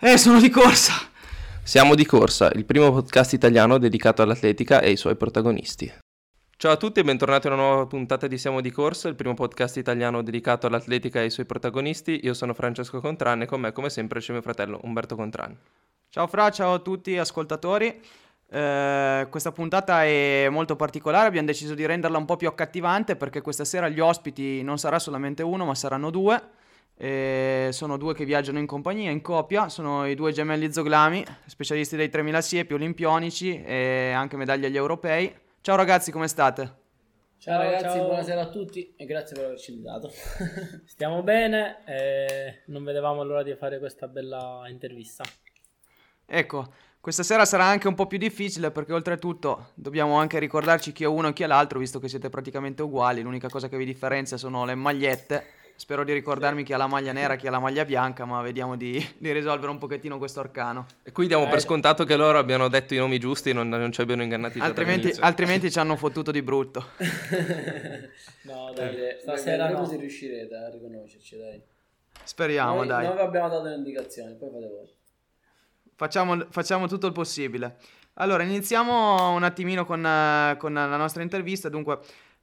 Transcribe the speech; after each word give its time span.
Eh, 0.00 0.16
sono 0.16 0.38
di 0.38 0.48
corsa. 0.48 0.92
Siamo 1.64 1.96
di 1.96 2.06
corsa, 2.06 2.52
il 2.54 2.64
primo 2.64 2.92
podcast 2.92 3.32
italiano 3.32 3.78
dedicato 3.78 4.22
all'atletica 4.22 4.80
e 4.80 4.90
ai 4.90 4.96
suoi 4.96 5.16
protagonisti. 5.16 5.92
Ciao 6.56 6.70
a 6.70 6.76
tutti 6.76 7.00
e 7.00 7.02
bentornati 7.02 7.48
a 7.48 7.52
una 7.52 7.62
nuova 7.62 7.86
puntata 7.86 8.28
di 8.28 8.38
Siamo 8.38 8.60
di 8.60 8.70
Corsa, 8.70 9.08
il 9.08 9.16
primo 9.16 9.34
podcast 9.34 9.76
italiano 9.76 10.22
dedicato 10.22 10.68
all'atletica 10.68 11.18
e 11.18 11.22
ai 11.22 11.30
suoi 11.30 11.46
protagonisti. 11.46 12.20
Io 12.22 12.32
sono 12.32 12.54
Francesco 12.54 13.00
Contran 13.00 13.42
e 13.42 13.46
con 13.46 13.60
me 13.60 13.72
come 13.72 13.90
sempre 13.90 14.20
c'è 14.20 14.30
mio 14.30 14.40
fratello 14.40 14.78
Umberto 14.84 15.16
Contran. 15.16 15.58
Ciao 16.08 16.28
Fra, 16.28 16.48
ciao 16.50 16.74
a 16.74 16.78
tutti 16.78 17.18
ascoltatori. 17.18 18.00
Eh, 18.50 19.26
questa 19.28 19.50
puntata 19.50 20.04
è 20.04 20.46
molto 20.48 20.76
particolare, 20.76 21.26
abbiamo 21.26 21.48
deciso 21.48 21.74
di 21.74 21.84
renderla 21.84 22.18
un 22.18 22.24
po' 22.24 22.36
più 22.36 22.46
accattivante 22.46 23.16
perché 23.16 23.40
questa 23.40 23.64
sera 23.64 23.88
gli 23.88 23.98
ospiti 23.98 24.62
non 24.62 24.78
sarà 24.78 25.00
solamente 25.00 25.42
uno 25.42 25.64
ma 25.64 25.74
saranno 25.74 26.10
due. 26.10 26.66
E 27.00 27.68
sono 27.70 27.96
due 27.96 28.12
che 28.12 28.24
viaggiano 28.24 28.58
in 28.58 28.66
compagnia, 28.66 29.12
in 29.12 29.20
coppia, 29.20 29.68
sono 29.68 30.04
i 30.04 30.16
due 30.16 30.32
gemelli 30.32 30.72
Zoglami, 30.72 31.24
specialisti 31.46 31.94
dei 31.94 32.08
3000 32.08 32.40
siepi, 32.40 32.74
olimpionici 32.74 33.62
e 33.62 34.10
anche 34.10 34.36
medaglie 34.36 34.66
agli 34.66 34.76
europei. 34.76 35.32
Ciao 35.60 35.76
ragazzi, 35.76 36.10
come 36.10 36.26
state? 36.26 36.62
Ciao, 37.38 37.54
Ciao, 37.54 37.62
ragazzi, 37.62 37.96
ciao. 37.98 38.06
buonasera 38.06 38.40
a 38.40 38.48
tutti 38.48 38.94
e 38.96 39.04
grazie 39.06 39.36
per 39.36 39.44
averci 39.44 39.70
invitato. 39.70 40.10
Stiamo 40.86 41.22
bene 41.22 41.84
e 41.86 42.62
non 42.66 42.82
vedevamo 42.82 43.22
l'ora 43.22 43.44
di 43.44 43.54
fare 43.54 43.78
questa 43.78 44.08
bella 44.08 44.64
intervista. 44.68 45.22
Ecco, 46.26 46.66
questa 47.00 47.22
sera 47.22 47.44
sarà 47.44 47.64
anche 47.64 47.86
un 47.86 47.94
po' 47.94 48.08
più 48.08 48.18
difficile 48.18 48.72
perché 48.72 48.92
oltretutto 48.92 49.70
dobbiamo 49.74 50.18
anche 50.18 50.40
ricordarci 50.40 50.90
chi 50.90 51.04
è 51.04 51.06
uno 51.06 51.28
e 51.28 51.32
chi 51.32 51.44
è 51.44 51.46
l'altro, 51.46 51.78
visto 51.78 52.00
che 52.00 52.08
siete 52.08 52.28
praticamente 52.28 52.82
uguali, 52.82 53.22
l'unica 53.22 53.48
cosa 53.48 53.68
che 53.68 53.76
vi 53.76 53.84
differenzia 53.84 54.36
sono 54.36 54.64
le 54.64 54.74
magliette. 54.74 55.46
Spero 55.78 56.02
di 56.02 56.12
ricordarmi 56.12 56.64
chi 56.64 56.72
ha 56.72 56.76
la 56.76 56.88
maglia 56.88 57.12
nera 57.12 57.34
e 57.34 57.36
chi 57.38 57.46
ha 57.46 57.52
la 57.52 57.60
maglia 57.60 57.84
bianca, 57.84 58.24
ma 58.24 58.42
vediamo 58.42 58.76
di, 58.76 58.98
di 59.16 59.30
risolvere 59.30 59.70
un 59.70 59.78
pochettino 59.78 60.18
questo 60.18 60.40
arcano. 60.40 60.86
E 61.04 61.12
qui 61.12 61.28
diamo 61.28 61.46
Eh, 61.46 61.48
per 61.50 61.60
scontato 61.60 62.02
che 62.04 62.16
loro 62.16 62.36
abbiano 62.36 62.66
detto 62.66 62.94
i 62.94 62.96
nomi 62.96 63.20
giusti 63.20 63.50
e 63.50 63.52
non, 63.52 63.68
non 63.68 63.92
ci 63.92 64.00
abbiano 64.00 64.24
ingannati 64.24 64.58
Altrimenti, 64.58 65.14
altrimenti 65.20 65.70
ci 65.70 65.78
hanno 65.78 65.94
fottuto 65.94 66.32
di 66.32 66.42
brutto. 66.42 66.84
No, 68.42 68.72
Dai, 68.74 68.96
dai, 68.96 69.16
stasera 69.20 69.20
stasera 69.20 69.62
vedremo 69.66 69.82
no. 69.82 69.88
se 69.88 69.96
riuscirete 69.98 70.54
a 70.56 70.70
riconoscerci, 70.70 71.36
dai. 71.36 71.62
Speriamo, 72.24 72.76
noi, 72.76 72.86
dai. 72.86 73.04
noi 73.06 73.14
vi 73.14 73.20
abbiamo 73.20 73.48
dato 73.48 73.62
le 73.62 73.74
indicazioni, 73.74 74.34
poi 74.36 74.50
fate 74.50 74.66
voi. 74.66 74.94
Facciamo, 75.94 76.46
facciamo 76.50 76.88
tutto 76.88 77.06
il 77.06 77.12
possibile. 77.12 77.76
Allora, 78.14 78.42
iniziamo 78.42 79.32
un 79.32 79.44
attimino 79.44 79.84
con, 79.84 80.04
eh, 80.04 80.56
con 80.58 80.72
la 80.72 80.96
nostra 80.96 81.22
intervista. 81.22 81.68
Dunque, 81.68 81.98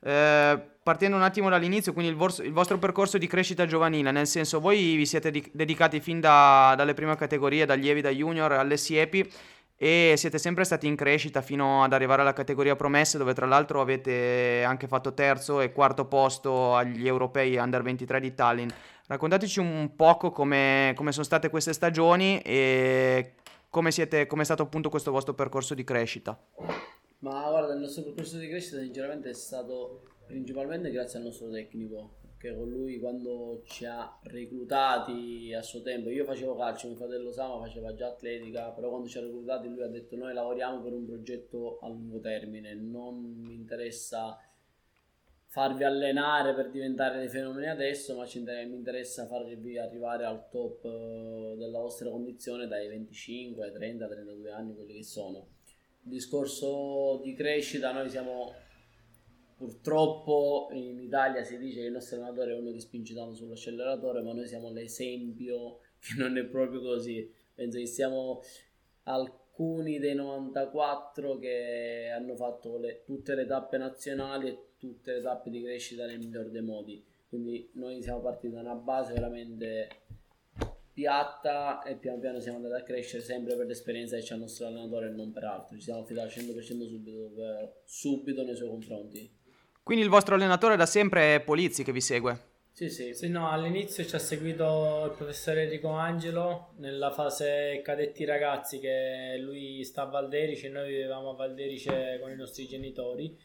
eh, 0.05 0.61
partendo 0.83 1.15
un 1.15 1.23
attimo 1.23 1.49
dall'inizio, 1.49 1.91
quindi 1.91 2.11
il, 2.11 2.17
vor- 2.17 2.43
il 2.43 2.53
vostro 2.53 2.77
percorso 2.77 3.17
di 3.17 3.25
crescita 3.25 3.65
giovanile, 3.65 4.11
nel 4.11 4.27
senso, 4.27 4.59
voi 4.59 4.95
vi 4.95 5.05
siete 5.07 5.31
di- 5.31 5.49
dedicati 5.51 5.99
fin 5.99 6.19
da- 6.19 6.75
dalle 6.77 6.93
prime 6.93 7.15
categorie, 7.15 7.65
da 7.65 7.73
allievi, 7.73 8.01
da 8.01 8.11
junior 8.11 8.51
alle 8.51 8.77
siepi, 8.77 9.27
e 9.77 10.13
siete 10.15 10.37
sempre 10.37 10.63
stati 10.63 10.85
in 10.85 10.95
crescita 10.95 11.41
fino 11.41 11.83
ad 11.83 11.91
arrivare 11.91 12.21
alla 12.21 12.33
categoria 12.33 12.75
promesse, 12.75 13.17
dove 13.17 13.33
tra 13.33 13.47
l'altro 13.47 13.81
avete 13.81 14.63
anche 14.63 14.87
fatto 14.87 15.15
terzo 15.15 15.59
e 15.59 15.71
quarto 15.71 16.05
posto 16.05 16.75
agli 16.75 17.07
europei 17.07 17.55
under 17.55 17.81
23 17.81 18.19
di 18.19 18.33
Tallinn. 18.35 18.69
Raccontateci 19.07 19.59
un 19.59 19.95
poco 19.95 20.31
come, 20.31 20.93
come 20.95 21.11
sono 21.11 21.25
state 21.25 21.49
queste 21.49 21.73
stagioni 21.73 22.39
e 22.41 23.33
come 23.71 23.91
siete, 23.91 24.27
come 24.27 24.43
è 24.43 24.45
stato 24.45 24.63
appunto 24.63 24.89
questo 24.89 25.11
vostro 25.11 25.33
percorso 25.33 25.73
di 25.73 25.83
crescita. 25.83 26.39
Ma 27.25 27.49
guarda, 27.49 27.73
il 27.73 27.79
nostro 27.79 28.03
percorso 28.03 28.37
di 28.37 28.47
crescita 28.47 28.79
sinceramente 28.79 29.31
è 29.31 29.33
stato 29.33 30.03
principalmente 30.27 30.91
grazie 30.91 31.17
al 31.17 31.25
nostro 31.25 31.49
tecnico, 31.49 32.17
perché 32.21 32.55
con 32.55 32.69
lui 32.69 32.99
quando 32.99 33.63
ci 33.65 33.83
ha 33.83 34.19
reclutati 34.25 35.51
a 35.51 35.63
suo 35.63 35.81
tempo, 35.81 36.11
io 36.11 36.23
facevo 36.23 36.55
calcio, 36.55 36.85
mio 36.85 36.97
fratello 36.97 37.31
Sama 37.31 37.57
faceva 37.65 37.95
già 37.95 38.09
atletica, 38.09 38.69
però 38.69 38.89
quando 38.89 39.07
ci 39.07 39.17
ha 39.17 39.21
reclutati 39.21 39.67
lui 39.67 39.81
ha 39.81 39.87
detto 39.87 40.15
noi 40.15 40.35
lavoriamo 40.35 40.83
per 40.83 40.93
un 40.93 41.07
progetto 41.07 41.79
a 41.79 41.87
lungo 41.87 42.19
termine, 42.19 42.75
non 42.75 43.19
mi 43.19 43.55
interessa 43.55 44.39
farvi 45.47 45.83
allenare 45.83 46.53
per 46.53 46.69
diventare 46.69 47.17
dei 47.17 47.29
fenomeni 47.29 47.69
adesso, 47.69 48.15
ma 48.15 48.27
mi 48.35 48.75
interessa 48.75 49.25
farvi 49.25 49.79
arrivare 49.79 50.25
al 50.25 50.47
top 50.49 50.85
eh, 50.85 51.55
della 51.57 51.79
vostra 51.79 52.07
condizione 52.11 52.67
dai 52.67 52.87
25 52.87 53.65
ai 53.65 53.71
30, 53.71 54.07
32 54.07 54.51
anni, 54.51 54.75
quelli 54.75 54.93
che 54.93 55.03
sono. 55.03 55.54
Discorso 56.07 57.19
di 57.23 57.33
crescita, 57.33 57.91
noi 57.91 58.11
siamo 58.11 58.53
purtroppo 59.57 60.67
in 60.71 60.99
Italia 60.99 61.43
si 61.43 61.57
dice 61.57 61.79
che 61.79 61.87
il 61.87 61.93
nostro 61.93 62.17
allenatore 62.17 62.51
è 62.51 62.59
uno 62.59 62.71
che 62.71 62.79
spinge 62.79 63.15
tanto 63.15 63.33
sull'acceleratore, 63.33 64.21
ma 64.21 64.31
noi 64.31 64.45
siamo 64.45 64.69
l'esempio 64.69 65.79
che 65.99 66.13
non 66.17 66.37
è 66.37 66.45
proprio 66.45 66.81
così. 66.81 67.27
Penso 67.55 67.79
che 67.79 67.87
siamo 67.87 68.43
alcuni 69.03 69.97
dei 69.97 70.13
94 70.13 71.39
che 71.39 72.11
hanno 72.15 72.35
fatto 72.35 72.77
le- 72.77 73.01
tutte 73.03 73.33
le 73.33 73.47
tappe 73.47 73.77
nazionali 73.79 74.49
e 74.49 74.59
tutte 74.77 75.13
le 75.13 75.21
tappe 75.21 75.49
di 75.49 75.63
crescita 75.63 76.05
nel 76.05 76.19
miglior 76.19 76.51
dei 76.51 76.61
modi. 76.61 77.03
Quindi 77.27 77.67
noi 77.73 77.99
siamo 78.03 78.19
partiti 78.19 78.53
da 78.53 78.59
una 78.59 78.75
base 78.75 79.13
veramente 79.13 79.87
piatta 80.95 81.83
e 81.83 81.95
piano 81.95 82.19
piano 82.19 82.39
siamo 82.39 82.57
andati 82.57 82.81
a 82.81 82.85
crescere 82.85 83.21
sempre 83.21 83.57
per 83.57 83.65
l'esperienza 83.65 84.15
che 84.15 84.23
c'ha 84.23 84.35
il 84.35 84.39
nostro 84.39 84.67
allenatore 84.67 85.07
e 85.07 85.09
non 85.09 85.33
per 85.33 85.43
altro. 85.43 85.75
Ci 85.75 85.83
siamo 85.83 85.99
affidati 85.99 86.39
al 86.39 86.45
100% 86.45 86.87
subito, 86.87 87.31
per- 87.35 87.81
subito 87.83 88.43
nei 88.43 88.55
suoi 88.55 88.69
confronti. 88.69 89.29
Quindi 89.83 90.05
il 90.05 90.09
vostro 90.09 90.35
allenatore 90.35 90.77
da 90.77 90.85
sempre 90.85 91.35
è 91.35 91.41
Polizzi 91.41 91.83
che 91.83 91.91
vi 91.91 91.99
segue. 91.99 92.53
Sì, 92.71 92.89
sì. 92.89 93.13
Sì, 93.13 93.27
no, 93.27 93.49
all'inizio 93.49 94.05
ci 94.05 94.15
ha 94.15 94.19
seguito 94.19 95.03
il 95.05 95.17
professor 95.17 95.57
Enrico 95.57 95.89
Angelo 95.89 96.73
nella 96.77 97.11
fase 97.11 97.81
cadetti 97.83 98.23
ragazzi 98.23 98.79
che 98.79 99.37
lui 99.37 99.83
sta 99.83 100.03
a 100.03 100.05
Valderice 100.05 100.67
e 100.67 100.69
noi 100.69 100.89
vivevamo 100.89 101.31
a 101.31 101.35
Valderice 101.35 102.19
con 102.21 102.31
i 102.31 102.35
nostri 102.35 102.67
genitori. 102.67 103.37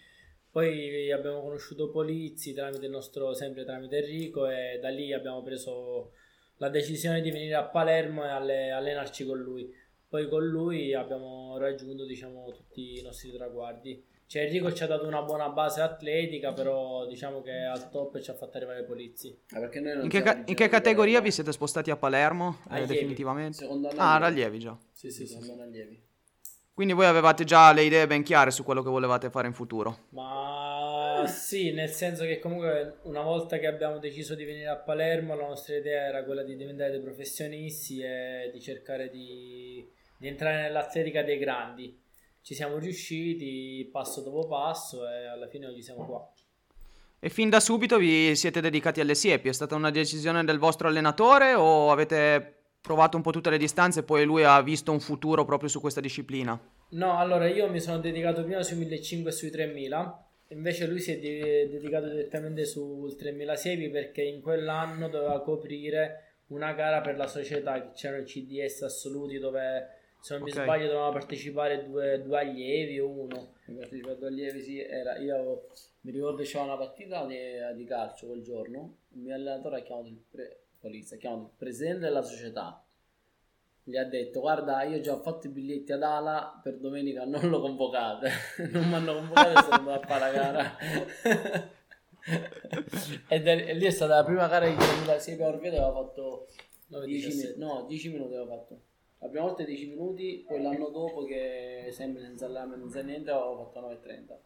Poi 0.53 1.11
abbiamo 1.11 1.43
conosciuto 1.43 1.91
Polizzi 1.91 2.55
tramite 2.55 2.85
il 2.85 2.91
nostro, 2.93 3.35
sempre 3.35 3.65
tramite 3.65 3.99
Enrico 3.99 4.49
e 4.49 4.79
da 4.81 4.89
lì 4.89 5.13
abbiamo 5.13 5.43
preso 5.43 6.13
la 6.61 6.69
decisione 6.69 7.23
di 7.23 7.31
venire 7.31 7.55
a 7.55 7.65
Palermo 7.65 8.25
e 8.25 8.29
alle- 8.29 8.71
allenarci 8.71 9.25
con 9.25 9.39
lui. 9.39 9.73
Poi 10.09 10.29
con 10.29 10.45
lui 10.45 10.93
abbiamo 10.95 11.57
raggiunto 11.57 12.05
diciamo 12.05 12.51
tutti 12.53 12.99
i 12.99 13.03
nostri 13.03 13.33
traguardi. 13.33 14.05
Cioè 14.27 14.43
Enrico 14.43 14.73
ci 14.73 14.83
ha 14.83 14.87
dato 14.87 15.07
una 15.07 15.23
buona 15.23 15.49
base 15.49 15.81
atletica, 15.81 16.53
però 16.53 17.07
diciamo 17.07 17.41
che 17.43 17.65
al 17.65 17.91
top 17.91 18.21
ci 18.21 18.31
ha 18.31 18.35
fatto 18.35 18.59
arrivare 18.59 18.85
Polizzi. 18.85 19.37
Ah, 19.53 19.61
perché 19.61 19.81
noi 19.81 19.95
non 19.95 20.05
In 20.05 20.11
che, 20.11 20.23
ca- 20.23 20.43
in 20.45 20.55
che 20.55 20.69
categoria 20.69 21.21
vi 21.21 21.31
siete 21.31 21.51
spostati 21.53 21.91
a 21.91 21.97
Palermo? 21.97 22.59
eh, 22.71 22.87
definitivamente. 22.87 23.65
Ah, 23.97 24.15
allievi. 24.15 24.25
allievi 24.25 24.59
già. 24.59 24.77
Sì, 24.93 25.11
sì, 25.11 25.37
allievi. 25.59 26.03
Quindi 26.75 26.95
voi 26.95 27.07
avevate 27.07 27.45
già 27.45 27.73
le 27.73 27.83
idee 27.83 28.07
ben 28.07 28.23
chiare 28.23 28.51
su 28.51 28.63
quello 28.65 28.83
che 28.83 28.89
volevate 28.91 29.31
fare 29.31 29.47
in 29.47 29.53
futuro. 29.53 30.07
Ma 30.11 30.90
sì, 31.27 31.73
nel 31.73 31.91
senso 31.91 32.25
che 32.25 32.39
comunque 32.39 32.99
una 33.03 33.23
volta 33.23 33.59
che 33.59 33.67
abbiamo 33.67 33.99
deciso 33.99 34.35
di 34.35 34.45
venire 34.45 34.69
a 34.69 34.77
Palermo, 34.77 35.35
la 35.35 35.47
nostra 35.47 35.77
idea 35.77 36.07
era 36.07 36.25
quella 36.25 36.43
di 36.43 36.57
diventare 36.57 36.91
dei 36.91 37.01
professionisti 37.01 38.01
e 38.01 38.51
di 38.53 38.61
cercare 38.61 39.11
di, 39.11 39.87
di 40.17 40.29
entrare 40.29 40.63
nell'atletica 40.63 41.23
dei 41.23 41.39
grandi. 41.39 41.99
Ci 42.43 42.55
siamo 42.55 42.79
riusciti 42.79 43.89
passo 43.93 44.23
dopo 44.23 44.47
passo 44.47 45.09
e 45.09 45.27
alla 45.27 45.49
fine 45.49 45.67
oggi 45.67 45.83
siamo 45.83 46.07
qua. 46.07 46.33
E 47.19 47.29
fin 47.29 47.51
da 47.51 47.61
subito 47.61 47.99
vi 47.99 48.35
siete 48.35 48.61
dedicati 48.61 49.01
alle 49.01 49.15
siepi? 49.15 49.49
È 49.49 49.53
stata 49.53 49.75
una 49.75 49.91
decisione 49.91 50.43
del 50.43 50.59
vostro 50.59 50.89
allenatore 50.89 51.55
o 51.55 51.91
avete 51.91 52.61
provato 52.81 53.17
un 53.17 53.23
po' 53.23 53.31
tutte 53.31 53.51
le 53.51 53.59
distanze 53.59 54.01
e 54.01 54.03
poi 54.05 54.25
lui 54.25 54.43
ha 54.43 54.61
visto 54.63 54.91
un 54.91 55.01
futuro 55.01 55.45
proprio 55.45 55.69
su 55.69 55.81
questa 55.81 56.01
disciplina? 56.01 56.59
No, 56.91 57.19
allora 57.19 57.47
io 57.47 57.69
mi 57.69 57.79
sono 57.79 57.99
dedicato 57.99 58.43
prima 58.43 58.63
sui 58.63 58.77
1500 58.79 59.29
e 59.29 59.33
sui 59.33 59.51
3000, 59.51 60.30
invece 60.51 60.87
lui 60.87 61.01
si 61.01 61.13
è 61.13 61.19
de- 61.19 61.69
dedicato 61.69 62.09
direttamente 62.09 62.65
sul 62.65 63.17
3000 63.17 63.57
siepi 63.57 63.89
perché 63.91 64.23
in 64.23 64.41
quell'anno 64.41 65.09
doveva 65.09 65.41
coprire 65.43 66.25
una 66.49 66.73
gara 66.73 67.01
per 67.01 67.17
la 67.17 67.27
società, 67.27 67.81
che 67.81 67.91
c'erano 67.95 68.23
i 68.23 68.27
CDS 68.27 68.83
assoluti 68.83 69.39
dove 69.39 69.99
se 70.21 70.35
non 70.35 70.43
mi 70.43 70.51
Ok. 70.51 70.63
sbaglio 70.63 70.87
dovevano 70.87 71.13
partecipare 71.13 71.87
due, 71.87 72.21
due 72.23 72.39
allievi 72.39 73.01
o 73.01 73.09
uno. 73.09 73.55
Mi 73.67 73.77
partecipato 73.77 74.27
allievi, 74.27 74.61
sì, 74.61 74.79
era, 74.81 75.17
io 75.19 75.69
mi 76.03 76.11
ricordo 76.11 76.39
che 76.39 76.45
c'era 76.45 76.65
una 76.65 76.77
partita 76.77 77.25
di, 77.25 77.37
di 77.77 77.85
calcio 77.85 78.27
quel 78.27 78.43
giorno, 78.43 78.97
il 79.15 79.21
mio 79.21 79.35
allenatore 79.35 79.79
ha 79.79 79.83
chiamato 79.83 80.09
il, 80.09 80.21
pre, 80.29 80.65
polizia, 80.79 81.17
ha 81.17 81.21
chiamato 81.21 81.43
il 81.43 81.51
presidente 81.57 82.01
della 82.01 82.23
società, 82.23 82.85
gli 83.91 83.97
ha 83.97 84.05
detto 84.05 84.41
guarda 84.41 84.83
io 84.85 85.01
già 85.01 85.13
ho 85.15 85.21
fatto 85.21 85.49
i 85.49 85.51
biglietti 85.51 85.91
ad 85.93 86.03
Ala 86.03 86.61
per 86.63 86.79
domenica 86.79 87.25
non 87.25 87.49
lo 87.51 87.61
convocate. 87.61 88.31
Non 88.71 88.89
mi 88.89 88.95
hanno 88.95 89.15
convocato 89.15 89.59
e 89.59 89.63
sono 89.63 89.75
andato 89.77 90.01
a 90.01 90.07
fare 90.07 90.21
la 90.21 90.31
gara. 90.31 90.77
E, 93.29 93.41
da- 93.41 93.53
e 93.53 93.75
lì 93.75 93.87
è 93.87 93.91
stata 93.91 94.17
la 94.17 94.25
prima 94.25 94.47
gara 94.47 94.67
di 94.69 94.75
2006 94.77 95.37
per 95.37 95.47
Orvieto 95.47 95.77
aveva 95.77 95.93
fatto 95.93 96.47
10 96.87 97.29
minuti 97.29 97.59
no 97.59 97.85
10 97.89 98.11
minuti 98.11 98.35
aveva 98.35 98.57
fatto. 98.57 98.81
La 99.19 99.29
prima 99.29 99.45
volta 99.45 99.65
10 99.65 99.87
minuti 99.89 100.45
poi 100.47 100.63
l'anno 100.63 100.89
dopo 100.91 101.25
che 101.25 101.89
sempre 101.93 102.23
senza 102.23 102.45
allenamento 102.47 102.89
senza 102.89 103.03
niente 103.07 103.31
aveva 103.31 103.57
fatto 103.57 103.81
9.30 103.81 104.39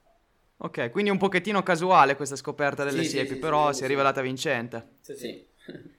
Ok, 0.59 0.91
quindi 0.93 1.11
un 1.11 1.19
pochettino 1.19 1.63
casuale 1.63 2.15
questa 2.17 2.37
scoperta 2.37 2.85
delle 2.85 3.03
Sì, 3.03 3.11
siepi, 3.11 3.35
sì, 3.35 3.39
però 3.39 3.73
sì, 3.73 3.79
si 3.79 3.85
è 3.85 3.87
rivelata 3.89 4.21
vincente. 4.23 4.89
Sì, 5.01 5.15
sì. 5.15 5.47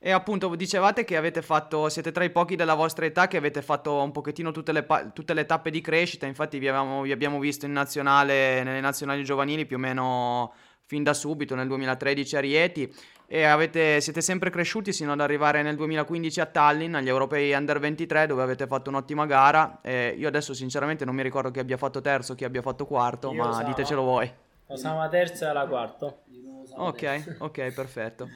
E 0.00 0.12
appunto 0.12 0.54
dicevate 0.54 1.02
che 1.04 1.16
avete 1.16 1.42
fatto, 1.42 1.88
siete 1.88 2.12
tra 2.12 2.22
i 2.22 2.30
pochi 2.30 2.54
della 2.54 2.74
vostra 2.74 3.04
età 3.04 3.26
che 3.26 3.36
avete 3.36 3.62
fatto 3.62 4.00
un 4.00 4.12
pochettino 4.12 4.52
tutte 4.52 4.70
le, 4.70 4.84
pa- 4.84 5.06
tutte 5.06 5.34
le 5.34 5.44
tappe 5.44 5.70
di 5.70 5.80
crescita, 5.80 6.24
infatti 6.24 6.58
vi, 6.60 6.68
avevamo- 6.68 7.02
vi 7.02 7.10
abbiamo 7.10 7.40
visto 7.40 7.66
in 7.66 7.72
nazionale, 7.72 8.62
nelle 8.62 8.80
nazionali 8.80 9.24
giovanili 9.24 9.66
più 9.66 9.74
o 9.76 9.80
meno 9.80 10.52
fin 10.84 11.02
da 11.02 11.12
subito, 11.14 11.56
nel 11.56 11.66
2013 11.66 12.36
a 12.36 12.40
Rieti, 12.40 12.94
e 13.26 13.42
avete- 13.42 14.00
siete 14.00 14.20
sempre 14.20 14.50
cresciuti 14.50 14.92
sino 14.92 15.12
ad 15.12 15.20
arrivare 15.20 15.62
nel 15.62 15.74
2015 15.74 16.40
a 16.40 16.46
Tallinn, 16.46 16.94
agli 16.94 17.08
europei 17.08 17.52
Under 17.52 17.80
23, 17.80 18.26
dove 18.28 18.42
avete 18.42 18.68
fatto 18.68 18.90
un'ottima 18.90 19.26
gara. 19.26 19.80
E 19.82 20.14
io 20.16 20.28
adesso 20.28 20.54
sinceramente 20.54 21.04
non 21.04 21.16
mi 21.16 21.22
ricordo 21.22 21.50
chi 21.50 21.58
abbia 21.58 21.76
fatto 21.76 22.00
terzo, 22.00 22.36
chi 22.36 22.44
abbia 22.44 22.62
fatto 22.62 22.86
quarto, 22.86 23.32
Io 23.32 23.42
ma 23.42 23.48
Osama. 23.48 23.64
ditecelo 23.68 24.02
voi. 24.02 24.32
Osama 24.68 25.08
terza 25.08 25.46
e 25.46 25.48
alla 25.48 25.66
quarta. 25.66 26.16
siamo. 26.64 26.84
Ok, 26.86 27.36
ok, 27.38 27.72
perfetto. 27.72 28.28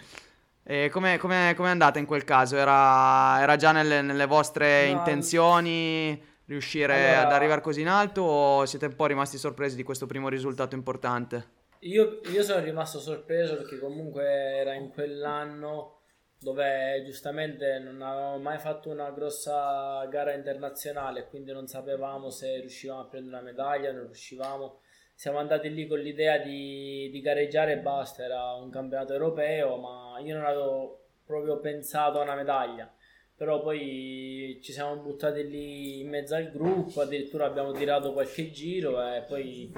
E 0.64 0.90
come 0.90 1.16
è 1.16 1.64
andata 1.64 1.98
in 1.98 2.06
quel 2.06 2.24
caso? 2.24 2.56
Era, 2.56 3.40
era 3.40 3.56
già 3.56 3.72
nelle, 3.72 4.00
nelle 4.00 4.26
vostre 4.26 4.86
No, 4.86 4.98
intenzioni 4.98 6.30
riuscire 6.46 6.94
Allora- 7.14 7.26
ad 7.26 7.32
arrivare 7.32 7.60
così 7.60 7.80
in 7.80 7.88
alto 7.88 8.22
o 8.22 8.66
siete 8.66 8.86
un 8.86 8.94
po' 8.94 9.06
rimasti 9.06 9.38
sorpresi 9.38 9.74
di 9.76 9.82
questo 9.82 10.06
primo 10.06 10.28
risultato 10.28 10.74
importante? 10.74 11.60
Io, 11.80 12.20
io 12.32 12.42
sono 12.44 12.62
rimasto 12.62 13.00
sorpreso 13.00 13.56
perché 13.56 13.78
comunque 13.78 14.24
era 14.24 14.74
in 14.74 14.90
quell'anno 14.90 15.98
dove 16.38 17.02
giustamente 17.04 17.78
non 17.78 18.02
avevamo 18.02 18.38
mai 18.38 18.58
fatto 18.58 18.88
una 18.88 19.10
grossa 19.10 20.04
gara 20.10 20.32
internazionale, 20.32 21.26
quindi 21.28 21.52
non 21.52 21.66
sapevamo 21.66 22.30
se 22.30 22.60
riuscivamo 22.60 23.00
a 23.00 23.06
prendere 23.06 23.36
una 23.36 23.44
medaglia, 23.44 23.92
non 23.92 24.04
riuscivamo. 24.04 24.80
Siamo 25.22 25.38
andati 25.38 25.72
lì 25.72 25.86
con 25.86 26.00
l'idea 26.00 26.38
di, 26.38 27.08
di 27.12 27.20
gareggiare 27.20 27.74
e 27.74 27.78
basta, 27.78 28.24
era 28.24 28.54
un 28.54 28.70
campionato 28.70 29.12
europeo, 29.12 29.76
ma 29.76 30.18
io 30.18 30.34
non 30.34 30.44
avevo 30.44 31.04
proprio 31.24 31.60
pensato 31.60 32.18
a 32.18 32.24
una 32.24 32.34
medaglia. 32.34 32.92
Però 33.36 33.62
poi 33.62 34.58
ci 34.60 34.72
siamo 34.72 34.96
buttati 34.96 35.48
lì 35.48 36.00
in 36.00 36.08
mezzo 36.08 36.34
al 36.34 36.50
gruppo, 36.50 37.02
addirittura 37.02 37.46
abbiamo 37.46 37.70
tirato 37.70 38.12
qualche 38.12 38.50
giro 38.50 39.00
e 39.14 39.22
poi 39.22 39.72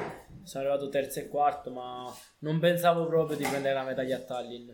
sono 0.45 0.65
arrivato 0.65 0.89
terzo 0.89 1.19
e 1.19 1.29
quarto, 1.29 1.71
ma 1.71 2.11
non 2.39 2.59
pensavo 2.59 3.05
proprio 3.07 3.37
di 3.37 3.45
prendere 3.45 3.75
la 3.75 3.85
medaglia 3.85 4.17
a 4.17 4.21
Tallinn. 4.21 4.71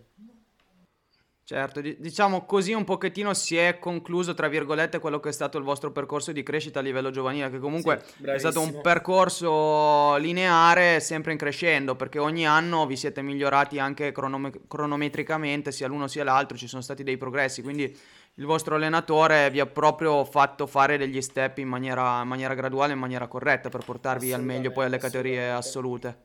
Certo, 1.51 1.81
di- 1.81 1.97
diciamo 1.99 2.45
così 2.45 2.73
un 2.75 2.85
pochettino 2.85 3.35
si 3.35 3.57
è 3.57 3.81
concluso, 3.81 4.35
tra 4.35 4.47
virgolette, 4.47 5.01
quello 5.01 5.19
che 5.19 5.31
è 5.31 5.33
stato 5.33 5.59
il 5.59 5.65
vostro 5.65 5.91
percorso 5.91 6.31
di 6.31 6.45
crescita 6.45 6.79
a 6.79 6.83
livello 6.83 7.11
giovanile, 7.11 7.51
che 7.51 7.59
comunque 7.59 8.05
Sì, 8.19 8.25
è 8.25 8.39
stato 8.39 8.61
un 8.61 8.81
percorso 8.81 10.15
lineare, 10.19 11.01
sempre 11.01 11.33
in 11.33 11.39
crescendo, 11.39 11.97
perché 11.97 12.21
ogni 12.21 12.47
anno 12.47 12.87
vi 12.87 12.95
siete 12.95 13.21
migliorati 13.21 13.81
anche 13.81 14.13
cronome- 14.13 14.53
cronometricamente, 14.69 15.73
sia 15.73 15.89
l'uno 15.89 16.07
sia 16.07 16.23
l'altro, 16.23 16.57
ci 16.57 16.69
sono 16.69 16.83
stati 16.83 17.03
dei 17.03 17.17
progressi, 17.17 17.63
quindi 17.63 17.99
il 18.35 18.45
vostro 18.45 18.77
allenatore 18.77 19.51
vi 19.51 19.59
ha 19.59 19.67
proprio 19.67 20.25
fatto 20.25 20.69
fare 20.69 20.99
degli 20.99 21.21
step 21.21 21.59
in 21.59 21.67
maniera, 21.67 22.23
in 22.23 22.29
maniera 22.29 22.55
graduale, 22.55 22.93
in 22.93 23.01
maniera 23.01 23.27
corretta, 23.27 23.71
per 23.71 23.85
portarvi 23.85 24.33
al 24.33 24.45
meglio 24.45 24.71
poi 24.71 24.85
alle 24.85 24.99
categorie 24.99 25.51
assolute. 25.51 26.17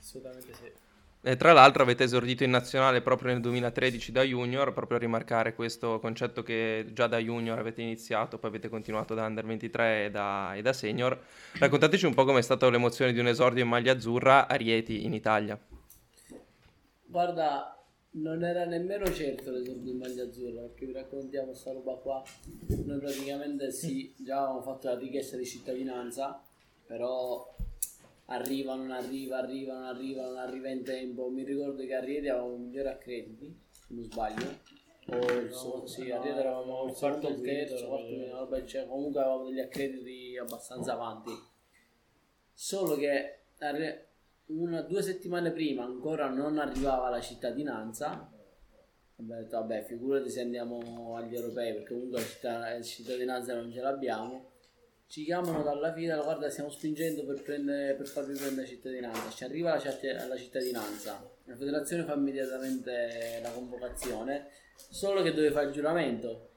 Assolutamente 0.00 0.54
sì. 0.54 0.81
E 1.24 1.36
tra 1.36 1.52
l'altro 1.52 1.84
avete 1.84 2.02
esordito 2.02 2.42
in 2.42 2.50
nazionale 2.50 3.00
proprio 3.00 3.30
nel 3.30 3.40
2013 3.40 4.10
da 4.10 4.22
junior, 4.22 4.72
proprio 4.72 4.96
a 4.96 5.00
rimarcare 5.00 5.54
questo 5.54 6.00
concetto 6.00 6.42
che 6.42 6.86
già 6.92 7.06
da 7.06 7.18
junior 7.18 7.56
avete 7.56 7.80
iniziato, 7.80 8.38
poi 8.38 8.50
avete 8.50 8.68
continuato 8.68 9.14
da 9.14 9.26
under 9.26 9.46
23 9.46 10.06
e 10.06 10.10
da, 10.10 10.54
e 10.56 10.62
da 10.62 10.72
senior. 10.72 11.16
Raccontateci 11.60 12.06
un 12.06 12.14
po' 12.14 12.24
com'è 12.24 12.42
stata 12.42 12.68
l'emozione 12.68 13.12
di 13.12 13.20
un 13.20 13.28
esordio 13.28 13.62
in 13.62 13.68
maglia 13.68 13.92
azzurra 13.92 14.48
a 14.48 14.56
Rieti 14.56 15.04
in 15.04 15.14
Italia. 15.14 15.56
Guarda, 17.04 17.80
non 18.14 18.42
era 18.42 18.64
nemmeno 18.64 19.04
certo 19.12 19.52
l'esordio 19.52 19.92
in 19.92 19.98
maglia 19.98 20.24
azzurra, 20.24 20.62
perché 20.62 20.86
vi 20.86 20.92
raccontiamo 20.92 21.54
sta 21.54 21.70
roba 21.70 21.92
qua. 22.02 22.20
Noi 22.84 22.98
praticamente 22.98 23.70
sì, 23.70 24.12
già 24.18 24.38
avevamo 24.38 24.62
fatto 24.62 24.88
la 24.88 24.98
richiesta 24.98 25.36
di 25.36 25.46
cittadinanza, 25.46 26.42
però 26.84 27.48
arriva, 28.32 28.74
non 28.74 28.90
arriva, 28.90 29.38
arriva, 29.38 29.74
non 29.74 29.84
arriva, 29.84 30.24
non 30.24 30.36
arriva 30.36 30.68
in 30.68 30.82
tempo. 30.82 31.28
Mi 31.28 31.44
ricordo 31.44 31.84
che 31.84 31.94
a 31.94 32.00
Rieti 32.00 32.28
avevamo 32.28 32.54
un 32.54 32.62
migliore 32.62 32.90
accrediti, 32.90 33.56
se 33.70 33.94
non 33.94 34.04
sbaglio. 34.04 34.60
O 35.08 35.32
il 35.32 35.52
so- 35.52 35.86
sì, 35.86 36.10
a 36.10 36.20
Rieti 36.20 36.38
eravamo 36.38 36.84
il 36.86 36.94
quarto 36.94 37.26
quinto, 37.26 37.42
terzo, 37.42 37.86
quarto, 37.86 38.30
vabbè, 38.32 38.64
cioè, 38.64 38.86
comunque 38.86 39.20
avevamo 39.20 39.44
degli 39.44 39.60
accrediti 39.60 40.36
abbastanza 40.38 40.92
avanti. 40.92 41.32
Solo 42.54 42.96
che 42.96 43.38
una, 44.46 44.82
due 44.82 45.02
settimane 45.02 45.50
prima 45.50 45.84
ancora 45.84 46.28
non 46.28 46.58
arrivava 46.58 47.08
la 47.08 47.20
cittadinanza. 47.20 48.30
Abbiamo 49.16 49.40
detto, 49.40 49.56
vabbè, 49.58 49.82
figurati 49.84 50.30
se 50.30 50.40
andiamo 50.40 51.16
agli 51.16 51.34
europei, 51.34 51.74
perché 51.74 51.92
comunque 51.92 52.18
la, 52.20 52.26
città- 52.26 52.58
la 52.58 52.82
cittadinanza 52.82 53.54
non 53.54 53.70
ce 53.70 53.80
l'abbiamo. 53.80 54.50
Ci 55.12 55.24
chiamano 55.24 55.62
dalla 55.62 55.92
fila, 55.92 56.22
guarda, 56.22 56.48
stiamo 56.48 56.70
spingendo 56.70 57.26
per, 57.26 57.42
prendere, 57.42 57.92
per 57.96 58.06
farvi 58.06 58.32
prendere 58.32 58.66
cittadinanza. 58.66 59.28
Ci 59.28 59.44
arriva 59.44 59.74
la, 59.74 59.78
citt- 59.78 60.26
la 60.26 60.36
cittadinanza. 60.38 61.30
La 61.44 61.54
federazione 61.54 62.04
fa 62.04 62.14
immediatamente 62.14 63.38
la 63.42 63.50
convocazione, 63.50 64.48
solo 64.74 65.20
che 65.20 65.34
dove 65.34 65.50
fare 65.50 65.66
il 65.66 65.72
giuramento 65.72 66.48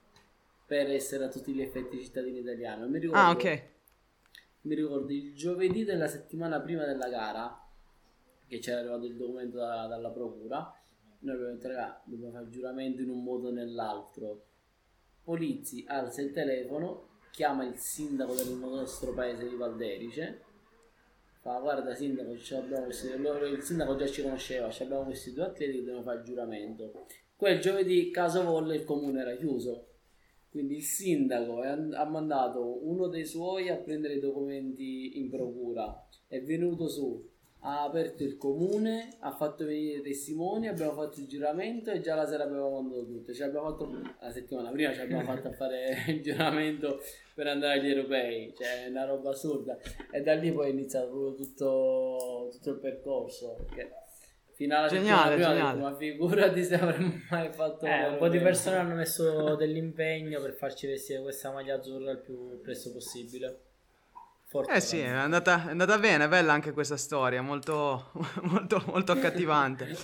per 0.65 0.89
essere 0.89 1.25
a 1.25 1.27
tutti 1.27 1.51
gli 1.51 1.59
effetti 1.59 2.01
cittadini 2.01 2.39
italiani. 2.39 2.87
Mi 2.87 2.99
ricordo, 2.99 3.19
Ah, 3.21 3.31
ok. 3.31 3.63
mi 4.61 4.75
ricordo 4.75 5.11
il 5.11 5.35
giovedì 5.35 5.83
della 5.83 6.07
settimana 6.07 6.61
prima 6.61 6.85
della 6.85 7.09
gara, 7.09 7.61
che 8.47 8.59
c'era 8.59 8.79
arrivato 8.79 9.03
il 9.03 9.17
documento 9.17 9.57
da- 9.57 9.85
dalla 9.87 10.11
procura, 10.11 10.73
noi 11.19 11.35
abbiamo 11.35 11.51
detto, 11.55 11.67
raga, 11.67 12.01
dobbiamo 12.05 12.31
fare 12.31 12.45
il 12.45 12.51
giuramento 12.51 13.01
in 13.01 13.09
un 13.09 13.21
modo 13.21 13.49
o 13.49 13.51
nell'altro. 13.51 14.45
Polizzi 15.25 15.83
alza 15.89 16.21
il 16.21 16.31
telefono, 16.31 17.14
chiama 17.35 17.65
il 17.65 17.75
sindaco 17.75 18.33
del 18.33 18.53
nostro 18.53 19.13
paese 19.13 19.47
di 19.47 19.55
Valderice, 19.55 20.41
fa 21.41 21.59
guarda 21.59 21.93
sindaco, 21.93 22.29
questi- 22.29 23.07
il 23.07 23.61
sindaco 23.61 23.95
già 23.97 24.07
ci 24.07 24.21
conosceva, 24.21 24.67
abbiamo 24.67 25.03
questi 25.03 25.33
due 25.33 25.43
atleti 25.43 25.79
che 25.79 25.83
devono 25.83 26.03
fare 26.03 26.19
il 26.19 26.23
giuramento. 26.23 27.05
Quel 27.35 27.59
giovedì, 27.59 28.09
caso 28.09 28.41
volle, 28.43 28.75
il 28.75 28.85
comune 28.85 29.19
era 29.19 29.35
chiuso. 29.35 29.87
Quindi 30.49 30.77
il 30.77 30.83
sindaco 30.83 31.61
è 31.63 31.67
ha 31.67 32.05
mandato 32.05 32.87
uno 32.87 33.07
dei 33.07 33.25
suoi 33.25 33.67
a 33.67 33.75
prendere 33.75 34.13
i 34.13 34.19
documenti 34.21 35.19
in 35.19 35.29
procura. 35.29 36.07
È 36.27 36.41
venuto 36.41 36.87
su, 36.87 37.29
ha 37.67 37.81
aperto 37.81 38.23
il 38.23 38.37
comune, 38.37 39.17
ha 39.21 39.31
fatto 39.31 39.65
venire 39.65 39.97
i 39.97 40.01
testimoni, 40.03 40.67
abbiamo 40.67 40.93
fatto 40.93 41.19
il 41.19 41.25
giuramento 41.25 41.89
e 41.89 41.99
già 41.99 42.13
la 42.13 42.27
sera 42.27 42.43
abbiamo 42.43 42.69
mandato 42.69 43.05
tutto. 43.07 43.33
Ci 43.33 43.41
abbiamo 43.41 43.69
fatto 43.69 43.91
la 44.19 44.31
settimana 44.31 44.69
prima 44.69 44.93
ci 44.93 44.99
abbiamo 44.99 45.23
fatto 45.23 45.47
a 45.47 45.51
fare 45.51 45.95
il 46.09 46.21
giuramento 46.21 47.01
per 47.33 47.47
andare 47.47 47.79
agli 47.79 47.89
europei, 47.89 48.53
cioè 48.55 48.85
è 48.85 48.89
una 48.89 49.05
roba 49.05 49.31
assurda. 49.31 49.77
E 50.11 50.21
da 50.21 50.35
lì 50.35 50.51
poi 50.51 50.67
è 50.67 50.71
iniziato 50.73 51.07
proprio 51.07 51.33
tutto, 51.33 52.49
tutto 52.51 52.69
il 52.69 52.77
percorso. 52.77 53.55
Perché 53.57 53.91
fino 54.53 54.77
alla 54.77 54.87
Geniale, 54.87 55.31
settimana 55.37 55.71
prima 55.71 55.89
ma 55.89 55.95
figurati 55.95 56.63
se 56.63 56.75
avremmo 56.75 57.13
mai 57.31 57.51
fatto 57.51 57.87
Eh, 57.87 58.07
un 58.09 58.17
po' 58.17 58.29
di 58.29 58.37
europei." 58.37 58.41
persone 58.43 58.75
hanno 58.77 58.93
messo 58.93 59.55
dell'impegno 59.55 60.39
per 60.39 60.53
farci 60.53 60.85
vestire 60.85 61.21
questa 61.21 61.51
maglia 61.51 61.75
azzurra 61.75 62.11
il 62.11 62.19
più 62.19 62.61
presto 62.61 62.91
possibile. 62.91 63.59
Forte, 64.47 64.73
Eh 64.73 64.81
sì, 64.81 64.99
è 64.99 65.07
andata, 65.07 65.65
è 65.67 65.71
andata 65.71 65.97
bene, 65.97 66.25
è 66.25 66.27
bella 66.27 66.53
anche 66.53 66.71
questa 66.71 66.97
storia, 66.97 67.41
molto, 67.41 68.11
molto, 68.43 68.83
molto 68.87 69.11
accattivante. 69.11 69.97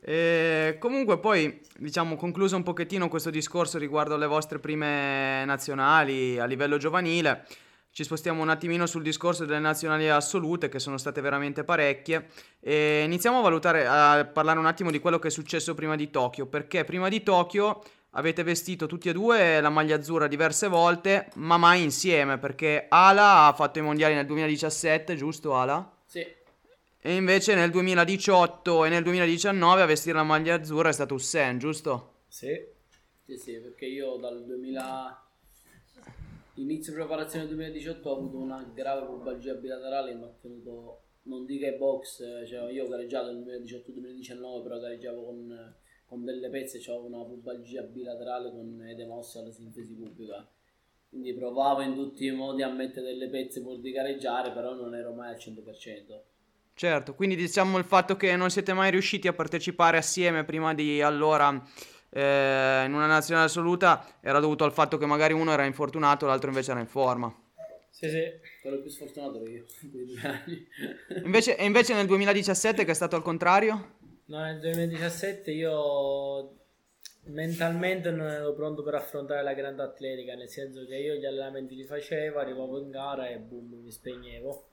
E 0.00 0.76
comunque 0.78 1.18
poi, 1.18 1.60
diciamo, 1.76 2.16
concluso 2.16 2.56
un 2.56 2.62
pochettino 2.62 3.08
questo 3.08 3.30
discorso 3.30 3.78
riguardo 3.78 4.14
alle 4.14 4.26
vostre 4.26 4.58
prime 4.58 5.44
nazionali 5.44 6.38
a 6.38 6.44
livello 6.44 6.76
giovanile, 6.76 7.46
ci 7.92 8.04
spostiamo 8.04 8.40
un 8.40 8.48
attimino 8.48 8.86
sul 8.86 9.02
discorso 9.02 9.44
delle 9.44 9.58
nazionali 9.58 10.08
assolute, 10.08 10.68
che 10.68 10.78
sono 10.78 10.96
state 10.96 11.20
veramente 11.20 11.62
parecchie, 11.62 12.28
e 12.58 13.02
iniziamo 13.04 13.38
a 13.38 13.42
valutare, 13.42 13.86
a 13.86 14.24
parlare 14.24 14.58
un 14.58 14.66
attimo 14.66 14.90
di 14.90 14.98
quello 14.98 15.18
che 15.18 15.28
è 15.28 15.30
successo 15.30 15.74
prima 15.74 15.94
di 15.94 16.10
Tokyo, 16.10 16.46
perché 16.46 16.84
prima 16.84 17.08
di 17.08 17.22
Tokyo 17.22 17.82
avete 18.14 18.42
vestito 18.42 18.86
tutti 18.86 19.08
e 19.08 19.12
due 19.12 19.60
la 19.60 19.68
maglia 19.68 19.96
azzurra 19.96 20.26
diverse 20.26 20.68
volte, 20.68 21.30
ma 21.34 21.56
mai 21.56 21.82
insieme, 21.82 22.38
perché 22.38 22.86
Ala 22.88 23.46
ha 23.46 23.52
fatto 23.52 23.78
i 23.78 23.82
mondiali 23.82 24.14
nel 24.14 24.26
2017, 24.26 25.16
giusto 25.16 25.54
Ala? 25.54 25.96
Sì, 26.04 26.26
E 27.04 27.14
invece 27.14 27.54
nel 27.54 27.70
2018 27.70 28.84
e 28.84 28.88
nel 28.88 29.02
2019 29.02 29.82
a 29.82 29.86
vestire 29.86 30.16
la 30.16 30.22
maglia 30.22 30.54
azzurra 30.54 30.90
è 30.90 30.92
stato 30.92 31.14
Hussein, 31.14 31.58
giusto? 31.58 32.10
Sì. 32.28 32.54
sì, 33.24 33.36
Sì, 33.36 33.52
perché 33.58 33.86
io 33.86 34.16
dal 34.16 34.44
2000... 34.44 35.26
Inizio 36.56 36.92
preparazione 36.92 37.46
2018 37.46 38.08
ho 38.10 38.16
avuto 38.16 38.36
una 38.36 38.62
grave 38.74 39.06
pubalgia 39.06 39.54
bilaterale 39.54 40.14
mi 40.14 40.24
ha 40.24 40.34
tenuto, 40.38 41.00
non 41.22 41.46
dico 41.46 41.64
ai 41.64 41.78
box, 41.78 42.18
cioè 42.46 42.70
io 42.70 42.84
ho 42.84 42.88
gareggiato 42.88 43.32
nel 43.32 43.62
2018-2019, 43.62 44.62
però 44.62 44.78
gareggiavo 44.78 45.24
con, 45.24 45.74
con 46.12 46.24
delle 46.24 46.50
pezze, 46.50 46.78
avevo 46.90 47.06
una 47.06 47.24
pubalgia 47.24 47.80
bilaterale 47.80 48.50
con 48.50 48.84
edema 48.86 49.14
ossea 49.14 49.40
alla 49.40 49.50
sintesi 49.50 49.94
pubblica. 49.94 50.46
Quindi 51.08 51.32
provavo 51.32 51.80
in 51.80 51.94
tutti 51.94 52.26
i 52.26 52.30
modi 52.32 52.62
a 52.62 52.68
mettere 52.68 53.06
delle 53.06 53.28
pezze 53.28 53.62
pur 53.62 53.80
di 53.80 53.92
gareggiare, 53.92 54.52
però 54.52 54.74
non 54.74 54.94
ero 54.94 55.14
mai 55.14 55.32
al 55.32 55.38
100%. 55.38 56.20
Certo, 56.74 57.14
quindi 57.14 57.34
diciamo 57.34 57.78
il 57.78 57.84
fatto 57.84 58.16
che 58.16 58.36
non 58.36 58.50
siete 58.50 58.74
mai 58.74 58.90
riusciti 58.90 59.26
a 59.26 59.32
partecipare 59.32 59.96
assieme 59.96 60.44
prima 60.44 60.74
di 60.74 61.00
allora 61.00 61.48
eh, 62.10 62.84
in 62.84 62.92
una 62.92 63.06
nazionale 63.06 63.46
assoluta 63.46 64.18
era 64.20 64.38
dovuto 64.38 64.64
al 64.64 64.72
fatto 64.72 64.98
che 64.98 65.06
magari 65.06 65.32
uno 65.32 65.52
era 65.52 65.64
infortunato 65.64 66.26
e 66.26 66.28
l'altro 66.28 66.48
invece 66.48 66.72
era 66.72 66.80
in 66.80 66.86
forma. 66.88 67.34
Sì, 67.88 68.08
sì, 68.08 68.22
quello 68.60 68.80
più 68.80 68.90
sfortunato 68.90 69.36
ero 69.36 69.48
io, 69.48 69.64
quei 69.90 70.04
due 70.04 70.20
anni. 70.22 70.66
Invece, 71.24 71.56
e 71.56 71.64
invece 71.64 71.94
nel 71.94 72.06
2017 72.06 72.84
che 72.84 72.90
è 72.90 72.94
stato 72.94 73.16
al 73.16 73.22
contrario? 73.22 74.00
No, 74.26 74.40
nel 74.40 74.60
2017 74.60 75.50
io 75.50 76.56
mentalmente 77.24 78.10
non 78.10 78.28
ero 78.28 78.52
pronto 78.54 78.82
per 78.82 78.94
affrontare 78.94 79.42
la 79.42 79.54
grande 79.54 79.82
atletica, 79.82 80.34
nel 80.34 80.48
senso 80.48 80.84
che 80.86 80.96
io 80.96 81.14
gli 81.14 81.24
allenamenti 81.24 81.74
li 81.74 81.84
facevo, 81.84 82.38
arrivavo 82.38 82.80
in 82.80 82.90
gara 82.90 83.28
e 83.28 83.38
boom, 83.38 83.82
mi 83.82 83.90
spegnevo. 83.90 84.68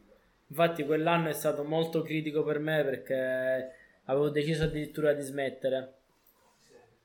Infatti 0.47 0.83
quell'anno 0.85 1.29
è 1.29 1.33
stato 1.33 1.63
molto 1.63 2.01
critico 2.01 2.43
per 2.43 2.59
me 2.59 2.83
perché 2.83 3.71
avevo 4.05 4.29
deciso 4.29 4.63
addirittura 4.63 5.13
di 5.13 5.21
smettere 5.21 5.99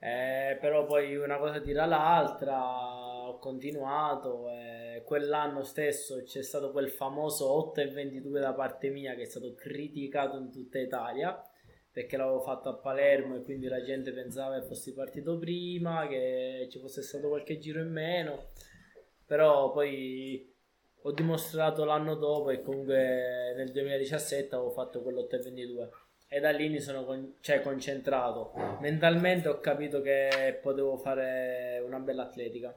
eh, 0.06 0.58
però 0.60 0.84
poi 0.84 1.16
una 1.16 1.38
cosa 1.38 1.60
tira 1.60 1.86
l'altra, 1.86 3.26
ho 3.26 3.38
continuato 3.38 4.50
e 4.50 5.02
quell'anno 5.02 5.62
stesso 5.62 6.22
c'è 6.24 6.42
stato 6.42 6.72
quel 6.72 6.90
famoso 6.90 7.50
8 7.50 7.80
e 7.80 7.88
22 7.88 8.38
da 8.38 8.52
parte 8.52 8.90
mia 8.90 9.14
che 9.14 9.22
è 9.22 9.24
stato 9.24 9.54
criticato 9.54 10.36
in 10.36 10.50
tutta 10.50 10.78
Italia 10.78 11.42
perché 11.94 12.16
l'avevo 12.16 12.40
fatto 12.40 12.68
a 12.68 12.74
Palermo 12.74 13.36
e 13.36 13.42
quindi 13.42 13.68
la 13.68 13.80
gente 13.80 14.10
pensava 14.12 14.58
che 14.58 14.66
fossi 14.66 14.92
partito 14.92 15.38
prima, 15.38 16.08
che 16.08 16.66
ci 16.68 16.80
fosse 16.80 17.02
stato 17.02 17.28
qualche 17.28 17.60
giro 17.60 17.80
in 17.80 17.92
meno, 17.92 18.48
però 19.24 19.70
poi 19.70 20.52
ho 21.02 21.12
dimostrato 21.12 21.84
l'anno 21.84 22.16
dopo 22.16 22.50
e 22.50 22.62
comunque 22.62 23.54
nel 23.54 23.70
2017 23.70 24.56
avevo 24.56 24.72
fatto 24.72 25.02
quell'8 25.02 25.34
e 25.36 25.38
22 25.38 25.90
da 26.40 26.50
lì 26.50 26.68
mi 26.68 26.80
sono 26.80 27.04
con- 27.04 27.34
cioè, 27.40 27.62
concentrato. 27.62 28.50
Mentalmente 28.80 29.46
ho 29.46 29.60
capito 29.60 30.00
che 30.00 30.58
potevo 30.60 30.96
fare 30.96 31.80
una 31.86 32.00
bella 32.00 32.24
atletica. 32.24 32.76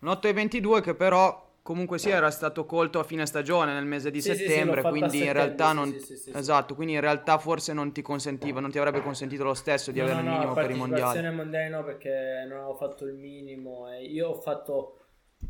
Un 0.00 0.08
8 0.08 0.28
e 0.28 0.32
22 0.34 0.82
che 0.82 0.94
però 0.94 1.45
comunque 1.66 1.98
sia 1.98 2.14
era 2.14 2.30
stato 2.30 2.64
colto 2.64 3.00
a 3.00 3.04
fine 3.04 3.26
stagione 3.26 3.72
nel 3.72 3.84
mese 3.84 4.10
di 4.12 4.20
Sì, 4.20 4.30
sì, 4.30 4.36
sì, 4.36 4.44
settembre, 4.44 4.80
fatto 4.82 4.86
a 4.86 4.90
quindi 4.90 5.18
in 5.18 5.32
settembre, 5.32 5.42
realtà 5.42 5.68
sì, 5.70 5.74
non 5.74 5.92
sì, 5.92 5.98
sì, 6.00 6.16
sì, 6.16 6.30
sì. 6.30 6.38
esatto, 6.38 6.74
quindi 6.76 6.94
in 6.94 7.00
realtà 7.00 7.38
forse 7.38 7.72
non 7.72 7.92
ti 7.92 8.02
consentiva, 8.02 8.60
non 8.60 8.70
ti 8.70 8.78
avrebbe 8.78 9.02
consentito 9.02 9.42
lo 9.42 9.54
stesso 9.54 9.90
di 9.90 9.98
No, 9.98 10.04
avere 10.04 10.20
no, 10.20 10.22
il 10.22 10.26
no, 10.28 10.32
minimo 10.38 10.54
per 10.54 10.70
i 10.70 10.74
mondiali. 10.74 11.18
ai 11.18 11.34
mondiali 11.34 11.68
no 11.70 11.84
perché 11.84 12.44
non 12.48 12.58
avevo 12.58 12.74
fatto 12.76 13.04
il 13.06 13.14
minimo 13.14 13.90
e 13.90 14.04
io 14.04 14.28
ho 14.28 14.40
fatto 14.40 14.98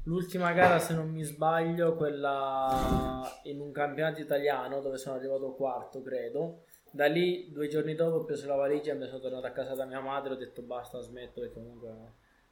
l'ultima 0.04 0.52
gara 0.52 0.78
se 0.78 0.94
non 0.94 1.10
mi 1.10 1.22
sbaglio 1.22 1.94
quella 1.96 3.40
in 3.44 3.60
un 3.60 3.72
campionato 3.72 4.20
italiano 4.20 4.80
dove 4.80 4.98
sono 4.98 5.16
arrivato 5.16 5.52
quarto 5.52 6.02
credo 6.02 6.62
da 6.90 7.06
lì 7.06 7.50
due 7.52 7.68
giorni 7.68 7.94
dopo 7.94 8.16
ho 8.16 8.24
preso 8.24 8.46
la 8.46 8.54
valigia 8.54 8.92
e 8.92 8.94
mi 8.96 9.06
sono 9.06 9.20
tornato 9.20 9.46
a 9.46 9.50
casa 9.50 9.74
da 9.74 9.84
mia 9.84 10.00
madre 10.00 10.32
ho 10.32 10.36
detto 10.36 10.62
basta 10.62 11.00
smetto 11.00 11.40
perché 11.40 11.54
comunque 11.54 11.90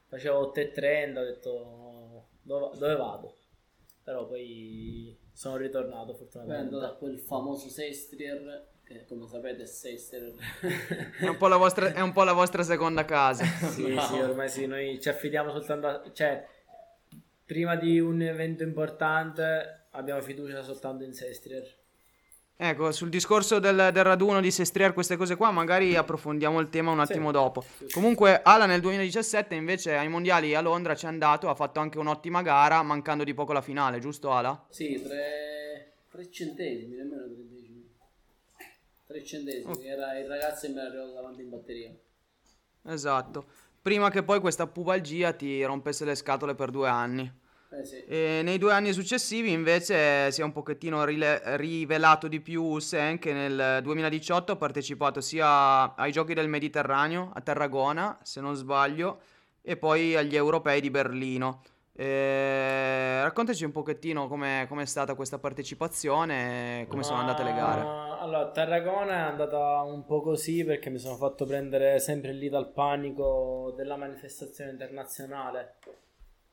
facevo 0.07 0.51
8.30 0.53 1.19
ho 1.19 1.23
detto 1.23 2.27
dove, 2.41 2.77
dove 2.77 2.95
vado 2.95 3.33
però 4.05 4.27
poi 4.27 5.17
sono 5.33 5.57
ritornato 5.57 6.05
Poi 6.05 6.13
è 6.13 6.17
fortunatamente 6.17 6.75
andato 6.75 6.93
a 6.93 6.95
quel 6.95 7.17
famoso 7.17 7.69
Sestrier, 7.69 8.67
che 8.83 9.03
come 9.07 9.27
sapete 9.27 9.63
è 9.63 9.65
Sestrier. 9.65 10.31
È 11.19 11.27
un 11.27 11.37
po' 11.37 11.47
la 11.47 11.57
vostra, 11.57 11.91
è 11.91 12.01
un 12.01 12.13
po' 12.13 12.23
la 12.23 12.33
vostra 12.33 12.61
seconda 12.61 13.03
casa. 13.03 13.43
Sì, 13.65 13.97
sì, 13.99 14.19
ormai 14.19 14.47
sì, 14.47 14.67
noi 14.67 15.01
ci 15.01 15.09
affidiamo 15.09 15.49
soltanto 15.49 15.87
a... 15.87 16.11
cioè, 16.13 16.47
prima 17.43 17.75
di 17.75 17.99
un 17.99 18.21
evento 18.21 18.61
importante 18.61 19.87
abbiamo 19.89 20.21
fiducia 20.21 20.61
soltanto 20.61 21.03
in 21.03 21.13
Sestrier. 21.13 21.65
Ecco, 22.57 22.91
sul 22.93 23.09
discorso 23.09 23.59
del, 23.59 23.89
del 23.91 24.03
raduno 24.05 24.39
di 24.39 24.49
Sestriere, 24.49 24.93
queste 24.93 25.17
cose 25.17 25.35
qua, 25.35 25.51
magari 25.51 25.95
approfondiamo 25.97 26.61
il 26.61 26.69
tema 26.69 26.91
un 26.91 27.01
attimo 27.01 27.27
Sì. 27.27 27.33
dopo. 27.33 27.65
Comunque, 27.91 28.41
Ala 28.41 28.65
nel 28.65 28.79
2017 28.79 29.55
invece 29.55 29.97
ai 29.97 30.07
mondiali 30.07 30.55
a 30.55 30.61
Londra 30.61 30.95
ci 30.95 31.05
è 31.05 31.09
andato, 31.09 31.49
ha 31.49 31.55
fatto 31.55 31.81
anche 31.81 31.97
un'ottima 31.99 32.41
gara, 32.41 32.81
mancando 32.81 33.25
di 33.25 33.33
poco 33.33 33.51
la 33.51 33.61
finale, 33.61 33.99
giusto 33.99 34.31
Ala? 34.31 34.65
Sì, 34.69 35.01
tre, 35.03 35.95
tre 36.09 36.29
centesimi, 36.31 36.95
nemmeno 36.95 37.23
tre 37.25 37.35
decimi. 37.35 37.89
Tre 39.05 39.23
centesimi, 39.25 39.85
era 39.85 40.17
il 40.17 40.25
ragazzo 40.25 40.65
che 40.67 40.71
mi 40.71 40.79
era 40.79 40.87
arrivato 40.87 41.11
davanti 41.13 41.41
in 41.41 41.49
batteria. 41.49 41.93
Esatto. 42.87 43.45
Prima 43.81 44.09
che 44.09 44.23
poi 44.23 44.39
questa 44.39 44.65
pubalgia 44.65 45.33
ti 45.33 45.61
rompesse 45.63 46.05
le 46.05 46.15
scatole 46.15 46.55
per 46.55 46.71
due 46.71 46.87
anni. 46.87 47.29
Eh 47.71 47.83
sì, 47.85 48.05
nei 48.07 48.57
due 48.57 48.71
anni 48.71 48.93
successivi 48.93 49.51
invece 49.51 50.31
si 50.31 50.41
è 50.41 50.43
un 50.43 50.51
pochettino 50.51 51.03
rile- 51.03 51.41
rivelato 51.57 52.27
di 52.27 52.39
più 52.39 52.63
Hussein 52.63 53.19
che 53.19 53.33
nel 53.33 53.79
2018 53.81 54.53
ha 54.53 54.55
partecipato 54.55 55.19
sia 55.21 55.95
ai 55.95 56.11
Giochi 56.11 56.33
del 56.33 56.47
Mediterraneo 56.47 57.31
a 57.33 57.41
Tarragona, 57.41 58.17
se 58.21 58.39
non 58.41 58.55
sbaglio, 58.55 59.19
e 59.61 59.75
poi 59.77 60.15
agli 60.15 60.35
Europei 60.35 60.79
di 60.79 60.89
Berlino. 60.89 61.61
Eh, 61.97 63.21
raccontaci 63.23 63.63
un 63.63 63.71
pochettino 63.71 64.27
com'è, 64.27 64.65
com'è 64.67 64.85
stata 64.85 65.15
questa 65.15 65.39
partecipazione 65.39 66.81
e 66.81 66.87
come 66.87 67.03
sono 67.03 67.19
andate 67.19 67.43
le 67.43 67.53
gare. 67.53 67.81
Ma- 67.83 68.19
Allora, 68.19 68.49
Tarragona 68.51 69.13
è 69.13 69.21
andata 69.29 69.81
un 69.81 70.03
po' 70.05 70.21
così 70.21 70.63
perché 70.65 70.89
mi 70.89 70.97
sono 70.97 71.15
fatto 71.15 71.45
prendere 71.45 71.99
sempre 71.99 72.33
lì 72.33 72.49
dal 72.49 72.71
panico 72.71 73.73
della 73.77 73.97
manifestazione 73.97 74.71
internazionale. 74.71 75.75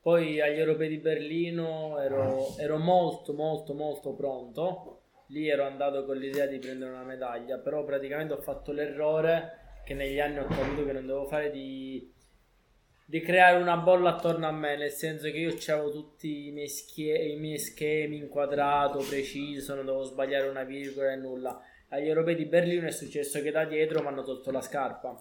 Poi 0.03 0.41
agli 0.41 0.59
europei 0.59 0.89
di 0.89 0.97
Berlino 0.97 1.97
ero, 1.97 2.57
ero 2.57 2.77
molto 2.77 3.31
molto 3.31 3.73
molto 3.73 4.13
pronto. 4.13 5.03
Lì 5.27 5.47
ero 5.47 5.63
andato 5.63 6.03
con 6.03 6.17
l'idea 6.17 6.45
di 6.45 6.59
prendere 6.59 6.91
una 6.91 7.05
medaglia, 7.05 7.57
però 7.57 7.85
praticamente 7.85 8.33
ho 8.33 8.41
fatto 8.41 8.73
l'errore 8.73 9.79
che 9.85 9.93
negli 9.93 10.19
anni 10.19 10.39
ho 10.39 10.45
capito 10.45 10.83
che 10.83 10.91
non 10.91 11.05
dovevo 11.05 11.27
fare 11.27 11.51
di, 11.51 12.13
di 13.05 13.21
creare 13.21 13.61
una 13.61 13.77
bolla 13.77 14.15
attorno 14.15 14.45
a 14.45 14.51
me, 14.51 14.75
nel 14.75 14.91
senso 14.91 15.31
che 15.31 15.37
io 15.37 15.55
avevo 15.67 15.89
tutti 15.89 16.47
i 16.47 16.51
miei, 16.51 16.67
schie- 16.67 17.29
i 17.29 17.37
miei 17.37 17.57
schemi 17.57 18.17
inquadrato, 18.17 18.99
preciso, 19.07 19.73
non 19.73 19.85
dovevo 19.85 20.03
sbagliare 20.03 20.49
una 20.49 20.63
virgola 20.63 21.13
e 21.13 21.15
nulla. 21.15 21.61
Agli 21.87 22.09
europei 22.09 22.35
di 22.35 22.45
Berlino 22.45 22.87
è 22.87 22.91
successo 22.91 23.41
che 23.41 23.51
da 23.51 23.63
dietro 23.63 24.01
mi 24.01 24.07
hanno 24.07 24.23
tolto 24.23 24.51
la 24.51 24.61
scarpa. 24.61 25.15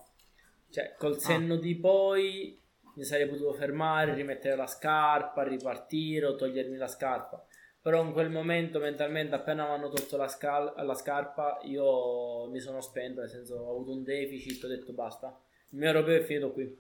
Cioè, 0.69 0.97
col 0.99 1.21
senno 1.21 1.55
di 1.55 1.77
poi 1.77 2.59
mi 2.95 3.05
sarei 3.05 3.29
potuto 3.29 3.53
fermare, 3.55 4.15
rimettere 4.15 4.57
la 4.57 4.67
scarpa, 4.67 5.43
ripartire 5.43 6.27
o 6.27 6.35
togliermi 6.37 6.77
la 6.77 6.89
scarpa. 6.89 7.45
Però 7.81 8.03
in 8.05 8.13
quel 8.13 8.31
momento 8.31 8.79
mentalmente 8.79 9.35
appena 9.35 9.65
mi 9.67 9.73
hanno 9.75 9.89
tolto 9.89 10.17
la, 10.17 10.29
scal- 10.29 10.73
la 10.77 10.95
scarpa 10.95 11.59
io 11.65 12.49
mi 12.49 12.61
sono 12.61 12.81
spento, 12.81 13.21
nel 13.21 13.29
senso 13.31 13.57
ho 13.57 13.71
avuto 13.71 13.93
un 13.93 14.03
deficit, 14.05 14.63
ho 14.65 14.69
detto 14.69 14.93
basta. 14.93 15.37
Il 15.71 15.79
mio 15.79 15.89
europeo 15.89 16.19
è 16.19 16.23
finito 16.23 16.53
qui. 16.53 16.79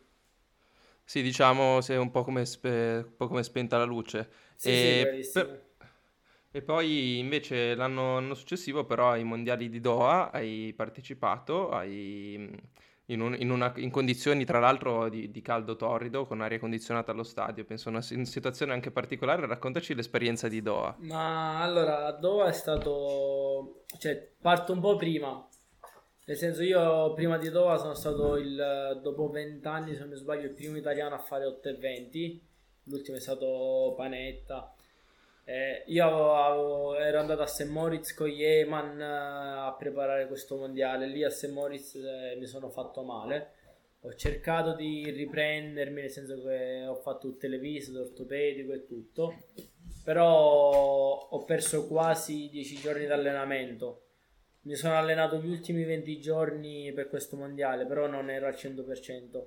Sì, 1.04 1.20
diciamo, 1.22 1.80
sei 1.80 1.96
un 1.98 2.10
po' 2.10 2.22
come, 2.24 2.44
spe- 2.46 3.02
un 3.04 3.16
po' 3.16 3.28
come 3.28 3.42
spenta 3.42 3.76
la 3.78 3.84
luce. 3.84 4.30
Sì, 4.56 4.74
E 4.74 5.06
sì, 5.20 5.20
per- 5.30 5.70
E 6.50 6.62
poi 6.62 7.18
invece 7.18 7.74
l'anno, 7.74 8.14
l'anno 8.14 8.34
successivo 8.34 8.84
però 8.84 9.12
ai 9.12 9.24
mondiali 9.24 9.68
di 9.70 9.80
Doha 9.80 10.30
hai 10.30 10.72
partecipato 10.76 11.70
hai- 11.70 12.50
in, 13.06 13.20
un- 13.20 13.36
in 13.38 13.50
una- 13.50 13.72
in 13.76 13.90
condizioni 13.90 14.44
tra 14.44 14.58
l'altro 14.58 15.08
di, 15.08 15.30
di 15.30 15.42
caldo 15.42 15.76
torrido 15.76 16.26
con 16.26 16.40
aria 16.40 16.58
condizionata 16.58 17.12
allo 17.12 17.22
stadio, 17.24 17.64
penso 17.64 17.88
una 17.88 18.00
si- 18.02 18.24
situazione 18.24 18.72
anche 18.72 18.90
particolare, 18.90 19.46
raccontaci 19.46 19.94
l'esperienza 19.94 20.48
di 20.48 20.62
Doha. 20.62 20.96
Ma 20.98 21.60
allora, 21.62 22.12
Doha 22.12 22.48
è 22.48 22.52
stato... 22.52 23.84
cioè, 23.98 24.30
parto 24.40 24.72
un 24.72 24.80
po' 24.80 24.96
prima. 24.96 25.46
Nel 26.24 26.36
senso, 26.36 26.62
io 26.62 27.12
prima 27.14 27.36
di 27.38 27.50
Doha 27.50 27.76
sono 27.78 27.94
stato 27.94 28.36
il... 28.36 29.00
dopo 29.02 29.28
20 29.28 29.66
anni, 29.66 29.92
se 29.94 30.00
non 30.00 30.10
mi 30.10 30.16
sbaglio, 30.16 30.44
il 30.46 30.52
primo 30.54 30.76
italiano 30.76 31.14
a 31.14 31.18
fare 31.18 31.44
8 31.46 31.68
e 31.70 31.74
20. 31.74 32.40
L'ultimo 32.84 33.16
è 33.16 33.20
stato 33.20 33.94
Panetta. 33.96 34.72
Eh, 35.44 35.82
io 35.86 36.34
avevo- 36.34 36.96
ero 36.96 37.18
andato 37.18 37.42
a 37.42 37.46
St. 37.46 37.66
Moritz 37.68 38.14
con 38.14 38.28
Yeman 38.28 39.00
eh, 39.00 39.04
a 39.04 39.74
preparare 39.76 40.26
questo 40.26 40.56
mondiale. 40.56 41.06
Lì 41.06 41.24
a 41.24 41.30
St. 41.30 41.50
Moritz 41.50 41.94
eh, 41.96 42.36
mi 42.38 42.46
sono 42.46 42.70
fatto 42.70 43.02
male. 43.02 43.50
Ho 44.02 44.14
cercato 44.14 44.74
di 44.74 45.10
riprendermi, 45.10 46.00
nel 46.00 46.10
senso 46.10 46.42
che 46.42 46.84
ho 46.86 46.96
fatto 46.96 47.28
tutte 47.28 47.48
le 47.48 47.58
visite, 47.58 47.98
ortopedico 47.98 48.72
e 48.72 48.86
tutto. 48.86 49.44
Però 50.04 51.28
ho 51.30 51.44
perso 51.44 51.86
quasi 51.86 52.48
10 52.50 52.76
giorni 52.76 53.04
di 53.06 53.12
allenamento. 53.12 54.06
Mi 54.62 54.74
sono 54.74 54.96
allenato 54.96 55.38
gli 55.40 55.48
ultimi 55.48 55.84
20 55.84 56.20
giorni 56.20 56.92
per 56.92 57.08
questo 57.08 57.36
mondiale, 57.36 57.86
però 57.86 58.06
non 58.06 58.30
ero 58.30 58.46
al 58.46 58.54
100%. 58.54 59.46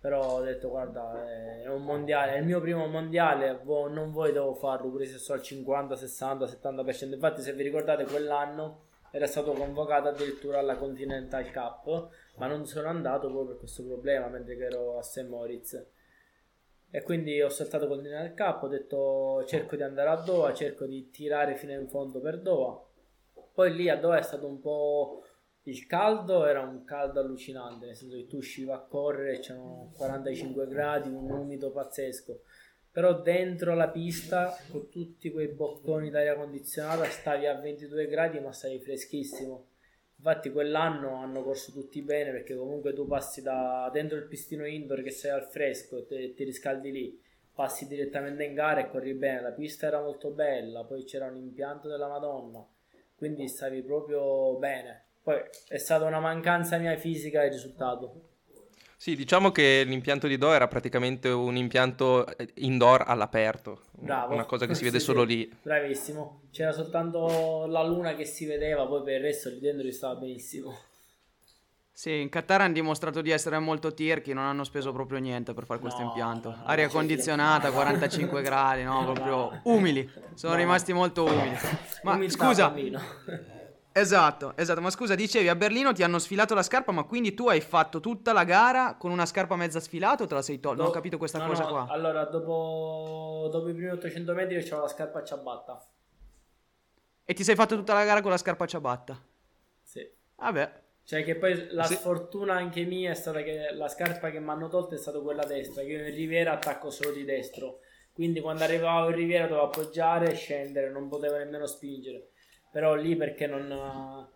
Però 0.00 0.36
ho 0.36 0.40
detto 0.42 0.68
guarda 0.68 1.24
è 1.24 1.66
un 1.68 1.82
mondiale, 1.82 2.34
è 2.34 2.38
il 2.38 2.44
mio 2.44 2.60
primo 2.60 2.86
mondiale, 2.86 3.60
non 3.64 4.12
volevo 4.12 4.54
farlo 4.54 4.90
pure 4.90 5.06
se 5.06 5.18
so 5.18 5.32
al 5.32 5.42
50, 5.42 5.96
60, 5.96 6.44
70%, 6.44 7.12
infatti 7.14 7.42
se 7.42 7.52
vi 7.52 7.64
ricordate 7.64 8.04
quell'anno 8.04 8.86
era 9.10 9.26
stato 9.26 9.52
convocato 9.52 10.08
addirittura 10.08 10.58
alla 10.58 10.76
Continental 10.76 11.50
Cup, 11.50 12.08
ma 12.36 12.46
non 12.46 12.66
sono 12.66 12.88
andato 12.88 13.28
proprio 13.28 13.46
per 13.46 13.58
questo 13.58 13.82
problema 13.84 14.28
mentre 14.28 14.56
ero 14.56 14.98
a 14.98 15.02
St. 15.02 15.26
Moritz. 15.26 15.86
E 16.90 17.02
quindi 17.02 17.40
ho 17.42 17.48
saltato 17.48 17.86
Continental 17.86 18.34
Cup, 18.34 18.62
ho 18.62 18.68
detto 18.68 19.44
cerco 19.46 19.76
di 19.76 19.82
andare 19.82 20.10
a 20.10 20.16
Doha, 20.16 20.54
cerco 20.54 20.86
di 20.86 21.10
tirare 21.10 21.56
fino 21.56 21.72
in 21.72 21.88
fondo 21.88 22.20
per 22.20 22.40
Doha. 22.40 22.82
Poi 23.52 23.74
lì 23.74 23.88
a 23.88 23.96
Doha 23.96 24.18
è 24.18 24.22
stato 24.22 24.46
un 24.46 24.60
po' 24.60 25.22
il 25.68 25.86
caldo, 25.86 26.46
era 26.46 26.60
un 26.60 26.82
caldo 26.84 27.20
allucinante, 27.20 27.84
nel 27.84 27.94
senso 27.94 28.16
che 28.16 28.26
tu 28.26 28.38
uscivi 28.38 28.70
a 28.70 28.78
correre, 28.78 29.40
c'erano 29.40 29.92
45 29.96 30.66
gradi, 30.66 31.10
un 31.10 31.30
umido 31.30 31.70
pazzesco. 31.70 32.40
Però 32.90 33.20
dentro 33.20 33.74
la 33.74 33.90
pista 33.90 34.56
con 34.70 34.88
tutti 34.88 35.30
quei 35.30 35.48
bocconi 35.48 36.08
d'aria 36.08 36.34
condizionata 36.34 37.04
stavi 37.04 37.46
a 37.46 37.54
22 37.54 38.06
gradi 38.06 38.40
ma 38.40 38.50
stavi 38.50 38.80
freschissimo. 38.80 39.66
Infatti 40.16 40.50
quell'anno 40.50 41.14
hanno 41.16 41.42
corso 41.44 41.70
tutti 41.70 42.02
bene 42.02 42.32
perché 42.32 42.56
comunque 42.56 42.94
tu 42.94 43.06
passi 43.06 43.42
da 43.42 43.88
dentro 43.92 44.16
il 44.16 44.26
pistino 44.26 44.66
indoor 44.66 45.02
che 45.02 45.10
sei 45.10 45.30
al 45.30 45.44
fresco 45.44 46.08
e 46.08 46.32
ti 46.34 46.42
riscaldi 46.42 46.90
lì 46.90 47.22
passi 47.54 47.86
direttamente 47.86 48.42
in 48.42 48.54
gara 48.54 48.80
e 48.80 48.88
corri 48.88 49.14
bene. 49.14 49.42
La 49.42 49.52
pista 49.52 49.86
era 49.86 50.00
molto 50.00 50.30
bella 50.30 50.82
poi 50.82 51.04
c'era 51.04 51.26
un 51.26 51.36
impianto 51.36 51.88
della 51.88 52.08
madonna 52.08 52.66
quindi 53.14 53.46
stavi 53.46 53.82
proprio 53.82 54.56
bene 54.56 55.07
poi 55.28 55.42
è 55.68 55.76
stata 55.76 56.06
una 56.06 56.20
mancanza 56.20 56.78
mia 56.78 56.96
fisica 56.96 57.44
il 57.44 57.52
risultato 57.52 58.22
sì, 58.96 59.14
diciamo 59.14 59.52
che 59.52 59.84
l'impianto 59.86 60.26
di 60.26 60.38
Do 60.38 60.52
era 60.52 60.66
praticamente 60.66 61.28
un 61.28 61.54
impianto 61.54 62.26
eh, 62.36 62.48
indoor 62.54 63.04
all'aperto, 63.06 63.82
Bravo. 63.92 64.34
una 64.34 64.44
cosa 64.44 64.66
che 64.66 64.74
si 64.74 64.82
vede 64.82 64.98
sì, 64.98 65.04
solo 65.04 65.20
sì. 65.20 65.26
lì. 65.28 65.56
Bravissimo, 65.62 66.48
c'era 66.50 66.72
soltanto 66.72 67.66
la 67.68 67.84
luna 67.84 68.16
che 68.16 68.24
si 68.24 68.44
vedeva, 68.44 68.88
poi 68.88 69.04
per 69.04 69.14
il 69.14 69.20
resto 69.20 69.50
lì 69.50 69.60
dentro 69.60 69.88
stava 69.92 70.16
benissimo. 70.16 70.76
Sì, 71.92 72.20
in 72.20 72.28
Qatar 72.28 72.62
hanno 72.62 72.72
dimostrato 72.72 73.20
di 73.20 73.30
essere 73.30 73.56
molto 73.60 73.94
tirchi, 73.94 74.32
non 74.32 74.42
hanno 74.42 74.64
speso 74.64 74.90
proprio 74.90 75.20
niente 75.20 75.54
per 75.54 75.64
fare 75.64 75.78
questo 75.78 76.00
no, 76.00 76.06
impianto. 76.06 76.50
No, 76.50 76.62
Aria 76.64 76.88
condizionata, 76.88 77.70
45 77.70 78.42
gradi, 78.42 78.82
no, 78.82 79.04
proprio 79.04 79.60
umili. 79.62 80.10
Sono 80.34 80.56
rimasti 80.56 80.92
molto 80.92 81.22
umili. 81.22 81.56
Ma 82.02 82.14
Umiltà, 82.14 82.46
scusa, 82.46 82.74
Esatto, 83.98 84.52
esatto, 84.56 84.80
ma 84.80 84.90
scusa, 84.90 85.16
dicevi 85.16 85.48
a 85.48 85.56
Berlino 85.56 85.92
ti 85.92 86.04
hanno 86.04 86.20
sfilato 86.20 86.54
la 86.54 86.62
scarpa, 86.62 86.92
ma 86.92 87.02
quindi 87.02 87.34
tu 87.34 87.48
hai 87.48 87.60
fatto 87.60 87.98
tutta 87.98 88.32
la 88.32 88.44
gara 88.44 88.94
con 88.94 89.10
una 89.10 89.26
scarpa 89.26 89.56
mezza 89.56 89.80
sfilata 89.80 90.22
o 90.22 90.26
te 90.28 90.34
la 90.34 90.42
sei 90.42 90.60
tolta? 90.60 90.82
Non 90.82 90.90
ho 90.90 90.94
capito 90.94 91.18
questa 91.18 91.38
no, 91.38 91.48
cosa 91.48 91.64
no, 91.64 91.68
qua. 91.68 91.86
Allora, 91.88 92.24
dopo, 92.24 93.48
dopo 93.50 93.68
i 93.68 93.74
primi 93.74 93.90
800 93.90 94.34
metri 94.34 94.62
c'avevo 94.62 94.82
la 94.82 94.88
scarpa 94.88 95.18
a 95.18 95.24
ciabatta. 95.24 95.86
E 97.24 97.34
ti 97.34 97.42
sei 97.42 97.56
fatto 97.56 97.74
tutta 97.74 97.92
la 97.92 98.04
gara 98.04 98.20
con 98.22 98.30
la 98.30 98.36
scarpa 98.36 98.64
a 98.64 98.66
ciabatta? 98.68 99.20
Sì. 99.82 100.08
Vabbè. 100.36 100.82
Cioè 101.02 101.24
che 101.24 101.34
poi 101.34 101.66
la 101.72 101.84
sì. 101.84 101.94
sfortuna 101.94 102.54
anche 102.54 102.84
mia 102.84 103.10
è 103.10 103.14
stata 103.14 103.42
che 103.42 103.72
la 103.72 103.88
scarpa 103.88 104.30
che 104.30 104.38
mi 104.38 104.50
hanno 104.50 104.68
tolto 104.68 104.94
è 104.94 104.98
stata 104.98 105.18
quella 105.18 105.44
destra, 105.44 105.82
che 105.82 105.88
io 105.88 106.06
in 106.06 106.14
riviera 106.14 106.52
attacco 106.52 106.90
solo 106.90 107.10
di 107.10 107.24
destro. 107.24 107.80
Quindi 108.12 108.40
quando 108.40 108.62
arrivavo 108.62 109.08
in 109.08 109.16
riviera 109.16 109.48
dovevo 109.48 109.66
appoggiare 109.66 110.30
e 110.30 110.34
scendere, 110.34 110.90
non 110.90 111.08
potevo 111.08 111.36
nemmeno 111.36 111.66
spingere 111.66 112.30
però 112.78 112.94
lì 112.94 113.16
perché 113.16 113.48
non 113.48 114.28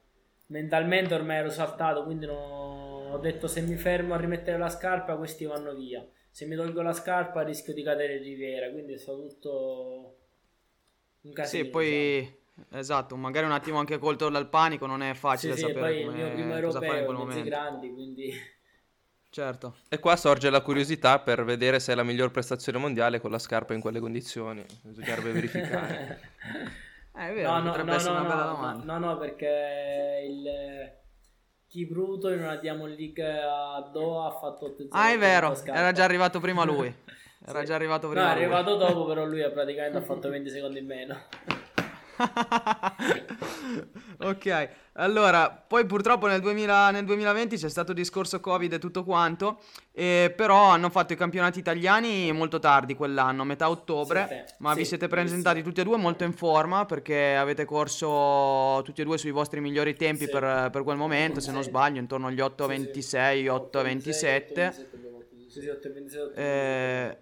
mentalmente 0.47 1.15
ormai 1.15 1.37
ero 1.37 1.49
saltato 1.49 2.03
quindi 2.03 2.27
non, 2.27 3.13
ho 3.13 3.19
detto 3.19 3.47
se 3.47 3.61
mi 3.61 3.77
fermo 3.77 4.15
a 4.15 4.17
rimettere 4.17 4.59
la 4.59 4.69
scarpa 4.69 5.15
questi 5.15 5.45
vanno 5.45 5.73
via. 5.75 6.05
Se 6.29 6.47
mi 6.47 6.57
tolgo 6.57 6.83
la 6.83 6.93
scarpa 6.93 7.43
rischio 7.43 7.73
di 7.73 7.85
cadere 7.85 8.17
in 8.17 8.23
riviera 8.25 8.69
quindi 8.71 8.95
è 8.95 8.99
stato 8.99 9.29
tutto 9.29 10.17
un 11.21 11.33
casino 11.33 11.65
sì 11.65 11.71
poi 11.71 12.21
diciamo. 12.21 12.81
esatto 12.81 13.15
magari 13.15 13.47
un 13.47 13.52
attimo 13.52 13.78
anche 13.78 13.99
colto 13.99 14.28
dal 14.28 14.49
panico 14.49 14.87
non 14.87 15.02
è 15.02 15.15
facile 15.15 15.55
sì, 15.55 15.61
sapere 15.61 15.99
sì, 15.99 16.02
poi 16.02 16.02
il 16.02 16.11
mio 16.11 16.33
primo 16.33 16.55
europeo 16.57 17.25
mezzi 17.25 17.43
grandi 17.45 17.93
quindi 17.93 18.33
certo. 19.31 19.76
E 19.89 20.00
qua 20.00 20.17
sorge 20.17 20.50
la 20.50 20.63
curiosità 20.63 21.21
per 21.21 21.45
vedere 21.45 21.78
se 21.78 21.93
è 21.93 21.95
la 21.95 22.02
miglior 22.02 22.33
prestazione 22.33 22.78
mondiale 22.78 23.21
con 23.21 23.31
la 23.31 23.39
scarpa 23.39 23.73
in 23.73 23.81
quelle 23.81 24.00
condizioni 24.00 24.65
bisognerebbe 24.83 25.31
verificare 25.31 26.21
Eh, 27.15 27.29
è 27.29 27.35
vero, 27.35 27.59
no, 27.59 27.63
potrebbe 27.65 27.91
no, 27.91 27.97
essere 27.97 28.15
no, 28.15 28.21
una 28.21 28.29
bella 28.29 28.45
domanda. 28.45 28.85
No, 28.85 29.07
no, 29.07 29.19
perché 29.19 30.27
il 30.29 31.01
Kipruto 31.69 32.31
in 32.31 32.41
una 32.41 32.57
Diamond 32.57 32.95
League 32.97 33.23
a 33.23 33.89
Doha 33.93 34.29
ha 34.29 34.39
fatto 34.39 34.67
8 34.67 34.87
Ah, 34.91 35.11
è 35.11 35.19
vero, 35.19 35.57
era 35.65 35.93
già 35.93 36.05
arrivato 36.05 36.41
prima 36.41 36.65
lui. 36.65 36.95
Era 37.45 37.59
sì. 37.61 37.65
già 37.65 37.75
arrivato 37.75 38.09
prima. 38.09 38.23
No, 38.23 38.29
è 38.29 38.33
arrivato 38.33 38.77
dopo, 38.77 39.05
però 39.05 39.25
lui 39.25 39.43
praticamente 39.51 39.99
ha 39.99 40.03
fatto 40.03 40.29
20 40.29 40.49
secondi 40.49 40.79
in 40.79 40.87
meno. 40.87 41.19
ok, 44.19 44.69
allora, 44.95 45.51
poi 45.51 45.87
purtroppo 45.87 46.27
nel, 46.27 46.41
2000, 46.41 46.91
nel, 46.91 47.05
2020 47.05 47.57
c'è 47.57 47.69
stato 47.69 47.93
discorso 47.93 48.41
Covid 48.41 48.75
e 48.75 48.79
tutto 48.79 49.05
quanto, 49.05 49.61
eh, 49.93 50.33
però 50.37 50.71
hanno 50.71 50.91
fatto 50.91 51.15
i 51.15 51.17
campionati 51.17 51.59
italiani 51.59 52.31
molto 52.33 52.59
tardi 52.59 52.95
quell'anno, 52.95 53.45
metà 53.45 53.71
ottobre, 53.71 54.45
sì, 54.47 54.55
ma 54.59 54.73
sì, 54.73 54.81
vi 54.81 54.85
siete 54.85 55.09
presentati 55.09 55.59
sì. 55.59 55.65
tutti 55.65 55.81
e 55.81 55.85
due 55.85 55.97
molto 55.97 56.25
in 56.25 56.33
forma 56.33 56.85
perché 56.85 57.37
avete 57.37 57.65
corso 57.65 58.83
tutti 58.85 59.01
e 59.01 59.05
due 59.05 59.17
sui 59.17 59.31
vostri 59.31 59.61
migliori 59.61 59.95
tempi 59.95 60.29
per, 60.29 60.69
per, 60.71 60.83
quel 60.83 60.97
momento, 60.97 61.41
se 61.41 61.53
non 61.53 61.63
sbaglio, 61.63 61.99
intorno 61.99 62.27
agli 62.27 62.41
8.26, 62.41 63.47
8.27. 63.47 64.71
Sì, 65.49 65.61
sì, 65.61 65.67
8.27. 65.67 66.35
Eh, 66.35 67.17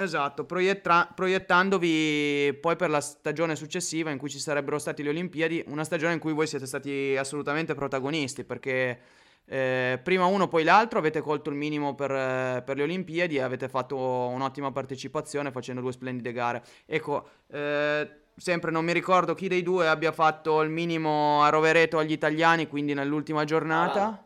Esatto, 0.00 0.44
proiettra- 0.44 1.12
proiettandovi 1.14 2.56
poi 2.58 2.74
per 2.74 2.88
la 2.88 3.02
stagione 3.02 3.54
successiva 3.54 4.10
in 4.10 4.16
cui 4.16 4.30
ci 4.30 4.38
sarebbero 4.38 4.78
stati 4.78 5.02
le 5.02 5.10
Olimpiadi, 5.10 5.62
una 5.66 5.84
stagione 5.84 6.14
in 6.14 6.18
cui 6.18 6.32
voi 6.32 6.46
siete 6.46 6.64
stati 6.64 7.14
assolutamente 7.18 7.74
protagonisti 7.74 8.44
perché 8.44 8.98
eh, 9.44 10.00
prima 10.02 10.24
uno 10.24 10.48
poi 10.48 10.64
l'altro 10.64 10.98
avete 10.98 11.20
colto 11.20 11.50
il 11.50 11.56
minimo 11.56 11.94
per, 11.94 12.12
eh, 12.12 12.62
per, 12.64 12.78
le 12.78 12.84
Olimpiadi 12.84 13.36
e 13.36 13.42
avete 13.42 13.68
fatto 13.68 13.98
un'ottima 13.98 14.72
partecipazione 14.72 15.50
facendo 15.50 15.82
due 15.82 15.92
splendide 15.92 16.32
gare. 16.32 16.62
Ecco, 16.86 17.28
eh, 17.48 18.10
sempre 18.34 18.70
non 18.70 18.86
mi 18.86 18.94
ricordo 18.94 19.34
chi 19.34 19.48
dei 19.48 19.62
due 19.62 19.86
abbia 19.86 20.12
fatto 20.12 20.62
il 20.62 20.70
minimo 20.70 21.42
a 21.42 21.50
Rovereto 21.50 21.98
agli 21.98 22.12
italiani, 22.12 22.68
quindi 22.68 22.94
nell'ultima 22.94 23.44
giornata. 23.44 24.24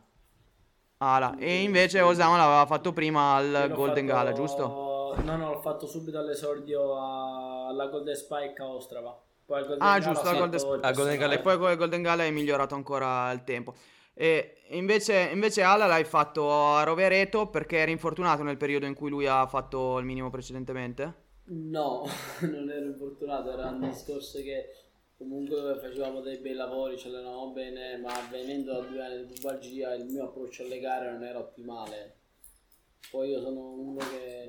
Ala. 0.99 1.35
E 1.37 1.63
invece 1.63 1.99
Osama 1.99 2.37
l'aveva 2.37 2.65
fatto 2.65 2.93
prima 2.93 3.35
al 3.35 3.71
Golden 3.73 4.05
fatto... 4.07 4.17
Gala, 4.17 4.31
giusto? 4.31 4.84
No, 5.23 5.37
no, 5.37 5.53
l'ho 5.53 5.61
fatto 5.61 5.87
subito 5.87 6.17
all'esordio 6.17 7.67
alla 7.67 7.87
Golden 7.87 8.15
Spike 8.15 8.61
a 8.61 8.67
Ostrava. 8.67 9.19
Poi 9.45 9.59
al 9.59 9.67
Golden 9.67 9.87
ah, 9.87 9.99
Gala 9.99 10.13
giusto, 10.13 10.27
al 10.27 10.37
Golden, 10.37 10.79
al 10.81 10.93
Golden 10.95 11.17
Gala. 11.17 11.33
E 11.33 11.39
poi 11.39 11.57
con 11.57 11.71
il 11.71 11.77
Golden 11.77 12.01
Gala 12.01 12.23
hai 12.23 12.31
migliorato 12.31 12.75
ancora 12.75 13.31
il 13.31 13.43
tempo. 13.43 13.73
E 14.13 14.63
invece, 14.69 15.29
invece 15.33 15.61
Ala 15.61 15.85
l'hai 15.85 16.05
fatto 16.05 16.49
a 16.51 16.83
Rovereto 16.83 17.47
perché 17.49 17.77
eri 17.77 17.91
infortunato 17.91 18.43
nel 18.43 18.57
periodo 18.57 18.85
in 18.85 18.93
cui 18.93 19.09
lui 19.09 19.27
ha 19.27 19.45
fatto 19.45 19.97
il 19.99 20.05
minimo 20.05 20.29
precedentemente? 20.29 21.23
No, 21.47 22.07
non 22.41 22.69
ero 22.69 22.85
infortunato, 22.85 23.51
era 23.51 23.69
un 23.69 23.81
discorso 23.81 24.39
che 24.39 24.69
comunque 25.17 25.77
facevamo 25.79 26.21
dei 26.21 26.37
bei 26.37 26.53
lavori, 26.53 26.97
ci 26.97 27.07
allenavamo 27.07 27.51
bene, 27.51 27.97
ma 27.97 28.13
venendo 28.31 28.71
da 28.71 28.79
due 28.79 29.03
anni 29.03 29.25
di 29.25 29.33
pubalgia 29.33 29.93
il 29.93 30.05
mio 30.05 30.23
approccio 30.23 30.63
alle 30.63 30.79
gare 30.79 31.11
non 31.11 31.23
era 31.23 31.39
ottimale. 31.39 32.15
Poi 33.11 33.29
io 33.29 33.41
sono 33.41 33.73
uno 33.73 33.97
che 33.97 34.47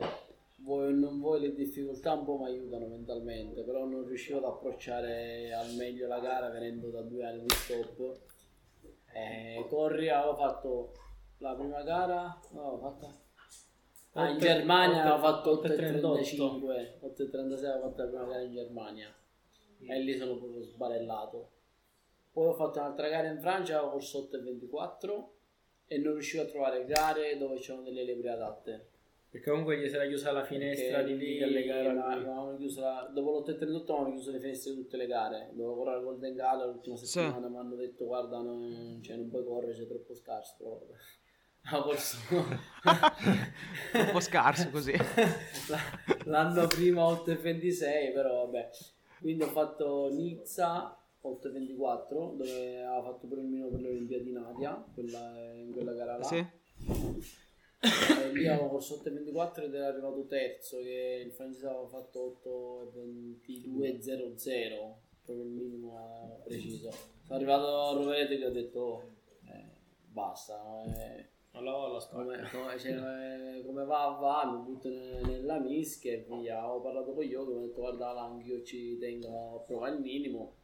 vuoi 0.57 0.87
o 0.87 0.91
non 0.91 1.21
vuoi 1.21 1.41
le 1.41 1.55
difficoltà 1.55 2.13
un 2.13 2.25
po' 2.25 2.39
mi 2.39 2.47
aiutano 2.47 2.87
mentalmente, 2.87 3.63
però 3.63 3.85
non 3.85 4.07
riuscivo 4.07 4.39
ad 4.39 4.45
approcciare 4.45 5.53
al 5.53 5.75
meglio 5.75 6.07
la 6.07 6.21
gara 6.21 6.49
venendo 6.49 6.91
da 6.91 7.03
due 7.03 7.25
anni 7.25 7.43
di 7.43 7.55
stop. 7.55 8.21
Eh, 9.13 9.67
corri, 9.69 10.09
avevo 10.09 10.37
fatto 10.37 10.93
la 11.39 11.55
prima 11.55 11.83
gara, 11.83 12.39
no, 12.53 12.61
avevo 12.61 12.79
fatta... 12.79 13.21
Ah, 14.13 14.31
in 14.31 14.39
Germania 14.39 15.03
avevo 15.03 15.19
fatto 15.19 15.63
8.35, 15.63 17.01
8.36 17.03 17.65
avevo 17.67 17.89
fatto 17.89 18.03
la 18.03 18.09
prima 18.09 18.25
gara 18.25 18.43
in 18.43 18.53
Germania 18.53 19.15
e 19.79 20.01
lì 20.01 20.17
sono 20.17 20.39
proprio 20.39 20.63
sbarellato. 20.63 21.51
Poi 22.33 22.47
ho 22.47 22.55
fatto 22.55 22.79
un'altra 22.79 23.09
gara 23.09 23.29
in 23.29 23.41
Francia, 23.41 23.77
avevo 23.77 23.93
corso 23.93 24.29
8.24 24.33 25.25
e 25.87 25.99
non 25.99 26.13
riuscivo 26.15 26.43
a 26.43 26.47
trovare 26.47 26.85
gare 26.87 27.37
dove 27.37 27.57
c'erano 27.57 27.85
delle 27.85 28.05
lepre 28.05 28.31
adatte 28.31 28.91
perché 29.37 29.51
comunque 29.51 29.79
gli 29.79 29.89
si 29.89 29.95
era 29.95 30.07
chiusa 30.07 30.33
la 30.33 30.45
finestra 30.45 31.03
di 31.03 31.17
lì 31.17 31.43
alle 31.43 31.63
gare. 31.65 31.89
Avevamo 31.89 32.57
chiuso 32.57 32.81
la... 32.81 33.11
Dopo 33.13 33.39
l'8.38 33.39 33.83
avevamo 33.83 34.13
chiuso 34.13 34.31
le 34.31 34.41
finestre 34.41 34.73
di 34.73 34.79
tutte 34.79 34.97
le 34.97 35.07
gare. 35.07 35.51
Dovevo 35.53 35.77
correre 35.77 35.97
al 35.97 36.05
Golden 36.05 36.35
Gala 36.35 36.65
l'ultima 36.65 36.97
settimana. 36.97 37.47
Sì. 37.47 37.53
Mi 37.53 37.59
hanno 37.59 37.75
detto 37.75 38.07
guarda 38.07 38.41
non, 38.41 38.99
cioè, 39.03 39.17
non 39.17 39.29
puoi 39.29 39.45
correre, 39.45 39.75
sei 39.75 39.87
troppo 39.87 40.15
scarso. 40.15 40.89
Ah, 41.65 41.83
forse 41.85 42.17
troppo 43.93 44.21
scarso 44.21 44.71
così. 44.71 44.95
L'anno 46.25 46.67
prima 46.69 47.03
8.26 47.03 48.13
però 48.15 48.47
vabbè. 48.47 48.71
Quindi 49.21 49.43
ho 49.43 49.49
fatto 49.49 50.09
Nizza 50.13 50.99
8.24 51.23 52.37
dove 52.37 52.83
aveva 52.83 53.03
fatto 53.03 53.27
pure 53.27 53.43
il 53.43 53.49
mio 53.49 53.69
per 53.69 53.81
le 53.81 53.89
Olimpiadi 53.89 54.33
Nadia, 54.33 54.83
quella, 54.95 55.53
in 55.53 55.73
quella 55.73 55.93
gara 55.93 56.17
là. 56.17 56.25
Sì 56.25 57.45
E 57.87 58.33
lì 58.33 58.47
avevo 58.47 58.69
corso 58.69 59.01
8,24 59.05 59.65
ed 59.65 59.75
era 59.75 59.89
arrivato 59.89 60.25
terzo, 60.27 60.79
che 60.79 61.23
il 61.25 61.33
francese 61.33 61.67
aveva 61.67 61.87
fatto 61.87 62.39
8,22,00, 62.45 64.95
proprio 65.25 65.45
il 65.45 65.51
minimo 65.51 66.41
preciso. 66.45 66.91
Sono 66.91 67.39
arrivato 67.39 67.81
a 67.83 67.93
Rovereto 67.93 68.37
che 68.37 68.47
ho 68.47 68.51
detto, 68.51 68.81
oh, 68.81 69.03
eh, 69.47 69.65
basta, 70.13 70.83
eh, 70.85 71.27
Allora, 71.53 71.93
la 71.95 72.07
come, 72.11 72.49
come, 72.53 72.79
cioè, 72.79 73.57
eh, 73.59 73.65
come 73.65 73.85
va 73.85 74.19
va, 74.21 74.45
mi 74.53 74.63
butto 74.63 74.89
ne- 74.89 75.21
nella 75.23 75.59
mischia 75.59 76.13
e 76.13 76.25
via. 76.29 76.71
Ho 76.71 76.81
parlato 76.81 77.13
con 77.15 77.25
Yogi, 77.25 77.53
mi 77.53 77.59
ho 77.59 77.67
detto 77.67 77.81
guarda 77.81 78.11
anche 78.21 78.47
io 78.47 78.63
ci 78.63 78.99
tengo 78.99 79.57
a 79.57 79.61
provare 79.61 79.95
il 79.95 80.01
minimo. 80.03 80.55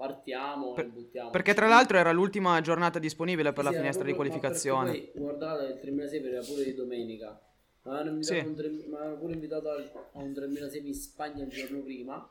Partiamo 0.00 0.72
Per- 0.72 0.84
e 0.86 0.88
buttiamo. 0.88 1.28
Perché 1.30 1.52
tra 1.52 1.68
l'altro 1.68 1.98
era 1.98 2.10
l'ultima 2.10 2.58
giornata 2.62 2.98
disponibile 2.98 3.52
per 3.52 3.64
la 3.64 3.68
Sì, 3.70 3.76
era 3.76 3.82
finestra 3.82 4.06
di 4.06 4.14
proprio- 4.14 4.32
ma 4.32 4.38
qualificazione. 4.40 4.90
Poi, 4.92 5.10
guardate, 5.14 5.64
il 5.74 5.78
3006 5.78 6.24
era 6.26 6.40
pure 6.42 6.64
di 6.64 6.74
domenica. 6.74 7.40
Mi 7.82 7.90
avevano 7.92 8.22
Sì. 8.22 8.42
pure 8.42 9.32
invitato 9.34 9.68
al- 9.70 9.90
a 10.12 10.18
un 10.22 10.32
3006 10.32 10.86
in 10.86 10.94
Spagna 10.94 11.44
il 11.44 11.50
giorno 11.50 11.80
prima. 11.80 12.30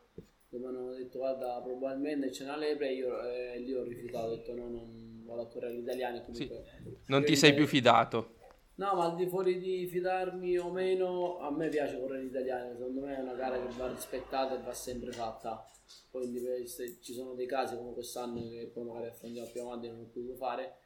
Dove 0.51 0.63
mi 0.67 0.75
hanno 0.75 0.93
detto 0.93 1.19
guarda 1.19 1.61
probabilmente 1.63 2.29
c'è 2.29 2.43
una 2.43 2.57
lepre 2.57 2.89
e 2.89 2.93
io 2.95 3.21
eh, 3.21 3.59
lì 3.59 3.71
ho 3.71 3.83
rifiutato, 3.83 4.25
ho 4.25 4.35
detto 4.35 4.55
no, 4.55 4.67
non 4.67 5.21
vado 5.23 5.41
a 5.43 5.47
correre 5.47 5.73
agli 5.73 5.81
italiani 5.81 6.23
comunque. 6.25 6.63
Non 7.05 7.23
ti 7.23 7.35
sei 7.35 7.53
più 7.53 7.67
fidato. 7.67 8.33
No, 8.79 8.95
ma 8.95 9.07
al 9.07 9.15
di 9.15 9.27
fuori 9.27 9.59
di 9.59 9.87
fidarmi 9.87 10.57
o 10.57 10.71
meno, 10.71 11.37
a 11.39 11.51
me 11.51 11.67
piace 11.67 11.99
correre 11.99 12.21
in 12.21 12.29
italiano, 12.29 12.71
secondo 12.77 13.01
me 13.01 13.17
è 13.17 13.19
una 13.19 13.33
gara 13.33 13.61
che 13.61 13.75
va 13.75 13.89
rispettata 13.89 14.57
e 14.57 14.63
va 14.63 14.71
sempre 14.71 15.11
fatta. 15.11 15.65
Dipende 16.13 16.65
se 16.65 16.97
ci 17.01 17.11
sono 17.11 17.33
dei 17.33 17.45
casi 17.45 17.75
come 17.75 17.91
quest'anno 17.91 18.39
che 18.39 18.71
poi 18.73 18.85
magari 18.85 19.07
affrontiamo 19.07 19.49
più 19.49 19.61
avanti 19.63 19.87
e 19.87 19.89
non 19.89 19.99
ho 19.99 20.05
potuto 20.05 20.33
fare, 20.35 20.77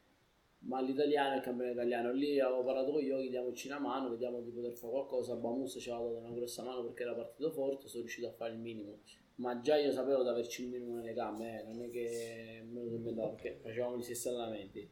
ma 0.64 0.80
l'italiano 0.80 1.34
è 1.34 1.36
il 1.36 1.42
campionato 1.42 1.76
italiano. 1.76 2.10
Lì 2.10 2.40
avevo 2.40 2.64
parlato 2.64 2.90
con 2.90 3.00
Yogi, 3.00 3.28
diamoci 3.28 3.68
una 3.68 3.78
mano, 3.78 4.10
vediamo 4.10 4.40
di 4.40 4.50
poter 4.50 4.72
fare 4.72 4.92
qualcosa. 4.92 5.36
Bamus 5.36 5.76
ci 5.78 5.88
aveva 5.88 6.10
dato 6.10 6.18
una 6.18 6.34
grossa 6.34 6.64
mano 6.64 6.82
perché 6.82 7.02
era 7.04 7.14
partito 7.14 7.52
forte, 7.52 7.86
sono 7.86 8.02
riuscito 8.02 8.26
a 8.26 8.32
fare 8.32 8.54
il 8.54 8.58
minimo. 8.58 9.02
Ma 9.36 9.60
già 9.60 9.76
io 9.76 9.92
sapevo 9.92 10.24
di 10.24 10.30
averci 10.30 10.64
il 10.64 10.70
minimo 10.70 10.96
nelle 10.96 11.12
gambe, 11.12 11.60
eh, 11.60 11.62
non 11.62 11.80
è 11.80 11.88
che 11.90 12.60
me 12.68 12.80
lo 12.80 12.86
sono 12.86 12.96
inventato 12.96 13.34
perché 13.34 13.60
facevamo 13.62 13.98
gli 13.98 14.02
stessi 14.02 14.26
allenamenti. 14.26 14.90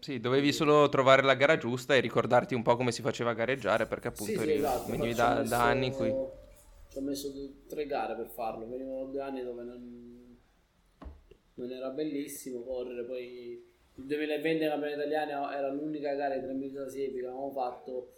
Sì, 0.00 0.20
dovevi 0.20 0.52
solo 0.52 0.88
trovare 0.88 1.22
la 1.22 1.34
gara 1.34 1.56
giusta 1.56 1.94
e 1.94 2.00
ricordarti 2.00 2.54
un 2.54 2.62
po' 2.62 2.76
come 2.76 2.92
si 2.92 3.02
faceva 3.02 3.30
a 3.30 3.34
gareggiare, 3.34 3.86
perché 3.86 4.08
appunto 4.08 4.40
Sì, 4.40 4.46
sì, 4.46 4.52
esatto, 4.52 4.90
venivi 4.90 5.14
da, 5.14 5.40
ho 5.40 5.44
da 5.44 5.62
anni 5.68 5.92
qui. 5.92 6.08
messo- 6.08 6.32
Ci 6.88 6.98
ho 6.98 7.00
messo 7.02 7.32
tre 7.66 7.86
gare 7.86 8.14
per 8.14 8.28
farlo, 8.28 8.66
venivo 8.66 9.04
da 9.04 9.10
due 9.10 9.20
anni 9.20 9.42
dove 9.42 9.62
non, 9.64 10.36
non 11.54 11.70
era 11.70 11.90
bellissimo 11.90 12.62
correre, 12.62 13.04
poi 13.04 13.64
il 13.96 14.04
2020 14.04 14.62
il 14.64 14.70
campionato 14.70 15.00
italiano 15.00 15.50
era 15.50 15.70
l'unica 15.72 16.14
gara 16.14 16.36
di 16.36 16.42
3000 16.42 16.88
siepi 16.88 17.18
che 17.18 17.26
avevamo 17.26 17.50
fatto, 17.50 18.12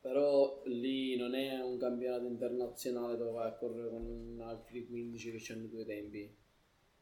però 0.00 0.62
lì 0.66 1.16
non 1.16 1.34
è 1.34 1.60
un 1.62 1.78
campionato 1.78 2.26
internazionale 2.26 3.16
dove 3.16 3.30
vai 3.32 3.48
a 3.48 3.52
correre 3.54 3.88
con 3.90 4.38
altri 4.44 4.86
15 4.86 5.32
che 5.32 5.52
hanno 5.52 5.66
due 5.66 5.84
tempi, 5.84 6.34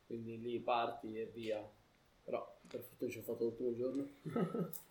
quindi 0.06 0.40
lì 0.40 0.58
parti 0.60 1.18
e 1.18 1.26
via, 1.34 1.68
però 2.26 2.58
per 2.66 2.80
fortuna 2.80 3.10
ci 3.10 3.18
ho 3.18 3.22
fatto 3.22 3.44
l'ultimo 3.44 3.72
giorno. 3.74 4.06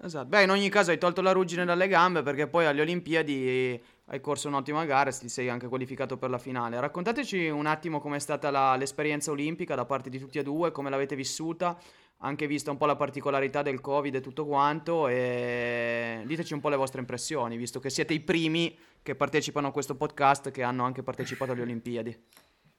Esatto. 0.00 0.26
Beh, 0.26 0.44
in 0.44 0.50
ogni 0.50 0.70
caso 0.70 0.90
hai 0.90 0.96
tolto 0.96 1.20
la 1.20 1.32
ruggine 1.32 1.66
dalle 1.66 1.86
gambe 1.86 2.22
perché 2.22 2.46
poi 2.48 2.64
alle 2.64 2.80
Olimpiadi 2.80 3.78
hai 4.06 4.20
corso 4.22 4.48
un'ottima 4.48 4.86
gara 4.86 5.10
e 5.10 5.12
ti 5.12 5.28
sei 5.28 5.50
anche 5.50 5.68
qualificato 5.68 6.16
per 6.16 6.30
la 6.30 6.38
finale. 6.38 6.80
Raccontateci 6.80 7.48
un 7.48 7.66
attimo 7.66 8.00
com'è 8.00 8.18
stata 8.18 8.50
la- 8.50 8.74
l'esperienza 8.76 9.30
olimpica 9.30 9.74
da 9.74 9.84
parte 9.84 10.08
di 10.08 10.18
tutti 10.18 10.38
e 10.38 10.42
due, 10.42 10.72
come 10.72 10.88
l'avete 10.88 11.14
vissuta, 11.14 11.78
anche 12.18 12.46
vista 12.46 12.70
un 12.70 12.78
po' 12.78 12.86
la 12.86 12.96
particolarità 12.96 13.60
del 13.60 13.80
Covid 13.80 14.14
e 14.14 14.20
tutto 14.22 14.46
quanto 14.46 15.08
e 15.08 16.22
diteci 16.24 16.54
un 16.54 16.60
po' 16.60 16.70
le 16.70 16.76
vostre 16.76 17.00
impressioni, 17.00 17.58
visto 17.58 17.78
che 17.78 17.90
siete 17.90 18.14
i 18.14 18.20
primi 18.20 18.76
che 19.02 19.14
partecipano 19.14 19.68
a 19.68 19.72
questo 19.72 19.94
podcast 19.94 20.50
che 20.50 20.62
hanno 20.62 20.84
anche 20.84 21.02
partecipato 21.02 21.52
alle 21.52 21.62
Olimpiadi. 21.62 22.18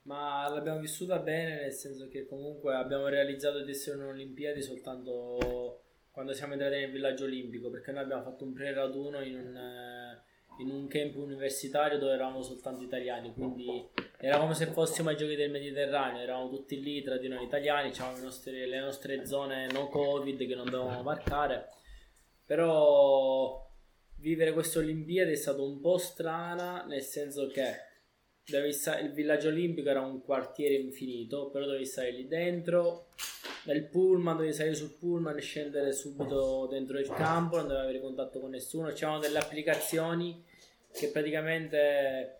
Ma 0.04 0.48
l'abbiamo 0.50 0.80
vissuta 0.80 1.20
bene, 1.20 1.62
nel 1.62 1.72
senso 1.72 2.08
che 2.10 2.26
comunque 2.26 2.76
abbiamo 2.76 3.08
realizzato 3.08 3.63
di 3.63 3.72
essere 3.72 3.98
un'Olimpiadi 3.98 4.62
soltanto 4.62 5.84
quando 6.13 6.34
siamo 6.34 6.54
entrati 6.54 6.76
nel 6.76 6.92
villaggio 6.92 7.24
olimpico, 7.24 7.72
perché 7.72 7.92
noi 7.92 8.04
abbiamo 8.04 8.22
fatto 8.22 8.44
un 8.44 8.54
pre-raduno 8.54 9.24
in 9.24 9.36
un, 9.36 9.56
eh, 9.58 10.22
in 10.62 10.70
un 10.70 10.88
camp 10.88 11.16
universitario 11.16 11.98
dove 11.98 12.13
eravamo 12.13 12.44
soltanto 12.44 12.84
italiani, 12.84 13.34
quindi 13.34 13.89
era 14.20 14.38
come 14.38 14.54
se 14.54 14.68
fossimo 14.68 15.10
ai 15.10 15.18
giochi 15.18 15.36
del 15.36 15.50
Mediterraneo, 15.50 16.22
eravamo 16.22 16.50
tutti 16.50 16.80
lì 16.80 17.02
tra 17.02 17.18
di 17.18 17.28
noi 17.28 17.44
italiani, 17.44 17.89
avevamo 17.89 18.18
le 18.18 18.24
nostre, 18.24 18.68
le 18.68 18.80
nostre 18.80 19.26
zone 19.26 19.72
no 19.72 19.88
Covid 19.88 20.38
che 20.46 20.54
non 20.54 20.70
dovevamo 20.70 21.02
marcare, 21.02 21.70
però 22.46 23.68
vivere 24.18 24.54
queste 24.54 24.78
Olimpiadi 24.78 25.32
è 25.32 25.36
stato 25.36 25.68
un 25.68 25.80
po' 25.80 25.98
strana, 25.98 26.86
nel 26.86 27.02
senso 27.02 27.48
che 27.48 27.92
dovevi 28.46 28.74
sta- 28.74 29.00
il 29.00 29.12
villaggio 29.12 29.50
olimpico 29.50 29.90
era 29.90 30.02
un 30.02 30.22
quartiere 30.22 30.76
infinito, 30.76 31.50
però 31.50 31.66
dovevi 31.66 31.86
stare 31.86 32.12
lì 32.12 32.28
dentro, 32.28 33.08
nel 33.66 33.84
pullman, 33.84 34.36
dovevi 34.36 34.54
salire 34.54 34.76
sul 34.76 34.92
pullman 34.92 35.38
e 35.38 35.42
scendere 35.42 35.94
subito 35.94 36.68
dentro 36.70 37.00
il 37.00 37.08
campo, 37.10 37.58
non 37.58 37.68
dovevi 37.68 37.86
avere 37.86 38.02
contatto 38.02 38.40
con 38.40 38.50
nessuno, 38.50 38.92
c'erano 38.92 39.20
delle 39.20 39.38
applicazioni 39.38 40.44
che 40.92 41.08
praticamente 41.10 42.40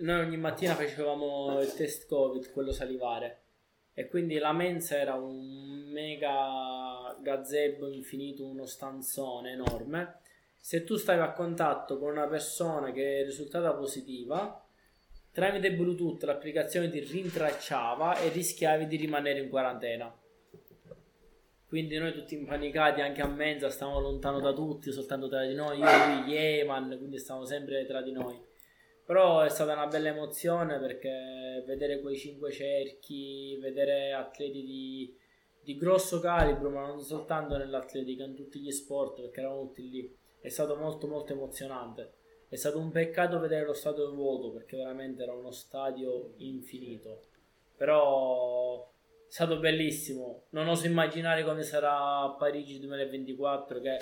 noi 0.00 0.20
ogni 0.20 0.36
mattina 0.36 0.74
facevamo 0.74 1.60
il 1.60 1.72
test 1.74 2.06
covid, 2.06 2.50
quello 2.52 2.72
salivare. 2.72 3.40
E 3.94 4.06
quindi 4.06 4.38
la 4.38 4.52
mensa 4.52 4.96
era 4.96 5.14
un 5.14 5.90
mega 5.90 7.16
gazebo 7.20 7.88
infinito, 7.88 8.44
uno 8.44 8.64
stanzone 8.64 9.52
enorme. 9.52 10.20
Se 10.56 10.84
tu 10.84 10.96
stavi 10.96 11.20
a 11.20 11.32
contatto 11.32 11.98
con 11.98 12.10
una 12.10 12.28
persona 12.28 12.92
che 12.92 13.20
è 13.20 13.24
risultata 13.24 13.72
positiva, 13.72 14.64
tramite 15.38 15.72
Bluetooth 15.72 16.24
l'applicazione 16.24 16.88
ti 16.88 16.98
rintracciava 16.98 18.18
e 18.18 18.28
rischiavi 18.30 18.88
di 18.88 18.96
rimanere 18.96 19.38
in 19.38 19.48
quarantena. 19.48 20.12
Quindi 21.64 21.96
noi 21.96 22.12
tutti 22.12 22.34
impanicati 22.34 23.00
anche 23.02 23.22
a 23.22 23.28
mensa, 23.28 23.70
stavamo 23.70 24.00
lontano 24.00 24.40
da 24.40 24.52
tutti, 24.52 24.90
soltanto 24.90 25.28
tra 25.28 25.46
di 25.46 25.54
noi, 25.54 25.78
io, 25.78 25.84
lui, 25.84 26.32
Yeman, 26.32 26.96
quindi 26.98 27.18
stavamo 27.18 27.44
sempre 27.44 27.86
tra 27.86 28.02
di 28.02 28.10
noi. 28.10 28.36
Però 29.06 29.42
è 29.42 29.48
stata 29.48 29.74
una 29.74 29.86
bella 29.86 30.08
emozione 30.08 30.80
perché 30.80 31.62
vedere 31.64 32.00
quei 32.00 32.16
cinque 32.16 32.50
cerchi, 32.50 33.56
vedere 33.60 34.12
atleti 34.12 34.64
di, 34.64 35.16
di 35.62 35.76
grosso 35.76 36.18
calibro, 36.18 36.68
ma 36.70 36.84
non 36.84 37.00
soltanto 37.00 37.56
nell'atletica, 37.56 38.24
in 38.24 38.34
tutti 38.34 38.58
gli 38.58 38.72
sport, 38.72 39.20
perché 39.20 39.38
eravamo 39.38 39.68
tutti 39.68 39.88
lì, 39.88 40.16
è 40.40 40.48
stato 40.48 40.74
molto 40.74 41.06
molto 41.06 41.32
emozionante. 41.32 42.17
È 42.48 42.56
stato 42.56 42.78
un 42.78 42.90
peccato 42.90 43.38
vedere 43.38 43.66
lo 43.66 43.74
stadio 43.74 44.10
vuoto 44.14 44.52
perché 44.52 44.76
veramente 44.76 45.22
era 45.22 45.32
uno 45.32 45.50
stadio 45.50 46.34
infinito. 46.38 47.24
Però 47.76 48.90
è 48.90 49.30
stato 49.30 49.58
bellissimo. 49.58 50.44
Non 50.50 50.66
oso 50.68 50.86
immaginare 50.86 51.44
come 51.44 51.62
sarà 51.62 52.22
a 52.22 52.34
Parigi 52.38 52.78
2024 52.80 53.80
che 53.80 53.98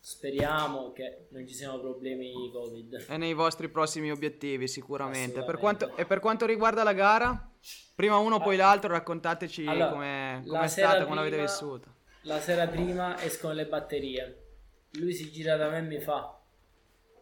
speriamo 0.00 0.92
che 0.92 1.26
non 1.30 1.46
ci 1.46 1.54
siano 1.54 1.78
problemi 1.78 2.50
Covid. 2.50 3.06
E 3.08 3.16
nei 3.16 3.34
vostri 3.34 3.68
prossimi 3.68 4.10
obiettivi 4.10 4.66
sicuramente. 4.66 5.44
Per 5.44 5.58
quanto, 5.58 5.96
e 5.96 6.04
per 6.04 6.18
quanto 6.18 6.46
riguarda 6.46 6.82
la 6.82 6.92
gara, 6.92 7.50
prima 7.94 8.16
uno 8.16 8.40
poi 8.40 8.56
l'altro, 8.56 8.90
raccontateci 8.90 9.66
Allora, 9.66 9.90
com'è 9.90 10.40
sera 10.44 10.66
stata, 10.66 11.04
come 11.04 11.14
l'avete 11.14 11.40
vissuta. 11.40 11.94
La 12.22 12.40
sera 12.40 12.66
prima 12.66 13.22
escono 13.22 13.52
le 13.52 13.66
batterie. 13.66 14.44
Lui 14.92 15.12
si 15.12 15.30
gira 15.30 15.56
da 15.56 15.68
me 15.68 15.78
e 15.78 15.82
mi 15.82 16.00
fa: 16.00 16.37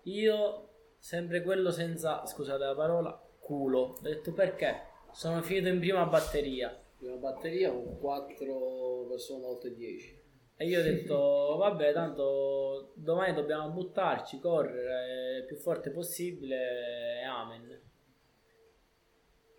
Io, 0.06 0.68
sempre 0.98 1.42
quello 1.42 1.70
senza, 1.70 2.24
scusate 2.24 2.64
la 2.64 2.74
parola, 2.74 3.20
culo. 3.40 3.96
Ho 3.98 4.00
detto 4.00 4.32
perché? 4.32 4.82
Sono 5.12 5.42
finito 5.42 5.68
in 5.68 5.80
prima 5.80 6.04
batteria. 6.04 6.76
Prima 6.96 7.16
batteria 7.16 7.70
con 7.70 7.98
4 7.98 9.06
persone 9.08 9.44
a 9.44 9.48
8 9.48 9.66
e 9.66 9.74
10. 9.74 10.24
E 10.58 10.66
io 10.66 10.80
ho 10.80 10.82
detto, 10.82 11.56
vabbè, 11.58 11.92
tanto 11.92 12.92
domani 12.94 13.34
dobbiamo 13.34 13.70
buttarci, 13.70 14.38
correre 14.38 15.38
il 15.38 15.44
più 15.44 15.56
forte 15.56 15.90
possibile 15.90 17.20
e 17.20 17.24
amen. 17.24 17.80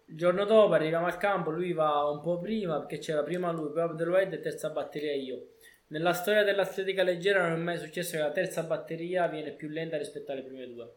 Il 0.05 0.15
giorno 0.15 0.45
dopo 0.45 0.73
arriviamo 0.73 1.05
al 1.07 1.17
campo, 1.17 1.51
lui 1.51 1.73
va 1.73 2.09
un 2.09 2.21
po' 2.21 2.39
prima 2.39 2.79
perché 2.79 2.99
c'era 2.99 3.21
prima 3.21 3.51
lui, 3.51 3.71
poi 3.71 3.81
Abdelwahid 3.81 4.33
e 4.33 4.39
terza 4.39 4.69
batteria 4.69 5.13
io. 5.13 5.49
Nella 5.89 6.11
storia 6.11 6.43
dell'atletica 6.43 7.01
leggera 7.01 7.47
non 7.47 7.59
è 7.59 7.61
mai 7.61 7.77
successo 7.77 8.17
che 8.17 8.21
la 8.21 8.31
terza 8.31 8.63
batteria 8.63 9.25
viene 9.27 9.51
più 9.51 9.69
lenta 9.69 9.97
rispetto 9.97 10.33
alle 10.33 10.41
prime 10.41 10.67
due. 10.67 10.93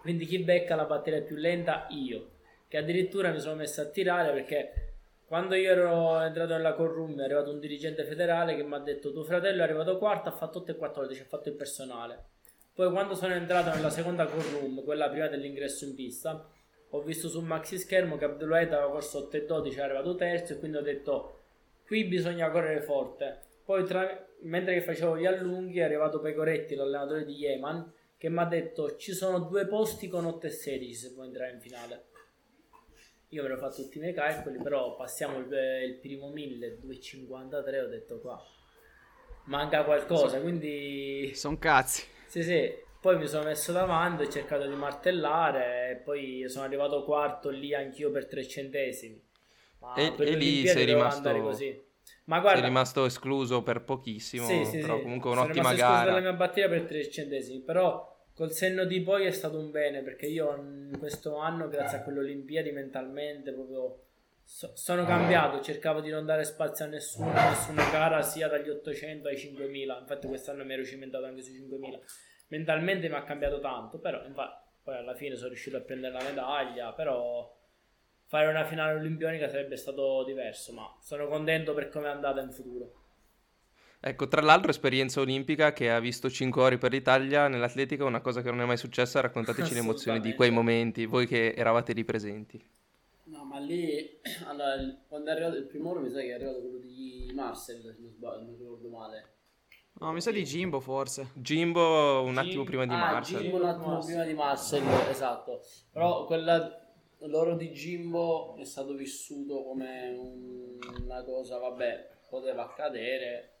Quindi 0.00 0.26
chi 0.26 0.40
becca 0.40 0.74
la 0.74 0.86
batteria 0.86 1.22
più 1.22 1.36
lenta? 1.36 1.86
Io. 1.90 2.30
Che 2.66 2.76
addirittura 2.76 3.30
mi 3.30 3.38
sono 3.38 3.54
messo 3.54 3.80
a 3.80 3.84
tirare 3.84 4.32
perché 4.32 4.72
quando 5.24 5.54
io 5.54 5.70
ero 5.70 6.20
entrato 6.20 6.54
nella 6.54 6.74
room 6.74 7.20
è 7.20 7.24
arrivato 7.24 7.52
un 7.52 7.60
dirigente 7.60 8.02
federale 8.02 8.56
che 8.56 8.64
mi 8.64 8.74
ha 8.74 8.78
detto 8.78 9.12
tuo 9.12 9.22
fratello 9.22 9.60
è 9.60 9.64
arrivato 9.64 9.98
quarto, 9.98 10.30
ha 10.30 10.32
fatto 10.32 10.58
8 10.58 10.72
e 10.72 10.76
14, 10.76 11.20
ha 11.20 11.24
fatto 11.24 11.48
il 11.48 11.54
personale. 11.54 12.24
Poi 12.74 12.90
quando 12.90 13.14
sono 13.14 13.34
entrato 13.34 13.70
nella 13.70 13.90
seconda 13.90 14.24
room, 14.24 14.82
quella 14.82 15.08
prima 15.08 15.28
dell'ingresso 15.28 15.84
in 15.84 15.94
pista, 15.94 16.44
ho 16.90 17.02
visto 17.02 17.28
sul 17.28 17.44
maxi 17.44 17.78
schermo 17.78 18.16
che 18.16 18.24
Abdelwahid 18.24 18.72
aveva 18.72 18.90
corso 18.90 19.18
8 19.18 19.36
e 19.36 19.44
12, 19.44 19.78
è 19.78 19.82
arrivato 19.82 20.16
terzo 20.16 20.54
e 20.54 20.58
quindi 20.58 20.78
ho 20.78 20.82
detto 20.82 21.40
qui 21.86 22.04
bisogna 22.04 22.50
correre 22.50 22.80
forte. 22.80 23.46
Poi 23.68 23.84
tra- 23.84 24.26
mentre 24.44 24.72
che 24.72 24.80
facevo 24.80 25.18
gli 25.18 25.26
allunghi 25.26 25.80
è 25.80 25.82
arrivato 25.82 26.20
Pecoretti, 26.20 26.74
l'allenatore 26.74 27.26
di 27.26 27.34
Yeman, 27.34 27.92
che 28.16 28.30
mi 28.30 28.38
ha 28.38 28.46
detto 28.46 28.96
ci 28.96 29.12
sono 29.12 29.40
due 29.40 29.66
posti 29.66 30.08
con 30.08 30.24
8 30.24 30.46
e 30.46 30.50
16 30.50 30.94
se 30.94 31.10
vuoi 31.10 31.26
entrare 31.26 31.52
in 31.52 31.60
finale. 31.60 32.06
Io 33.28 33.42
avrò 33.42 33.58
fatto 33.58 33.82
tutti 33.82 33.98
i 33.98 34.00
miei 34.00 34.14
calcoli, 34.14 34.56
però 34.56 34.96
passiamo 34.96 35.36
il, 35.36 35.52
il 35.86 35.98
primo 36.00 36.30
1000, 36.30 36.78
2,53, 36.82 37.84
ho 37.84 37.88
detto 37.88 38.20
qua. 38.20 38.42
Manca 39.44 39.84
qualcosa, 39.84 40.40
quindi... 40.40 41.32
Sono 41.34 41.58
cazzi. 41.58 42.06
Sì, 42.24 42.42
sì. 42.42 42.72
Poi 42.98 43.18
mi 43.18 43.26
sono 43.26 43.44
messo 43.44 43.72
davanti, 43.72 44.22
ho 44.22 44.28
cercato 44.30 44.66
di 44.66 44.76
martellare 44.76 45.90
e 45.90 45.96
poi 45.96 46.48
sono 46.48 46.64
arrivato 46.64 47.04
quarto 47.04 47.50
lì 47.50 47.74
anch'io 47.74 48.10
per 48.10 48.28
tre 48.28 48.48
centesimi. 48.48 49.22
Ma 49.80 49.94
e, 49.94 50.14
e 50.16 50.34
lì 50.36 50.66
sei 50.66 50.86
rimasto... 50.86 51.30
così. 51.42 51.86
Ma 52.24 52.40
guarda, 52.40 52.60
sei 52.60 52.68
rimasto 52.68 53.04
escluso 53.04 53.62
per 53.62 53.82
pochissimo, 53.84 54.46
sì, 54.46 54.64
sì, 54.64 54.78
però 54.78 54.96
sì. 54.96 55.02
comunque 55.02 55.30
un'ottima 55.30 55.74
gara. 55.74 55.98
Sono 55.98 56.04
dalla 56.04 56.20
mia 56.20 56.32
batteria 56.32 56.68
per 56.68 56.82
tre 56.82 57.10
centesimi, 57.10 57.60
però 57.60 58.16
col 58.34 58.52
senno 58.52 58.84
di 58.84 59.00
poi 59.00 59.26
è 59.26 59.30
stato 59.30 59.58
un 59.58 59.70
bene 59.70 60.02
perché 60.02 60.26
io 60.26 60.54
in 60.54 60.96
questo 60.98 61.38
anno, 61.38 61.68
grazie 61.68 61.98
a 61.98 62.02
quelle 62.02 62.20
Olimpiadi, 62.20 62.70
mentalmente 62.70 63.52
proprio 63.52 64.02
so, 64.48 64.72
sono 64.74 65.04
cambiato. 65.04 65.60
Cercavo 65.60 66.00
di 66.00 66.10
non 66.10 66.24
dare 66.24 66.44
spazio 66.44 66.86
a 66.86 66.88
nessuno, 66.88 67.30
a 67.32 67.50
nessuna 67.50 67.88
gara, 67.90 68.22
sia 68.22 68.48
dagli 68.48 68.70
800 68.70 69.28
ai 69.28 69.36
5000. 69.36 69.98
Infatti, 69.98 70.26
quest'anno 70.26 70.64
mi 70.64 70.72
ero 70.72 70.84
cimentato 70.84 71.24
anche 71.24 71.42
sui 71.42 71.54
5000. 71.54 71.98
Mentalmente 72.48 73.08
mi 73.08 73.14
ha 73.14 73.24
cambiato 73.24 73.60
tanto, 73.60 73.98
però 73.98 74.24
infatti, 74.24 74.66
poi 74.82 74.96
alla 74.96 75.14
fine 75.14 75.36
sono 75.36 75.48
riuscito 75.48 75.76
a 75.76 75.80
prendere 75.80 76.14
la 76.14 76.24
medaglia. 76.24 76.92
Però 76.92 77.57
fare 78.28 78.46
una 78.46 78.64
finale 78.64 78.98
olimpionica 78.98 79.48
sarebbe 79.48 79.76
stato 79.76 80.22
diverso, 80.24 80.72
ma 80.74 80.94
sono 81.00 81.26
contento 81.28 81.72
per 81.72 81.88
come 81.88 82.06
è 82.06 82.10
andata 82.10 82.42
in 82.42 82.52
futuro. 82.52 82.92
Ecco, 84.00 84.28
tra 84.28 84.42
l'altro 84.42 84.70
esperienza 84.70 85.20
olimpica 85.20 85.72
che 85.72 85.90
ha 85.90 85.98
visto 85.98 86.30
5 86.30 86.62
ori 86.62 86.78
per 86.78 86.92
l'Italia 86.92 87.48
nell'atletica, 87.48 88.04
una 88.04 88.20
cosa 88.20 88.42
che 88.42 88.50
non 88.50 88.60
è 88.60 88.64
mai 88.66 88.76
successa, 88.76 89.20
raccontateci 89.20 89.72
le 89.72 89.80
emozioni 89.80 90.20
di 90.20 90.34
quei 90.34 90.50
momenti, 90.50 91.06
voi 91.06 91.26
che 91.26 91.54
eravate 91.56 91.94
lì 91.94 92.04
presenti. 92.04 92.62
No, 93.24 93.44
ma 93.44 93.58
lì, 93.58 94.20
allora, 94.46 94.74
quando 95.08 95.30
è 95.30 95.32
arrivato 95.32 95.56
il 95.56 95.64
primo 95.64 95.90
oro 95.90 96.00
mi 96.00 96.10
sa 96.10 96.20
che 96.20 96.28
è 96.28 96.34
arrivato 96.34 96.60
quello 96.60 96.78
di 96.78 97.32
Marcel, 97.34 97.80
se 97.80 97.96
non 97.98 98.10
sbaglio, 98.10 98.44
non 98.44 98.56
ricordo 98.58 98.88
male. 98.88 99.32
No, 100.00 100.12
mi 100.12 100.20
sa 100.20 100.30
di 100.30 100.44
Jimbo 100.44 100.78
forse. 100.80 101.30
Jimbo 101.34 102.22
un 102.22 102.36
attimo 102.36 102.62
prima 102.62 102.86
di 102.86 102.92
ah, 102.92 102.98
Marcel. 102.98 103.40
Jimbo 103.40 103.56
un 103.56 103.64
attimo 103.64 103.98
prima 103.98 104.22
di 104.22 104.34
Marcel, 104.34 104.84
esatto. 105.08 105.60
Però 105.90 106.24
quella, 106.24 106.87
l'oro 107.20 107.56
di 107.56 107.70
Jimbo 107.70 108.56
è 108.56 108.64
stato 108.64 108.94
vissuto 108.94 109.64
come 109.64 110.78
una 111.02 111.22
cosa, 111.24 111.58
vabbè, 111.58 112.10
poteva 112.28 112.64
accadere 112.64 113.58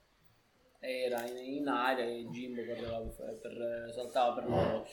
era 0.80 1.26
in, 1.26 1.36
in 1.36 1.68
aria 1.68 2.04
e 2.04 2.26
Jimbo 2.26 2.64
correva 2.64 3.00
per, 3.00 3.38
per, 3.40 3.90
saltava 3.92 4.34
per 4.34 4.48
loro. 4.48 4.86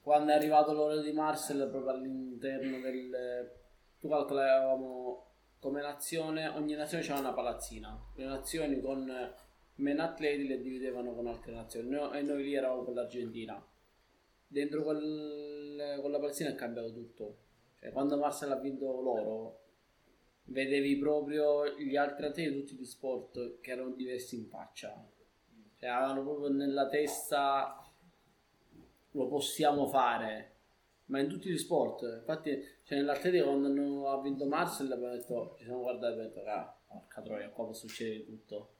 Quando 0.00 0.32
è 0.32 0.34
arrivato 0.34 0.72
l'ora 0.72 1.00
di 1.00 1.12
Marcel, 1.12 1.68
proprio 1.68 1.92
all'interno 1.92 2.80
del. 2.80 3.60
Tu 4.00 4.08
calcolavamo 4.08 5.26
come 5.60 5.80
nazione, 5.80 6.48
ogni 6.48 6.74
nazione 6.74 7.04
c'era 7.04 7.20
una 7.20 7.32
palazzina. 7.32 7.96
Le 8.16 8.24
nazioni 8.24 8.80
con 8.80 9.08
meno 9.76 10.02
atleti 10.02 10.48
le 10.48 10.60
dividevano 10.60 11.14
con 11.14 11.28
altre 11.28 11.52
nazioni 11.52 11.88
noi, 11.88 12.18
e 12.18 12.22
noi 12.22 12.42
lì 12.42 12.54
eravamo 12.54 12.82
con 12.82 12.94
l'Argentina. 12.94 13.64
Dentro 14.44 14.82
quel, 14.82 15.98
quella 16.00 16.18
palazzina 16.18 16.50
è 16.50 16.54
cambiato 16.56 16.92
tutto. 16.92 17.36
Cioè, 17.82 17.90
quando 17.90 18.16
Marcel 18.16 18.52
ha 18.52 18.60
vinto 18.60 19.00
l'oro, 19.00 19.60
vedevi 20.44 20.96
proprio 20.98 21.66
gli 21.76 21.96
altri 21.96 22.26
atleti 22.26 22.60
tutti 22.60 22.76
di 22.76 22.84
sport 22.84 23.58
che 23.58 23.72
erano 23.72 23.90
diversi 23.90 24.36
in 24.36 24.46
faccia. 24.46 25.04
Cioè, 25.78 25.88
avevano 25.88 26.22
proprio 26.22 26.48
nella 26.48 26.86
testa 26.86 27.84
lo 29.14 29.26
possiamo 29.26 29.88
fare 29.88 30.50
ma 31.06 31.18
in 31.18 31.28
tutti 31.28 31.50
gli 31.50 31.58
sport 31.58 32.02
infatti 32.20 32.64
cioè, 32.84 32.96
nell'atletica 32.96 33.44
quando 33.44 34.08
ha 34.08 34.18
vinto 34.22 34.46
Marcel 34.46 34.90
abbiamo 34.90 35.12
detto 35.12 35.54
ci 35.58 35.64
siamo 35.64 35.80
guardati 35.80 36.18
e 36.18 36.22
abbiamo 36.22 36.34
detto 36.34 36.48
ah, 36.48 36.80
porca 36.86 37.20
troia 37.20 37.50
qua 37.50 37.64
può 37.64 37.74
succedere 37.74 38.24
tutto 38.24 38.76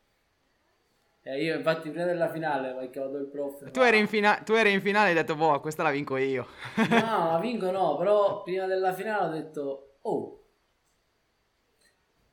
e 1.23 1.43
io 1.43 1.57
infatti 1.57 1.91
prima 1.91 2.05
della 2.05 2.31
finale 2.31 2.73
ho 2.73 2.91
chiamato 2.91 3.17
il 3.19 3.27
prof 3.27 3.71
tu, 3.71 3.81
eri 3.81 3.99
in 3.99 4.09
fina- 4.09 4.43
tu 4.45 4.53
eri 4.53 4.73
in 4.73 4.81
finale 4.81 5.07
e 5.07 5.09
hai 5.11 5.17
detto 5.17 5.37
boh 5.37 5.61
questa 5.61 5.83
la 5.83 5.91
vinco 5.91 6.17
io 6.17 6.47
no 6.89 7.31
la 7.33 7.39
vinco 7.41 7.71
no 7.71 7.97
però 7.97 8.43
prima 8.43 8.67
della 8.67 8.93
finale 8.93 9.29
ho 9.29 9.41
detto 9.41 9.95
oh 10.03 10.45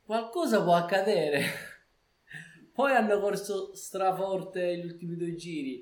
qualcosa 0.06 0.64
può 0.64 0.74
accadere 0.74 1.42
poi 2.80 2.94
hanno 2.94 3.20
corso 3.20 3.76
straforte 3.76 4.78
gli 4.78 4.86
ultimi 4.86 5.18
due 5.18 5.36
giri. 5.36 5.82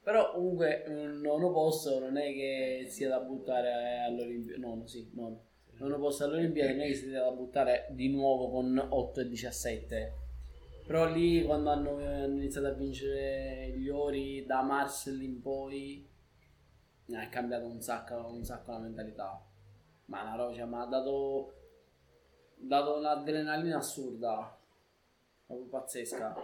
Però 0.00 0.30
comunque 0.30 0.84
un 0.86 1.18
nono 1.20 1.50
posto 1.50 1.98
non 1.98 2.16
è 2.16 2.32
che 2.32 2.86
sia 2.88 3.08
da 3.08 3.18
buttare 3.18 4.04
all'Olimpiade. 4.06 4.60
Nono, 4.60 4.86
sì, 4.86 5.10
nono. 5.14 5.46
Nono 5.78 5.98
posto 5.98 6.22
all'Olimpiade 6.22 6.74
non 6.74 6.82
è 6.82 6.86
che 6.86 6.94
sia 6.94 7.24
da 7.24 7.32
buttare 7.32 7.88
di 7.90 8.08
nuovo 8.08 8.50
con 8.50 8.86
8 8.88 9.20
e 9.20 9.28
17. 9.28 10.12
Però 10.88 11.04
lì 11.04 11.44
quando 11.44 11.70
hanno 11.70 12.00
iniziato 12.28 12.68
a 12.68 12.72
vincere 12.72 13.74
gli 13.76 13.90
ori 13.90 14.46
da 14.46 14.62
Marcel 14.62 15.20
in 15.20 15.38
poi 15.42 16.08
è 17.06 17.28
cambiato 17.28 17.66
un 17.66 17.82
sacco, 17.82 18.14
un 18.32 18.42
sacco 18.42 18.72
la 18.72 18.78
mentalità. 18.78 19.38
Ma 20.06 20.34
roba, 20.34 20.54
cioè, 20.54 20.64
mi 20.64 20.76
ha 20.76 20.86
dato, 20.86 21.52
dato 22.54 22.96
un'adrenalina 22.96 23.76
assurda 23.76 24.58
proprio 25.44 25.66
pazzesca. 25.68 26.34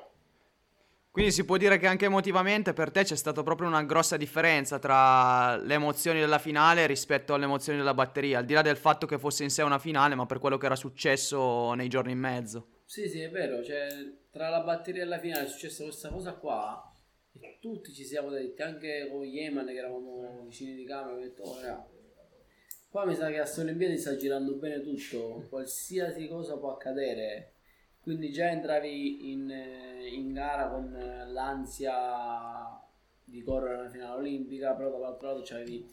Quindi 1.10 1.32
si 1.32 1.46
può 1.46 1.56
dire 1.56 1.78
che 1.78 1.86
anche 1.86 2.04
emotivamente 2.04 2.74
per 2.74 2.90
te 2.90 3.04
c'è 3.04 3.16
stata 3.16 3.42
proprio 3.42 3.66
una 3.68 3.84
grossa 3.84 4.18
differenza 4.18 4.78
tra 4.78 5.56
le 5.56 5.72
emozioni 5.72 6.20
della 6.20 6.38
finale 6.38 6.86
rispetto 6.86 7.32
alle 7.32 7.44
emozioni 7.44 7.78
della 7.78 7.94
batteria, 7.94 8.40
al 8.40 8.44
di 8.44 8.52
là 8.52 8.60
del 8.60 8.76
fatto 8.76 9.06
che 9.06 9.18
fosse 9.18 9.42
in 9.42 9.48
sé 9.48 9.62
una 9.62 9.78
finale, 9.78 10.14
ma 10.14 10.26
per 10.26 10.38
quello 10.38 10.58
che 10.58 10.66
era 10.66 10.76
successo 10.76 11.72
nei 11.72 11.88
giorni 11.88 12.12
in 12.12 12.18
mezzo. 12.18 12.66
Sì, 12.86 13.08
sì, 13.08 13.20
è 13.20 13.30
vero, 13.30 13.62
cioè 13.64 13.88
tra 14.30 14.48
la 14.48 14.60
batteria 14.62 15.02
e 15.02 15.06
la 15.06 15.18
finale 15.18 15.44
è 15.44 15.48
successa 15.48 15.82
questa 15.84 16.10
cosa 16.10 16.34
qua 16.34 16.92
e 17.40 17.58
tutti 17.60 17.92
ci 17.92 18.04
siamo 18.04 18.30
detti, 18.30 18.62
anche 18.62 19.08
con 19.10 19.24
Yeman 19.24 19.66
che 19.66 19.76
eravamo 19.76 20.42
vicini 20.44 20.74
di 20.74 20.84
camera, 20.84 21.16
ho 21.16 21.18
detto, 21.18 21.42
oh, 21.42 21.88
qua 22.88 23.04
mi 23.04 23.14
sa 23.14 23.28
che 23.30 23.40
a 23.40 23.50
Olimpiadi 23.58 23.98
sta 23.98 24.16
girando 24.16 24.54
bene 24.54 24.80
tutto, 24.80 25.46
qualsiasi 25.48 26.28
cosa 26.28 26.56
può 26.58 26.72
accadere. 26.72 27.52
Quindi 28.00 28.30
già 28.30 28.50
entravi 28.50 29.32
in, 29.32 29.50
eh, 29.50 30.06
in 30.08 30.32
gara 30.32 30.68
con 30.68 30.92
l'ansia 31.28 32.78
di 33.24 33.42
correre 33.42 33.76
alla 33.78 33.90
finale 33.90 34.18
olimpica, 34.18 34.74
però 34.74 34.90
dall'altro 34.90 35.28
lato 35.28 35.42
c'avevi 35.42 35.90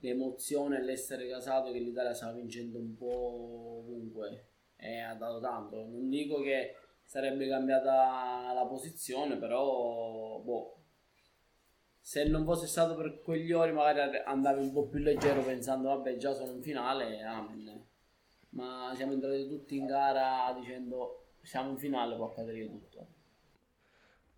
l'emozione 0.00 0.78
e 0.78 0.82
l'essere 0.82 1.28
casato 1.28 1.70
che 1.70 1.78
l'Italia 1.78 2.14
stava 2.14 2.32
vincendo 2.32 2.78
un 2.78 2.96
po' 2.96 3.78
ovunque 3.80 4.49
e 4.80 5.00
ha 5.00 5.14
dato 5.14 5.40
tanto. 5.40 5.76
Non 5.86 6.08
dico 6.08 6.40
che 6.40 6.74
sarebbe 7.04 7.48
cambiata 7.48 8.52
la 8.52 8.66
posizione, 8.66 9.36
però 9.36 10.38
boh, 10.40 10.76
se 12.00 12.24
non 12.24 12.44
fosse 12.44 12.66
stato 12.66 12.94
per 12.94 13.20
quegli 13.20 13.52
ori 13.52 13.72
magari 13.72 14.16
andavi 14.24 14.62
un 14.62 14.72
po' 14.72 14.86
più 14.86 14.98
leggero 15.00 15.42
pensando 15.42 15.88
vabbè 15.88 16.16
già 16.16 16.32
sono 16.32 16.52
in 16.52 16.62
finale, 16.62 17.22
amen. 17.22 17.86
Ma 18.50 18.92
siamo 18.96 19.12
entrati 19.12 19.46
tutti 19.48 19.76
in 19.76 19.86
gara 19.86 20.52
dicendo 20.58 21.34
siamo 21.42 21.70
in 21.70 21.78
finale 21.78 22.16
può 22.16 22.26
accadere 22.26 22.66
tutto. 22.66 23.06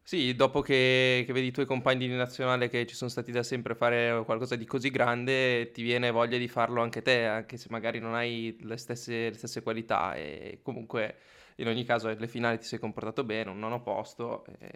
Sì, 0.04 0.34
dopo 0.34 0.60
che, 0.60 1.22
che, 1.24 1.32
vedi 1.32 1.46
i 1.46 1.52
tuoi 1.52 1.64
compagni 1.64 2.08
di 2.08 2.14
nazionale 2.14 2.68
che 2.68 2.86
ci 2.86 2.94
sono 2.94 3.08
stati 3.08 3.30
da 3.30 3.42
sempre 3.42 3.74
fare 3.74 4.22
qualcosa 4.24 4.56
di 4.56 4.66
così 4.66 4.90
grande, 4.90 5.70
ti 5.70 5.82
viene 5.82 6.10
voglia 6.10 6.36
di 6.38 6.48
farlo 6.48 6.82
anche 6.82 7.02
te, 7.02 7.24
anche 7.24 7.56
se 7.56 7.68
magari 7.70 7.98
non 7.98 8.14
hai 8.14 8.56
le 8.60 8.76
stesse, 8.76 9.30
le 9.30 9.36
stesse 9.36 9.62
qualità. 9.62 10.14
E 10.14 10.58
comunque, 10.62 11.16
in 11.56 11.68
ogni 11.68 11.84
caso, 11.84 12.08
alle 12.08 12.28
finali 12.28 12.58
ti 12.58 12.64
sei 12.66 12.78
comportato 12.78 13.24
bene, 13.24 13.50
un 13.50 13.58
nono 13.58 13.80
posto. 13.80 14.44
E 14.58 14.70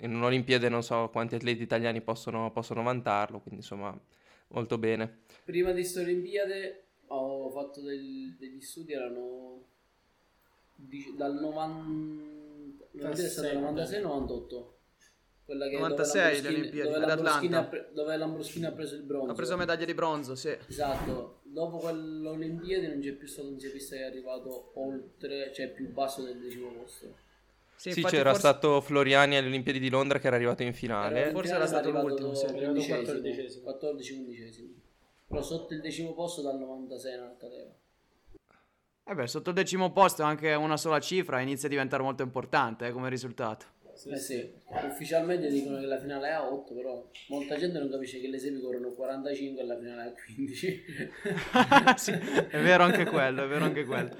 in 0.00 0.14
un'Olimpiade 0.14 0.68
non 0.68 0.82
so 0.82 1.08
quanti 1.10 1.34
atleti 1.34 1.62
italiani 1.62 2.00
possono, 2.02 2.52
possono 2.52 2.82
vantarlo, 2.82 3.40
quindi 3.40 3.60
insomma, 3.60 3.98
molto 4.48 4.78
bene. 4.78 5.22
Prima 5.44 5.70
di 5.70 5.80
questa 5.80 6.00
Olimpiade 6.02 6.84
ho 7.08 7.50
fatto 7.50 7.80
del, 7.80 8.36
degli 8.38 8.60
studi, 8.60 8.92
erano 8.92 9.64
dal 11.16 11.34
90, 11.40 12.47
96 13.02 14.02
98 14.02 14.78
quella 15.48 15.66
che 15.66 15.78
96 15.78 16.42
le 16.42 16.48
Olimpiadi 16.48 16.90
dove 16.90 17.06
L'Ambroschini, 17.06 17.66
pre, 17.70 17.88
dove 17.94 18.16
L'Ambroschini 18.18 18.66
ha 18.66 18.72
preso 18.72 18.96
il 18.96 19.02
bronzo. 19.02 19.30
Ha 19.30 19.34
preso 19.34 19.56
medaglia 19.56 19.86
di 19.86 19.94
bronzo 19.94 20.34
sì. 20.34 20.54
Esatto. 20.68 21.40
Dopo 21.44 21.78
quell'Olimpiadi 21.78 22.86
non 22.86 23.00
c'è 23.00 23.12
più 23.12 23.26
stato 23.26 23.48
un 23.48 23.58
ciclista 23.58 23.96
che 23.96 24.02
è 24.02 24.04
arrivato 24.04 24.72
oltre 24.74 25.50
cioè 25.54 25.70
più 25.70 25.90
basso 25.90 26.22
del 26.22 26.38
decimo 26.38 26.70
posto. 26.72 27.16
Sì, 27.76 27.92
sì 27.92 28.02
c'era 28.02 28.34
forse... 28.34 28.40
stato 28.40 28.82
Floriani 28.82 29.38
alle 29.38 29.46
Olimpiadi 29.46 29.78
di 29.78 29.88
Londra 29.88 30.18
che 30.18 30.26
era 30.26 30.36
arrivato 30.36 30.64
in 30.64 30.74
finale. 30.74 31.20
Era, 31.20 31.30
forse 31.30 31.54
era 31.54 31.66
stato 31.66 31.92
l'ultimo 31.92 32.34
sì. 32.34 32.44
14-15 32.44 34.68
però 35.28 35.42
sotto 35.42 35.74
il 35.74 35.80
decimo 35.80 36.12
posto 36.12 36.42
dal 36.42 36.58
96 36.58 37.16
non 37.16 37.28
accadeva 37.28 37.72
eh 39.08 39.14
beh, 39.14 39.26
sotto 39.26 39.50
il 39.50 39.54
decimo 39.54 39.90
posto 39.90 40.22
anche 40.22 40.52
una 40.52 40.76
sola 40.76 41.00
cifra 41.00 41.40
inizia 41.40 41.66
a 41.66 41.70
diventare 41.70 42.02
molto 42.02 42.22
importante 42.22 42.86
eh, 42.86 42.90
come 42.90 43.08
risultato. 43.08 43.64
Eh 44.10 44.18
sì, 44.18 44.52
ufficialmente 44.86 45.48
dicono 45.48 45.78
che 45.78 45.86
la 45.86 45.98
finale 45.98 46.28
è 46.28 46.32
a 46.32 46.52
8, 46.52 46.74
però 46.74 47.10
molta 47.28 47.56
gente 47.56 47.78
non 47.78 47.90
capisce 47.90 48.20
che 48.20 48.28
le 48.28 48.38
semi 48.38 48.60
corrono 48.60 48.90
45 48.90 49.60
e 49.60 49.64
la 49.64 49.76
finale 49.76 50.04
è 50.04 50.06
a 50.06 50.12
15. 50.12 50.84
sì, 51.96 52.12
è 52.12 52.62
vero 52.62 52.84
anche 52.84 53.06
quello, 53.06 53.44
è 53.44 53.48
vero 53.48 53.64
anche 53.64 53.84
quello. 53.84 54.10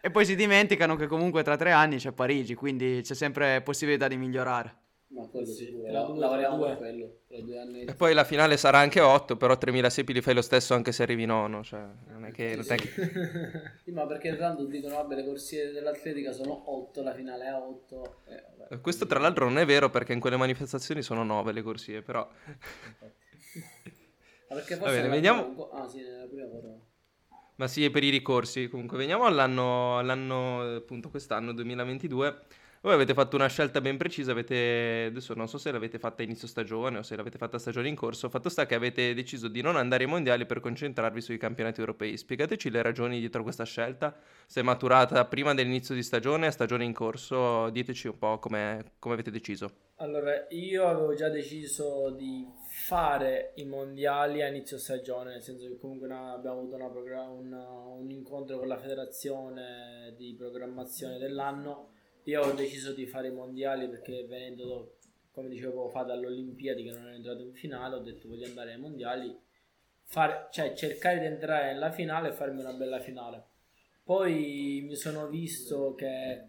E 0.00 0.10
poi 0.10 0.24
si 0.24 0.36
dimenticano 0.36 0.94
che 0.94 1.06
comunque 1.06 1.42
tra 1.42 1.56
tre 1.56 1.72
anni 1.72 1.96
c'è 1.96 2.12
Parigi, 2.12 2.54
quindi 2.54 3.00
c'è 3.02 3.14
sempre 3.14 3.60
possibilità 3.62 4.06
di 4.06 4.16
migliorare. 4.16 4.85
Ma 5.08 5.24
quello 5.28 5.46
Sì, 5.46 5.66
sicuro, 5.66 5.92
la- 5.92 6.08
lavoriamo 6.14 6.58
per 6.58 6.66
due. 6.66 6.76
quello, 6.76 7.18
tra 7.28 7.40
due 7.40 7.58
anni. 7.58 7.84
E 7.84 7.94
poi 7.94 8.12
la 8.12 8.24
finale 8.24 8.56
sarà 8.56 8.78
anche 8.78 9.00
8, 9.00 9.36
però 9.36 9.56
3000 9.56 9.88
sepi 9.88 10.12
li 10.12 10.20
fai 10.20 10.34
lo 10.34 10.42
stesso 10.42 10.74
anche 10.74 10.90
se 10.90 11.04
arrivi 11.04 11.24
nono. 11.26 11.62
Cioè, 11.62 11.80
non 12.08 12.24
è 12.24 12.32
che. 12.32 12.56
non 12.56 12.64
è 12.68 12.74
che- 12.76 13.72
Sì, 13.84 13.92
ma 13.92 14.04
perché 14.06 14.36
tanto 14.36 14.64
dicono, 14.64 14.96
vabbè, 14.96 15.14
le 15.14 15.24
corsie 15.24 15.70
dell'atletica 15.70 16.32
sono 16.32 16.60
8, 16.66 17.02
la 17.02 17.14
finale 17.14 17.44
è 17.44 17.48
a 17.48 17.58
8. 17.60 18.16
Eh, 18.26 18.42
vabbè. 18.58 18.80
Questo 18.80 19.06
tra 19.06 19.20
l'altro 19.20 19.44
non 19.44 19.58
è 19.58 19.64
vero 19.64 19.90
perché 19.90 20.12
in 20.12 20.18
quelle 20.20 20.36
manifestazioni 20.36 21.02
sono 21.02 21.22
9 21.22 21.52
le 21.52 21.62
corsie, 21.62 22.02
però. 22.02 22.28
Ma 24.48 24.54
perché 24.54 24.74
Va 24.76 24.80
forse 24.86 24.94
bene, 24.96 25.02
nella 25.02 25.14
vediamo- 25.14 25.42
prima 25.52 25.82
Ah 25.82 25.88
sì, 25.88 26.00
nella 26.02 26.26
prima 26.26 26.46
corona. 26.48 26.78
Ma 27.56 27.68
sì, 27.68 27.84
è 27.84 27.90
per 27.90 28.04
i 28.04 28.10
ricorsi. 28.10 28.68
Comunque, 28.68 28.98
veniamo 28.98 29.24
all'anno, 29.24 29.98
all'anno, 29.98 30.64
eh, 30.64 30.74
appunto, 30.76 31.08
quest'anno 31.10 31.52
2022. 31.52 32.42
Voi 32.86 32.94
avete 32.94 33.14
fatto 33.14 33.34
una 33.34 33.48
scelta 33.48 33.80
ben 33.80 33.96
precisa, 33.96 34.30
avete, 34.30 35.06
adesso 35.08 35.34
non 35.34 35.48
so 35.48 35.58
se 35.58 35.72
l'avete 35.72 35.98
fatta 35.98 36.22
inizio 36.22 36.46
stagione 36.46 36.98
o 36.98 37.02
se 37.02 37.16
l'avete 37.16 37.36
fatta 37.36 37.58
stagione 37.58 37.88
in 37.88 37.96
corso, 37.96 38.28
fatto 38.28 38.48
sta 38.48 38.64
che 38.64 38.76
avete 38.76 39.12
deciso 39.12 39.48
di 39.48 39.60
non 39.60 39.74
andare 39.74 40.04
ai 40.04 40.08
mondiali 40.08 40.46
per 40.46 40.60
concentrarvi 40.60 41.20
sui 41.20 41.36
campionati 41.36 41.80
europei. 41.80 42.16
Spiegateci 42.16 42.70
le 42.70 42.82
ragioni 42.82 43.18
dietro 43.18 43.42
questa 43.42 43.64
scelta, 43.64 44.16
se 44.46 44.60
è 44.60 44.62
maturata 44.62 45.24
prima 45.24 45.52
dell'inizio 45.52 45.96
di 45.96 46.02
stagione, 46.04 46.46
a 46.46 46.52
stagione 46.52 46.84
in 46.84 46.92
corso, 46.92 47.70
diteci 47.70 48.06
un 48.06 48.18
po' 48.18 48.38
come, 48.38 48.92
avete 49.00 49.32
deciso. 49.32 49.68
Allora, 49.96 50.46
io 50.50 50.86
avevo 50.86 51.12
già 51.14 51.28
deciso 51.28 52.10
di 52.10 52.46
fare 52.68 53.50
i 53.56 53.64
mondiali 53.64 54.42
a 54.42 54.46
inizio 54.46 54.78
stagione, 54.78 55.32
nel 55.32 55.42
senso 55.42 55.66
che 55.66 55.76
comunque 55.76 56.06
una- 56.06 56.34
abbiamo 56.34 56.60
avuto 56.60 56.76
una 56.76 56.86
una- 57.30 57.68
un 57.68 58.08
incontro 58.12 58.58
con 58.58 58.68
la 58.68 58.78
federazione 58.78 60.14
di 60.16 60.36
programmazione 60.38 61.18
dell'anno. 61.18 61.94
Io 62.26 62.42
ho 62.42 62.52
deciso 62.52 62.92
di 62.92 63.06
fare 63.06 63.28
i 63.28 63.32
mondiali 63.32 63.88
perché 63.88 64.24
venendo, 64.26 64.64
do- 64.64 64.96
come 65.30 65.48
dicevo 65.48 65.88
fa, 65.88 66.02
dalle 66.02 66.26
Olimpiadi 66.26 66.82
che 66.82 66.90
non 66.90 67.06
ero 67.06 67.14
entrato 67.14 67.42
in 67.42 67.52
finale, 67.52 67.94
ho 67.94 68.00
detto 68.00 68.28
voglio 68.28 68.46
andare 68.46 68.72
ai 68.72 68.80
mondiali, 68.80 69.36
fare- 70.02 70.48
cioè 70.50 70.74
cercare 70.74 71.20
di 71.20 71.26
entrare 71.26 71.72
nella 71.72 71.92
finale 71.92 72.30
e 72.30 72.32
farmi 72.32 72.60
una 72.60 72.72
bella 72.72 72.98
finale. 72.98 73.44
Poi 74.02 74.84
mi 74.86 74.96
sono 74.96 75.28
visto 75.28 75.94
che 75.94 76.44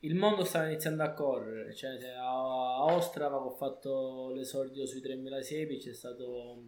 il 0.00 0.14
mondo 0.14 0.44
stava 0.44 0.66
iniziando 0.66 1.02
a 1.02 1.12
correre, 1.12 1.74
cioè 1.74 1.98
a 2.18 2.84
Ostrava 2.84 3.36
ho 3.38 3.50
fatto 3.50 4.30
l'esordio 4.34 4.84
sui 4.86 5.00
3000 5.00 5.40
siepi, 5.40 5.78
c'è 5.78 5.94
stato 5.94 6.62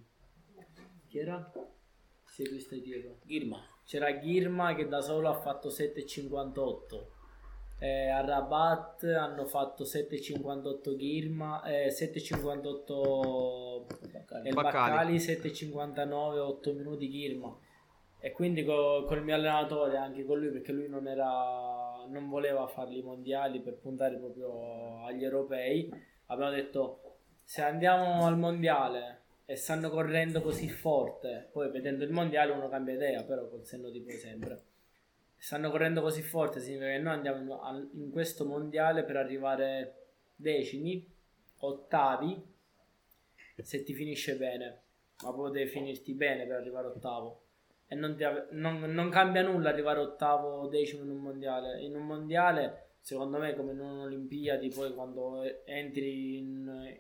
chi 1.07 1.19
era? 1.19 1.53
Seguista 2.25 2.77
dietro. 2.77 3.19
Girma. 3.25 3.63
C'era 3.85 4.19
Girma 4.19 4.75
che 4.75 4.89
da 4.89 5.01
solo 5.03 5.29
ha 5.29 5.35
fatto 5.35 5.69
7,58. 5.69 7.18
Eh, 7.79 8.09
a 8.09 8.25
Rabat 8.25 9.05
hanno 9.05 9.47
fatto 9.47 9.85
7,58 9.85 10.97
Girma, 10.97 11.63
eh, 11.63 11.91
7,58 11.91 13.87
e 14.45 14.49
il 14.49 14.55
Baccali. 14.55 14.55
Baccali 14.55 15.19
7,59 15.19 16.39
8 16.39 16.73
minuti 16.75 17.09
Girma. 17.09 17.57
E 18.21 18.33
quindi 18.33 18.65
co- 18.65 19.05
col 19.05 19.23
mio 19.23 19.37
allenatore, 19.37 19.97
anche 19.97 20.25
con 20.25 20.39
lui, 20.39 20.51
perché 20.51 20.73
lui 20.73 20.89
non 20.89 21.07
era 21.07 21.89
non 22.09 22.29
voleva 22.29 22.67
farli 22.67 23.03
mondiali 23.03 23.61
per 23.61 23.79
puntare 23.79 24.17
proprio 24.17 25.05
agli 25.05 25.25
europei, 25.25 25.91
abbiamo 26.27 26.51
detto 26.51 27.03
se 27.45 27.63
andiamo 27.63 28.27
al 28.27 28.39
mondiale 28.39 29.23
e 29.45 29.57
stanno 29.57 29.89
correndo 29.91 30.41
così 30.43 30.69
forte, 30.69 31.49
poi 31.53 31.71
vedendo 31.71 32.05
il 32.05 32.11
mondiale 32.11 32.53
uno 32.53 32.69
cambia 32.69 32.95
idea, 32.95 33.23
però 33.25 33.49
col 33.49 33.65
senno 33.65 33.89
di 33.91 34.01
poi 34.01 34.17
sempre. 34.17 34.63
Stanno 35.41 35.71
correndo 35.71 36.03
così 36.03 36.21
forte, 36.21 36.61
significa 36.61 36.91
che 36.91 36.99
noi 36.99 37.15
andiamo 37.15 37.89
in, 37.93 38.11
questo 38.11 38.45
mondiale 38.45 39.05
per 39.05 39.17
arrivare 39.17 40.07
decimi, 40.35 41.07
ottavi, 41.59 42.43
se 43.57 43.85
ti 43.85 43.95
finisce 43.95 44.37
bene, 44.37 44.83
ma 45.23 45.33
poi 45.33 45.53
devi 45.53 45.71
finirti 45.71 46.13
bene 46.13 46.45
per 46.45 46.57
arrivare 46.57 46.89
ottavo. 46.89 47.43
E 47.87 47.95
non, 47.95 48.17
ti 48.17 48.25
non- 48.51 48.81
non 48.81 49.09
cambia 49.11 49.43
nulla 49.43 49.71
arrivare 49.71 50.01
ottavo 50.01 50.59
o 50.59 50.69
decimo 50.69 51.05
in 51.05 51.11
un 51.11 51.19
mondiale. 51.19 51.81
In 51.83 51.95
un 51.95 52.05
mondiale, 52.05 52.89
secondo 53.01 53.39
me, 53.39 53.55
come 53.55 53.73
in 53.73 53.81
un'Olimpiadi, 53.81 54.69
poi 54.71 54.93
quando 54.93 55.65
entri 55.65 56.37
in, 56.37 56.99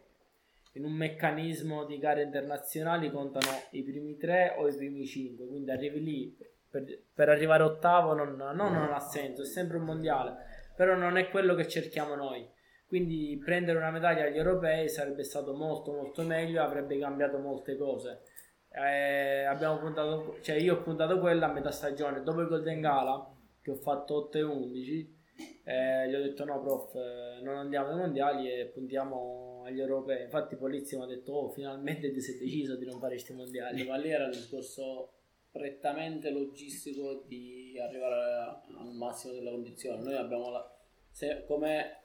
in 0.72 0.84
un 0.84 0.92
meccanismo 0.92 1.84
di 1.84 1.98
gare 1.98 2.22
internazionali 2.22 3.10
contano 3.10 3.50
i 3.72 3.82
primi 3.82 4.16
tre 4.16 4.54
o 4.56 4.68
i 4.68 4.74
primi 4.74 5.04
cinque. 5.04 5.46
Quindi 5.46 5.70
arrivi 5.70 6.02
lì 6.02 6.36
per, 6.70 6.84
per 7.14 7.28
arrivare 7.28 7.62
ottavo 7.62 8.14
non, 8.14 8.34
no, 8.34 8.52
non 8.52 8.92
ha 8.92 9.00
senso, 9.00 9.42
è 9.42 9.46
sempre 9.46 9.76
un 9.76 9.84
mondiale. 9.84 10.36
Però 10.76 10.94
non 10.94 11.16
è 11.16 11.28
quello 11.28 11.54
che 11.54 11.66
cerchiamo 11.66 12.14
noi. 12.14 12.48
Quindi 12.86 13.40
prendere 13.44 13.78
una 13.78 13.90
medaglia 13.90 14.24
agli 14.24 14.38
europei 14.38 14.88
sarebbe 14.88 15.22
stato 15.22 15.54
molto 15.54 15.92
molto 15.92 16.22
meglio, 16.22 16.62
avrebbe 16.62 16.98
cambiato 16.98 17.38
molte 17.38 17.76
cose. 17.76 18.22
Eh, 18.70 19.44
abbiamo 19.44 19.78
puntato, 19.78 20.38
cioè 20.40 20.56
io 20.56 20.76
ho 20.76 20.82
puntato 20.82 21.18
quella 21.18 21.48
a 21.48 21.52
metà 21.52 21.70
stagione 21.70 22.22
dopo 22.22 22.40
il 22.40 22.48
Golden 22.48 22.80
Gala 22.80 23.34
che 23.62 23.70
ho 23.70 23.76
fatto 23.76 24.14
8 24.26 24.38
e 24.38 24.42
11 24.42 25.16
eh, 25.64 26.08
gli 26.08 26.14
ho 26.14 26.22
detto 26.22 26.44
no 26.44 26.60
prof 26.60 26.94
eh, 26.94 27.42
non 27.42 27.56
andiamo 27.56 27.88
ai 27.88 27.96
mondiali 27.96 28.50
e 28.50 28.66
puntiamo 28.66 29.62
agli 29.64 29.80
europei 29.80 30.24
infatti 30.24 30.56
Polizzi 30.56 30.96
mi 30.96 31.04
ha 31.04 31.06
detto 31.06 31.32
oh 31.32 31.50
finalmente 31.50 32.10
ti 32.10 32.20
sei 32.20 32.38
deciso 32.38 32.76
di 32.76 32.84
non 32.84 32.98
fare 32.98 33.14
questi 33.14 33.32
mondiali 33.34 33.86
Ma 33.86 33.96
lì 33.96 34.10
era 34.10 34.26
il 34.26 34.32
discorso 34.32 35.12
prettamente 35.50 36.30
logistico 36.30 37.24
di 37.26 37.78
arrivare 37.80 38.62
al 38.78 38.92
massimo 38.94 39.32
della 39.32 39.50
condizione. 39.50 40.02
Noi 40.02 40.14
abbiamo, 40.14 40.50
la- 40.50 40.76
se- 41.10 41.44
come 41.46 41.96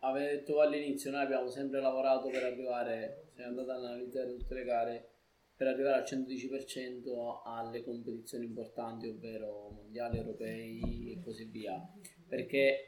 avete 0.00 0.36
detto 0.36 0.60
all'inizio, 0.60 1.10
noi 1.10 1.22
abbiamo 1.22 1.48
sempre 1.48 1.80
lavorato 1.80 2.28
per 2.28 2.44
arrivare, 2.44 3.30
se 3.34 3.42
andate 3.42 3.70
ad 3.70 3.84
analizzare 3.84 4.36
tutte 4.36 4.54
le 4.54 4.64
gare, 4.64 5.08
per 5.56 5.66
arrivare 5.66 5.96
al 5.96 6.04
110% 6.04 7.42
alle 7.44 7.82
competizioni 7.82 8.44
importanti, 8.44 9.08
ovvero 9.08 9.70
mondiali, 9.70 10.18
europei 10.18 11.12
e 11.12 11.20
così 11.20 11.44
via. 11.44 11.80
Perché 12.28 12.84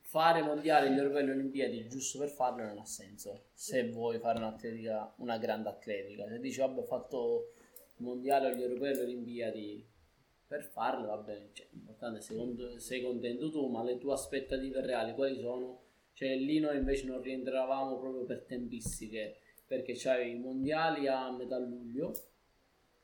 fare 0.00 0.42
mondiali, 0.42 0.92
gli 0.92 0.98
europei 0.98 1.22
e 1.22 1.26
le 1.26 1.32
olimpiadi 1.32 1.88
giusto 1.88 2.18
per 2.18 2.30
farlo 2.30 2.64
non 2.64 2.78
ha 2.78 2.84
senso. 2.84 3.46
Se 3.52 3.88
vuoi 3.90 4.18
fare 4.18 4.38
un'atletica, 4.38 5.14
una 5.18 5.38
grande 5.38 5.68
atletica, 5.68 6.26
se 6.28 6.40
dici 6.40 6.58
vabbè 6.58 6.80
ho 6.80 6.84
fatto 6.84 7.52
mondiale, 7.98 8.56
gli 8.56 8.62
europei 8.62 8.92
e 8.92 8.94
le 8.94 9.02
olimpiadi 9.02 9.86
per 10.46 10.62
farle 10.62 11.06
va 11.06 11.16
bene, 11.16 11.50
cioè, 11.52 11.66
l'importante 11.70 12.18
è 12.18 12.78
sei 12.78 13.02
contento 13.02 13.50
tu, 13.50 13.66
ma 13.68 13.82
le 13.82 13.98
tue 13.98 14.12
aspettative 14.12 14.80
reali 14.80 15.12
quali 15.12 15.36
sono? 15.36 15.82
Cioè 16.12 16.36
lì 16.36 16.60
noi 16.60 16.76
invece 16.76 17.06
non 17.06 17.20
rientravamo 17.20 17.98
proprio 17.98 18.24
per 18.24 18.44
tempistiche, 18.44 19.38
perché 19.66 19.94
c'hai 19.96 20.30
i 20.30 20.38
mondiali 20.38 21.08
a 21.08 21.30
metà 21.32 21.58
luglio, 21.58 22.12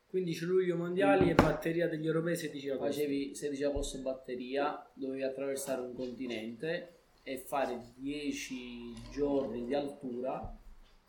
15 0.07 0.45
luglio 0.45 0.75
mondiali 0.75 1.29
e 1.29 1.33
batteria 1.33 1.87
degli 1.87 2.05
europei 2.05 2.35
16 2.35 2.69
agosto 2.69 2.91
facevi 2.91 3.35
16 3.35 3.63
agosto 3.63 3.99
batteria, 3.99 4.89
dovevi 4.93 5.23
attraversare 5.23 5.81
un 5.81 5.93
continente 5.95 6.99
e 7.23 7.39
fare 7.39 7.93
10 7.95 8.93
giorni 9.11 9.65
di 9.65 9.73
altura 9.73 10.55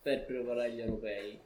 per 0.00 0.24
preparare 0.24 0.72
gli 0.72 0.80
europei. 0.80 1.38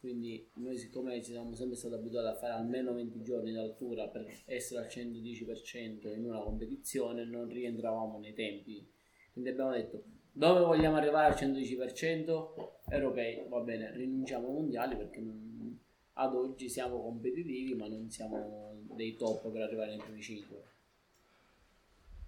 Quindi 0.00 0.48
noi 0.54 0.78
siccome 0.78 1.20
ci 1.22 1.32
siamo 1.32 1.54
sempre 1.54 1.76
stati 1.76 1.94
abituati 1.94 2.28
a 2.28 2.34
fare 2.34 2.52
almeno 2.52 2.92
20 2.92 3.20
giorni 3.22 3.50
di 3.50 3.58
altura 3.58 4.06
per 4.08 4.26
essere 4.46 4.80
al 4.80 4.86
110% 4.86 6.14
in 6.14 6.24
una 6.24 6.38
competizione, 6.38 7.24
non 7.24 7.48
rientravamo 7.48 8.18
nei 8.18 8.32
tempi. 8.32 8.86
Quindi 9.32 9.50
abbiamo 9.50 9.72
detto 9.72 10.04
dove 10.30 10.60
vogliamo 10.60 10.96
arrivare 10.96 11.32
al 11.32 11.38
110%? 11.38 12.70
Europei, 12.90 13.44
va 13.48 13.60
bene, 13.60 13.90
rinunciamo 13.92 14.46
ai 14.46 14.52
mondiali 14.52 14.96
perché 14.96 15.20
non- 15.20 15.78
ad 16.12 16.34
oggi 16.34 16.68
siamo 16.68 17.02
competitivi 17.02 17.74
ma 17.74 17.88
non 17.88 18.08
siamo 18.08 18.76
dei 18.94 19.16
top 19.16 19.50
per 19.50 19.62
arrivare 19.62 19.90
nei 19.90 19.98
primi 19.98 20.22
5. 20.22 20.62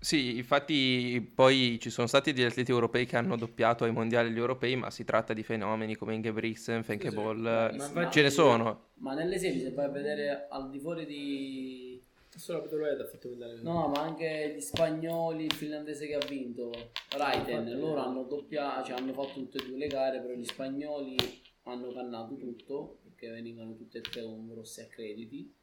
Sì, 0.03 0.39
infatti 0.39 1.31
poi 1.35 1.79
ci 1.79 1.91
sono 1.91 2.07
stati 2.07 2.33
degli 2.33 2.47
atleti 2.47 2.71
europei 2.71 3.05
che 3.05 3.17
hanno 3.19 3.37
doppiato 3.37 3.85
ai 3.85 3.93
mondiali 3.93 4.29
e 4.29 4.31
agli 4.31 4.39
europei, 4.39 4.75
ma 4.75 4.91
si 4.91 5.05
tratta 5.05 5.35
di 5.35 5.43
fenomeni 5.43 5.95
come 5.95 6.15
Ingebrigtsen, 6.15 6.83
Fenke 6.83 7.11
Ball, 7.11 7.39
Ma 7.39 7.71
eh, 7.71 7.75
infatti- 7.75 8.11
ce 8.11 8.23
ne 8.23 8.31
sono. 8.31 8.89
Ma 8.95 9.13
nelle 9.13 9.39
serie 9.39 9.61
se 9.61 9.73
vai 9.73 9.85
a 9.85 9.89
vedere 9.91 10.47
al 10.49 10.71
di 10.71 10.79
fuori 10.79 11.05
di... 11.05 12.03
solo 12.35 12.63
Pedrolet 12.63 13.01
ha 13.01 13.07
fatto 13.07 13.29
medaglia 13.29 13.61
No, 13.63 13.89
ma 13.89 14.01
anche 14.01 14.55
gli 14.57 14.61
spagnoli, 14.61 15.45
il 15.45 15.53
finlandese 15.53 16.07
che 16.07 16.15
ha 16.15 16.27
vinto, 16.27 16.71
Raiten, 17.17 17.79
loro 17.79 18.01
hanno 18.01 18.23
doppiato, 18.23 18.87
cioè 18.87 18.99
hanno 18.99 19.13
fatto 19.13 19.35
tutte 19.35 19.59
e 19.59 19.67
due 19.67 19.77
le 19.77 19.87
gare, 19.87 20.21
però 20.21 20.33
gli 20.33 20.45
spagnoli 20.47 21.17
hanno 21.65 21.93
cannato 21.93 22.37
tutto, 22.37 23.01
perché 23.05 23.29
venivano 23.31 23.75
tutte 23.75 23.99
e 23.99 24.01
tre 24.01 24.23
con 24.23 24.49
grossi 24.49 24.81
accrediti, 24.81 25.55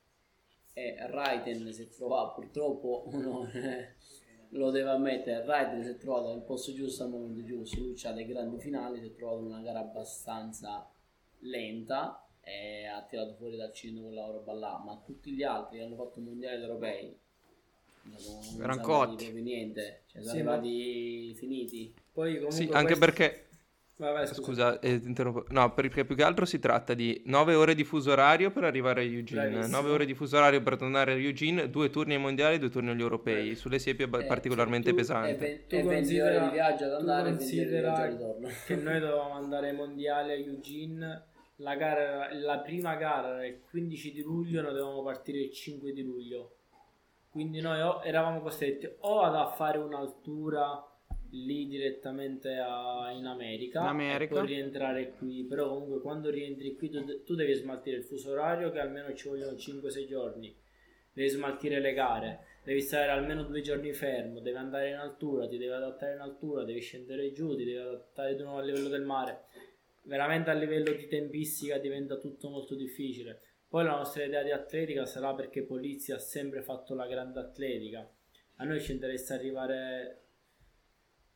e 0.74 0.96
Raiten 1.10 1.74
si 1.74 1.82
è 1.82 1.90
trovato 1.90 2.40
purtroppo 2.40 3.04
uno, 3.14 3.50
lo 4.50 4.70
deve 4.72 4.90
ammettere, 4.90 5.42
Ryder 5.42 5.84
si 5.84 5.90
è 5.92 5.98
trovato 5.98 6.30
nel 6.30 6.42
posto 6.42 6.74
giusto 6.74 7.04
al 7.04 7.10
momento 7.10 7.44
giusto, 7.44 7.80
lui 7.80 7.96
ha 8.04 8.12
dei 8.12 8.26
grandi 8.26 8.60
finali, 8.60 9.00
si 9.00 9.08
è 9.08 9.16
trovato 9.16 9.40
in 9.40 9.46
una 9.48 9.62
gara 9.62 9.80
abbastanza 9.80 10.90
lenta 11.40 12.26
e 12.42 12.86
ha 12.86 13.02
tirato 13.04 13.34
fuori 13.36 13.58
dal 13.58 13.74
cilindro 13.74 14.06
quella 14.08 14.26
roba 14.28 14.54
là, 14.54 14.82
ma 14.84 15.00
tutti 15.06 15.32
gli 15.32 15.44
altri 15.44 15.78
che 15.78 15.84
hanno 15.84 15.96
fatto 15.96 16.20
mondiali 16.22 16.62
europei 16.62 17.16
non 18.04 18.56
proprio 19.18 19.44
niente, 19.44 20.04
cioè 20.08 20.22
sono 20.22 20.38
Sì, 20.38 20.42
ma- 20.44 20.52
arrivati 20.54 21.34
finiti. 21.36 21.94
Poi 22.14 22.34
comunque 22.36 22.56
Sì, 22.58 22.64
anche 22.72 22.96
questo- 22.96 23.00
perché 23.06 23.47
Vai, 24.00 24.14
vai, 24.14 24.28
scusa. 24.28 24.44
Scusa, 24.44 24.80
eh. 24.80 25.02
No, 25.50 25.74
perché 25.74 26.06
più 26.06 26.16
che 26.16 26.22
altro 26.22 26.46
si 26.46 26.60
tratta 26.60 26.94
di 26.94 27.20
9 27.26 27.56
ore 27.56 27.74
di 27.74 27.84
fuso 27.84 28.12
orario 28.12 28.52
per 28.52 28.64
arrivare 28.64 29.02
a 29.02 29.04
Eugene, 29.04 29.50
Bravissimo. 29.50 29.76
9 29.82 29.90
ore 29.92 30.06
di 30.06 30.14
fuso 30.14 30.38
orario 30.38 30.62
per 30.62 30.78
tornare 30.78 31.14
a 31.14 31.16
Eugene, 31.16 31.68
due 31.72 31.90
turni 31.90 32.14
ai 32.14 32.20
mondiali, 32.20 32.60
due 32.60 32.70
turni 32.70 32.92
agli 32.92 33.02
europei. 33.02 33.56
Sulle 33.56 33.80
siepi 33.80 34.04
è 34.04 34.06
Eh, 34.06 34.26
particolarmente 34.26 34.92
tu- 34.92 34.96
pesante. 34.98 35.54
E, 35.64 35.66
Tu 35.66 35.76
e 35.76 35.82
20 35.82 35.96
considera- 35.96 36.36
ore 36.36 36.46
di 36.46 36.52
viaggio 36.54 36.84
ad 36.86 36.92
andare 36.94 37.30
e 37.30 37.32
20 37.32 37.44
ore 37.44 37.54
di 37.56 37.60
considera 37.60 37.88
viaggio 37.96 38.04
al 38.04 38.12
ritorno. 38.12 38.48
che 38.68 38.76
noi 38.76 39.00
dovevamo 39.00 39.34
andare 39.34 39.70
ai 39.70 39.76
mondiali 39.76 40.32
a 40.32 40.36
Eugene 40.36 41.26
la, 41.56 41.76
gara, 41.76 42.32
la 42.36 42.60
prima 42.60 42.94
gara 42.98 43.30
era 43.30 43.48
il 43.48 43.62
15 43.68 44.12
di 44.12 44.22
luglio 44.22 44.62
noi 44.62 44.74
dovevamo 44.74 45.02
partire 45.02 45.40
il 45.40 45.52
5 45.52 45.92
di 45.92 46.04
luglio 46.04 46.52
quindi 47.32 47.62
noi 47.62 47.82
o- 47.82 48.02
eravamo 48.04 48.42
costretti 48.42 48.88
o 49.00 49.22
ad 49.22 49.56
fare 49.56 49.80
un'altura 49.80 50.86
lì 51.32 51.68
direttamente 51.68 52.56
a- 52.58 53.12
in 53.12 53.26
America, 53.26 53.82
In 53.82 53.88
America. 53.88 54.36
e 54.36 54.38
poi 54.38 54.48
rientrare 54.48 55.12
qui 55.12 55.44
però 55.46 55.70
comunque 55.70 56.02
quando 56.02 56.30
rientri 56.30 56.76
qui 56.76 56.90
tu, 56.90 57.24
tu 57.24 57.36
devi 57.36 57.54
smaltire 57.54 57.98
il 57.98 58.04
fuso 58.04 58.32
orario 58.32 58.72
che 58.72 58.80
almeno 58.80 59.14
ci 59.14 59.28
vogliono 59.28 59.56
5-6 59.58 60.06
giorni 60.06 60.56
devi 61.14 61.30
smaltire 61.30 61.80
le 61.80 61.94
gare 61.94 62.46
devi 62.64 62.82
stare 62.82 63.10
almeno 63.10 63.44
due 63.44 63.62
giorni 63.62 63.94
fermo, 63.94 64.42
devi 64.42 64.58
andare 64.58 64.90
in 64.90 64.98
altura, 64.98 65.48
ti 65.48 65.58
devi 65.58 65.72
adattare 65.72 66.16
in 66.16 66.20
altura, 66.20 66.66
devi 66.66 66.82
scendere 66.82 67.32
giù, 67.32 67.56
ti 67.56 67.64
devi 67.64 67.78
adattare 67.78 68.36
di 68.36 68.44
nuovo 68.44 68.58
al 68.60 68.66
livello 68.66 68.90
del 68.90 69.04
mare. 69.04 69.46
Veramente 70.04 70.50
a 70.50 70.54
livello 70.54 70.92
di 70.92 71.08
tempistica 71.08 71.78
diventa 71.78 72.18
tutto 72.18 72.50
molto 72.50 72.76
difficile. 72.76 73.40
Poi 73.70 73.86
la 73.86 73.96
nostra 73.96 74.26
idea 74.26 74.44
di 74.44 74.52
atletica 74.52 75.06
sarà 75.06 75.34
perché 75.34 75.64
Polizia 75.64 76.16
ha 76.16 76.20
sempre 76.20 76.62
fatto 76.62 76.94
la 76.94 77.08
grande 77.08 77.40
atletica. 77.40 78.06
A 78.58 78.66
noi 78.66 78.82
ci 78.82 78.92
interessa 78.92 79.34
arrivare 79.36 80.27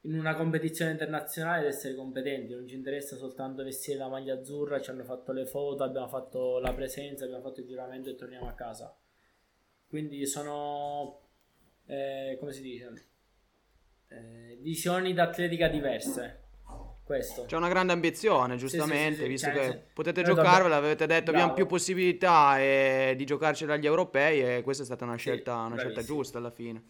in 0.04 0.18
una 0.18 0.36
competizione 0.36 0.91
internazionale 0.91 1.62
ed 1.62 1.74
essere 1.74 1.95
competenti, 1.95 2.54
non 2.54 2.68
ci 2.68 2.76
interessa 2.76 3.16
soltanto 3.16 3.64
vestire 3.64 3.99
la 3.99 4.08
maglia 4.08 4.34
azzurra, 4.34 4.82
ci 4.82 4.89
hanno 4.89 5.04
fatto 5.04 5.32
le 5.32 5.45
foto, 5.45 5.84
abbiamo 5.84 6.08
fatto 6.08 6.60
la 6.60 6.74
presenza, 6.74 7.26
abbiamo 7.26 7.43
fatto 7.43 7.60
il 7.60 7.68
giuramento 7.68 8.10
e 8.10 8.16
torniamo 8.16 8.47
a 8.47 8.54
casa. 8.54 8.95
Quindi 9.88 10.26
sono, 10.26 11.20
eh, 11.86 12.36
come 12.39 12.52
si 12.52 12.62
dice, 12.62 12.93
eh, 14.08 14.58
visioni 14.62 15.14
d'atletica 15.14 15.68
diverse. 15.68 16.39
Questo. 17.04 17.43
C'è 17.43 17.58
una 17.58 17.68
grande 17.68 17.91
ambizione, 17.91 18.56
giustamente, 18.56 19.18
sì, 19.18 19.22
sì, 19.24 19.28
visto 19.28 19.52
cioè, 19.52 19.60
che 19.60 19.72
sì. 19.72 19.80
potete 19.93 20.24
giocarvela, 20.24 20.78
avete 20.78 21.06
detto 21.08 21.24
Bravo. 21.24 21.38
abbiamo 21.38 21.54
più 21.54 21.66
possibilità 21.66 22.58
eh, 22.58 23.16
di 23.18 23.26
giocarcela 23.26 23.74
agli 23.74 23.86
europei 23.86 24.41
e 24.41 24.62
questa 24.62 24.84
è 24.84 24.86
stata 24.86 25.04
una 25.04 25.16
Sì, 25.16 25.20
scelta, 25.20 25.56
una 25.58 25.78
scelta 25.78 26.04
giusta 26.04 26.38
alla 26.38 26.52
fine. 26.52 26.84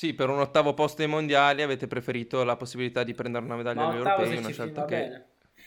Sì, 0.00 0.14
per 0.14 0.30
un 0.30 0.38
ottavo 0.38 0.72
posto 0.72 1.02
ai 1.02 1.08
mondiali 1.08 1.60
avete 1.60 1.86
preferito 1.86 2.42
la 2.42 2.56
possibilità 2.56 3.02
di 3.02 3.12
prendere 3.12 3.44
una 3.44 3.56
medaglia 3.56 3.86
agli 3.86 3.96
europei, 3.96 4.34
una 4.38 4.48
scelta 4.48 4.86
che... 4.86 4.96
bene. 4.96 5.26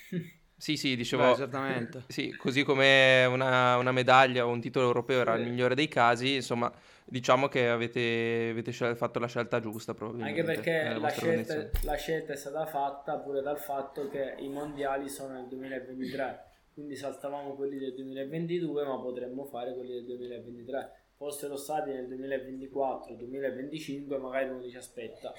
Sì, 0.58 0.76
sì, 0.76 0.90
Beh, 0.90 0.96
dicevo... 0.96 1.34
esattamente. 1.34 2.06
Sì, 2.10 2.36
così 2.36 2.64
come 2.64 3.26
una, 3.26 3.78
una 3.78 3.92
medaglia 3.92 4.48
o 4.48 4.50
un 4.50 4.60
titolo 4.60 4.88
europeo 4.88 5.20
era 5.20 5.36
il 5.36 5.44
migliore 5.44 5.76
dei 5.76 5.88
casi, 5.88 6.34
insomma, 6.34 6.72
diciamo 7.06 7.48
che 7.48 7.70
avete, 7.70 8.48
avete 8.50 8.72
scel- 8.72 8.96
fatto 8.96 9.20
la 9.20 9.28
scelta 9.28 9.60
giusta 9.60 9.94
probabilmente. 9.94 10.40
Anche 10.40 10.52
perché 10.52 11.00
la 11.00 11.10
scelta, 11.10 11.70
la 11.84 11.96
scelta 11.96 12.34
è 12.34 12.36
stata 12.36 12.66
fatta 12.66 13.18
pure 13.18 13.44
dal 13.44 13.60
fatto 13.60 14.10
che 14.10 14.34
i 14.40 14.50
mondiali 14.50 15.10
sono 15.10 15.34
nel 15.34 15.46
2023, 15.48 16.44
quindi 16.74 16.96
saltavamo 16.96 17.54
quelli 17.54 17.78
del 17.78 17.94
2022, 17.94 18.84
ma 18.84 19.00
potremmo 19.00 19.46
fare 19.46 19.76
quelli 19.76 19.94
del 19.94 20.06
2023. 20.06 21.03
Fossero 21.24 21.56
stati 21.56 21.90
nel 21.90 22.06
2024, 22.08 23.16
2025, 23.16 24.18
magari 24.18 24.50
uno 24.50 24.60
dice 24.60 24.80
aspetta, 24.80 25.34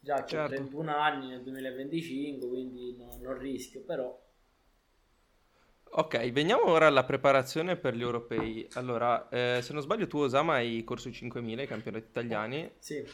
già 0.00 0.14
ho 0.22 0.24
Certo. 0.24 0.54
31 0.54 0.96
anni 0.96 1.28
nel 1.28 1.42
2025, 1.42 2.48
quindi 2.48 2.96
no- 2.96 3.18
non 3.20 3.36
rischio, 3.36 3.82
però 3.82 4.18
Ok, 5.92 6.30
veniamo 6.30 6.66
ora 6.66 6.86
alla 6.86 7.04
preparazione 7.04 7.76
per 7.76 7.94
gli 7.94 8.00
europei. 8.02 8.66
Allora, 8.74 9.28
eh, 9.28 9.60
se 9.60 9.72
non 9.72 9.82
sbaglio 9.82 10.06
tu 10.06 10.18
Osama 10.18 10.54
hai 10.54 10.84
corso 10.84 11.08
i 11.08 11.12
5.000 11.12 11.62
i 11.62 11.66
campionati 11.66 12.06
italiani 12.06 12.70
sì. 12.78 13.04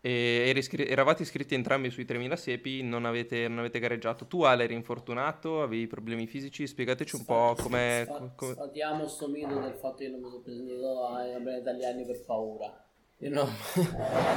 E 0.00 0.52
iscri- 0.54 0.86
eravate 0.86 1.22
iscritti 1.22 1.54
entrambi 1.54 1.90
sui 1.90 2.04
3.000 2.04 2.34
siepi, 2.34 2.82
non 2.82 3.04
avete, 3.04 3.48
non 3.48 3.58
avete 3.58 3.78
gareggiato. 3.78 4.26
Tu 4.26 4.42
Ale 4.42 4.64
eri 4.64 4.74
infortunato, 4.74 5.62
avevi 5.62 5.86
problemi 5.86 6.26
fisici, 6.26 6.66
spiegateci 6.66 7.16
un 7.16 7.24
po' 7.24 7.56
come... 7.60 8.02
Sfa- 8.04 8.32
come- 8.34 8.52
Sfatiamo 8.52 9.06
sto 9.08 9.28
mito 9.28 9.58
del 9.58 9.74
fatto 9.74 9.96
che 9.96 10.08
non 10.08 10.20
mi 10.20 10.28
sono 10.28 10.42
presentato 10.42 11.06
ai 11.08 11.32
campionati 11.32 11.60
italiani 11.62 12.04
per 12.04 12.24
paura. 12.24 12.82
Io 13.20 13.30
no. 13.30 13.48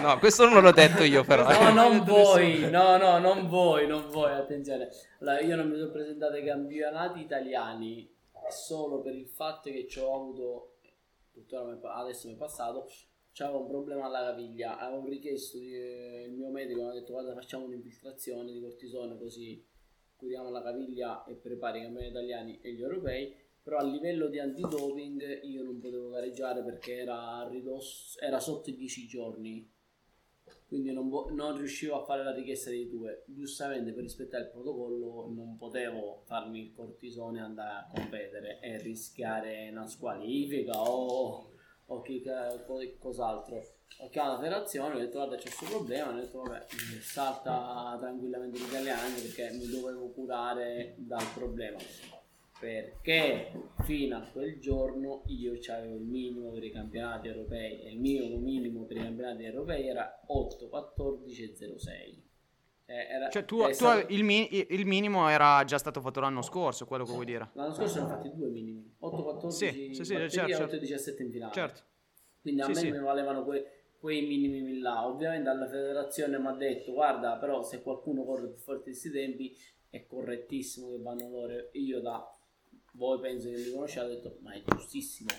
No, 0.01 0.17
questo 0.17 0.49
non 0.49 0.63
l'ho 0.63 0.71
detto 0.71 1.03
io 1.03 1.23
però. 1.23 1.43
No, 1.43 1.69
eh. 1.69 1.71
non 1.71 2.03
voi, 2.03 2.67
no, 2.71 2.97
no, 2.97 3.19
non 3.19 3.47
voi, 3.47 3.85
non 3.85 4.09
voi, 4.09 4.31
attenzione. 4.31 4.89
Allora, 5.19 5.39
io 5.41 5.55
non 5.55 5.69
mi 5.69 5.77
sono 5.77 5.91
presentato 5.91 6.33
ai 6.33 6.43
campionati 6.43 7.19
italiani 7.19 8.11
solo 8.49 9.01
per 9.01 9.13
il 9.13 9.27
fatto 9.27 9.69
che 9.69 9.87
ci 9.87 9.99
ho 9.99 10.15
avuto, 10.15 10.77
adesso 11.83 12.27
mi 12.27 12.33
è 12.33 12.37
passato, 12.37 12.87
c'avevo 13.33 13.61
un 13.61 13.67
problema 13.67 14.05
alla 14.05 14.23
caviglia, 14.31 14.77
avevo 14.77 15.07
richiesto 15.07 15.57
di- 15.57 15.75
eh, 15.75 16.25
il 16.27 16.33
mio 16.33 16.49
medico, 16.49 16.81
mi 16.83 16.89
ha 16.89 16.93
detto 16.93 17.13
guarda 17.13 17.33
facciamo 17.33 17.65
un'infiltrazione 17.65 18.51
di 18.51 18.59
cortisone 18.59 19.17
così 19.17 19.63
curiamo 20.21 20.51
la 20.51 20.61
caviglia 20.61 21.23
e 21.23 21.33
prepari 21.33 21.79
i 21.79 21.81
campioni 21.81 22.09
italiani 22.09 22.59
e 22.61 22.73
gli 22.73 22.81
europei, 22.81 23.35
però 23.63 23.79
a 23.79 23.83
livello 23.83 24.27
di 24.27 24.37
antidoping 24.37 25.43
io 25.45 25.63
non 25.63 25.79
potevo 25.79 26.09
gareggiare 26.09 26.61
perché 26.61 26.97
era, 26.97 27.47
ridosso, 27.49 28.19
era 28.19 28.39
sotto 28.39 28.69
i 28.69 28.75
10 28.75 29.07
giorni. 29.07 29.67
Quindi 30.67 30.91
non, 30.93 31.09
non 31.31 31.57
riuscivo 31.57 31.99
a 31.99 32.05
fare 32.05 32.23
la 32.23 32.33
richiesta 32.33 32.69
dei 32.69 32.87
due. 32.87 33.23
Giustamente 33.25 33.93
per 33.93 34.03
rispettare 34.03 34.43
il 34.43 34.51
protocollo 34.51 35.27
non 35.33 35.57
potevo 35.57 36.21
farmi 36.25 36.61
il 36.61 36.71
cortisone 36.71 37.39
e 37.39 37.41
andare 37.41 37.71
a 37.71 37.87
competere 37.91 38.59
e 38.61 38.77
rischiare 38.77 39.69
una 39.71 39.87
squalifica 39.87 40.79
o, 40.81 41.51
o 41.91 42.01
chi, 42.01 42.23
co- 42.23 42.95
cos'altro. 42.99 43.63
Ho 43.99 44.09
chiamato 44.09 44.35
la 44.35 44.41
federazione, 44.41 44.95
ho 44.95 44.99
detto 44.99 45.17
guarda 45.17 45.35
c'è 45.35 45.43
questo 45.43 45.65
problema, 45.65 46.09
ho 46.09 46.15
detto 46.15 46.41
vabbè 46.41 46.65
salta 47.01 47.97
tranquillamente 47.99 48.57
l'italiano 48.57 49.13
perché 49.15 49.51
mi 49.51 49.67
dovevo 49.67 50.09
curare 50.09 50.95
dal 50.97 51.25
problema. 51.35 51.77
Perché 52.59 53.51
fino 53.83 54.17
a 54.17 54.21
quel 54.31 54.59
giorno 54.59 55.23
io 55.25 55.53
avevo 55.69 55.95
il 55.95 56.03
minimo 56.03 56.51
per 56.51 56.63
i 56.63 56.71
campionati 56.71 57.27
europei 57.27 57.81
e 57.81 57.91
il 57.91 57.99
mio 57.99 58.37
minimo 58.37 58.85
per 58.85 58.97
i 58.97 59.01
campionati 59.01 59.43
europei 59.43 59.87
era 59.87 60.21
8, 60.27 60.69
14 60.69 61.43
e 61.43 61.77
06. 61.77 62.29
Eh, 62.91 63.07
era- 63.07 63.29
Cioè 63.29 63.45
tu, 63.45 63.63
tu 63.63 63.71
stato- 63.73 64.11
il, 64.13 64.23
mi- 64.25 64.49
il 64.73 64.85
minimo 64.85 65.29
era 65.29 65.63
già 65.63 65.77
stato 65.77 66.01
fatto 66.01 66.19
l'anno 66.19 66.41
scorso, 66.41 66.85
quello 66.85 67.05
che 67.05 67.13
vuoi 67.13 67.25
dire. 67.25 67.49
L'anno 67.53 67.73
scorso 67.73 68.01
ho 68.01 68.07
fatti 68.07 68.29
due 68.35 68.49
minimi, 68.49 68.95
8, 68.99 69.23
14 69.23 69.57
Sì, 69.71 69.93
sì, 69.93 70.03
sì, 70.03 70.13
batterie 70.13 70.29
certo, 70.29 70.51
e 70.51 70.55
certo. 70.55 70.75
8, 70.75 70.77
17 70.81 71.23
in 71.23 71.31
finale. 71.31 71.53
Certo. 71.53 71.81
Quindi 72.41 72.61
a 72.61 72.65
Sì, 72.65 72.71
me 72.71 72.77
sì. 72.79 72.91
mi 72.91 72.99
valevano 72.99 73.45
que- 73.45 73.65
quei 73.97 74.25
minimi 74.25 74.79
là. 74.79 75.07
Ovviamente 75.07 75.47
alla 75.47 75.67
federazione 75.69 76.37
mi 76.37 76.47
ha 76.47 76.51
detto 76.53 76.91
guarda 76.91 77.37
però 77.37 77.61
se 77.63 77.81
qualcuno 77.81 78.25
corre 78.25 78.47
più 78.49 78.57
forte 78.57 78.83
di 78.85 78.89
questi 78.89 79.11
tempi 79.11 79.55
è 79.89 80.05
correttissimo 80.05 80.89
che 80.89 80.97
vanno 81.01 81.29
loro. 81.29 81.69
Io 81.73 82.01
da 82.01 82.29
voi 82.95 83.19
penso 83.21 83.49
che 83.49 83.55
mi 83.57 83.71
conosciate 83.71 84.05
ho 84.07 84.09
detto 84.09 84.37
ma 84.41 84.51
è 84.51 84.61
giustissimo. 84.65 85.29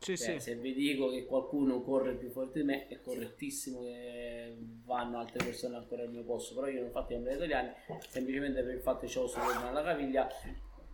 Sì, 0.00 0.16
Cioè, 0.16 0.38
sì. 0.38 0.40
Se 0.40 0.54
vi 0.56 0.72
dico 0.74 1.10
che 1.10 1.24
qualcuno 1.24 1.82
corre 1.82 2.14
più 2.16 2.30
forte 2.30 2.60
di 2.60 2.64
me 2.64 2.86
è 2.86 3.00
correttissimo 3.00 3.82
che 3.82 4.56
vanno 4.84 5.18
altre 5.18 5.44
persone 5.44 5.76
ancora 5.76 6.02
al 6.02 6.10
mio 6.10 6.24
posto. 6.24 6.54
Però 6.54 6.68
io 6.68 6.80
non 6.80 6.88
ho 6.88 6.92
fatto 6.92 7.12
i 7.12 7.16
campionati 7.16 7.44
italiani 7.44 7.72
semplicemente 8.08 8.62
per 8.62 8.74
il 8.74 8.80
fatto 8.80 9.06
che 9.06 9.12
questo 9.12 9.38
problema 9.40 9.68
alla 9.68 9.82
caviglia 9.82 10.28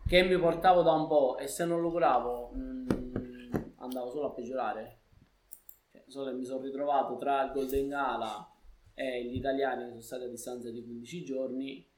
che 0.06 0.22
mi 0.22 0.38
portavo 0.38 0.82
da 0.82 0.92
un 0.92 1.06
po' 1.06 1.38
e 1.38 1.46
se 1.46 1.64
non 1.64 1.80
lo 1.80 1.90
curavo 1.90 2.50
mm, 2.54 2.88
andavo 3.76 4.10
solo 4.10 4.26
a 4.28 4.32
peggiorare. 4.32 5.00
Cioè, 5.90 6.04
solo 6.06 6.30
che 6.30 6.36
mi 6.36 6.44
sono 6.44 6.62
ritrovato 6.62 7.16
tra 7.16 7.44
il 7.44 7.52
Golden 7.52 7.88
Gala 7.88 8.50
e 8.94 9.24
gli 9.24 9.36
italiani 9.36 9.82
che 9.82 9.88
sono 9.90 10.00
stati 10.00 10.24
a 10.24 10.28
distanza 10.28 10.70
di 10.70 10.82
15 10.82 11.24
giorni. 11.24 11.88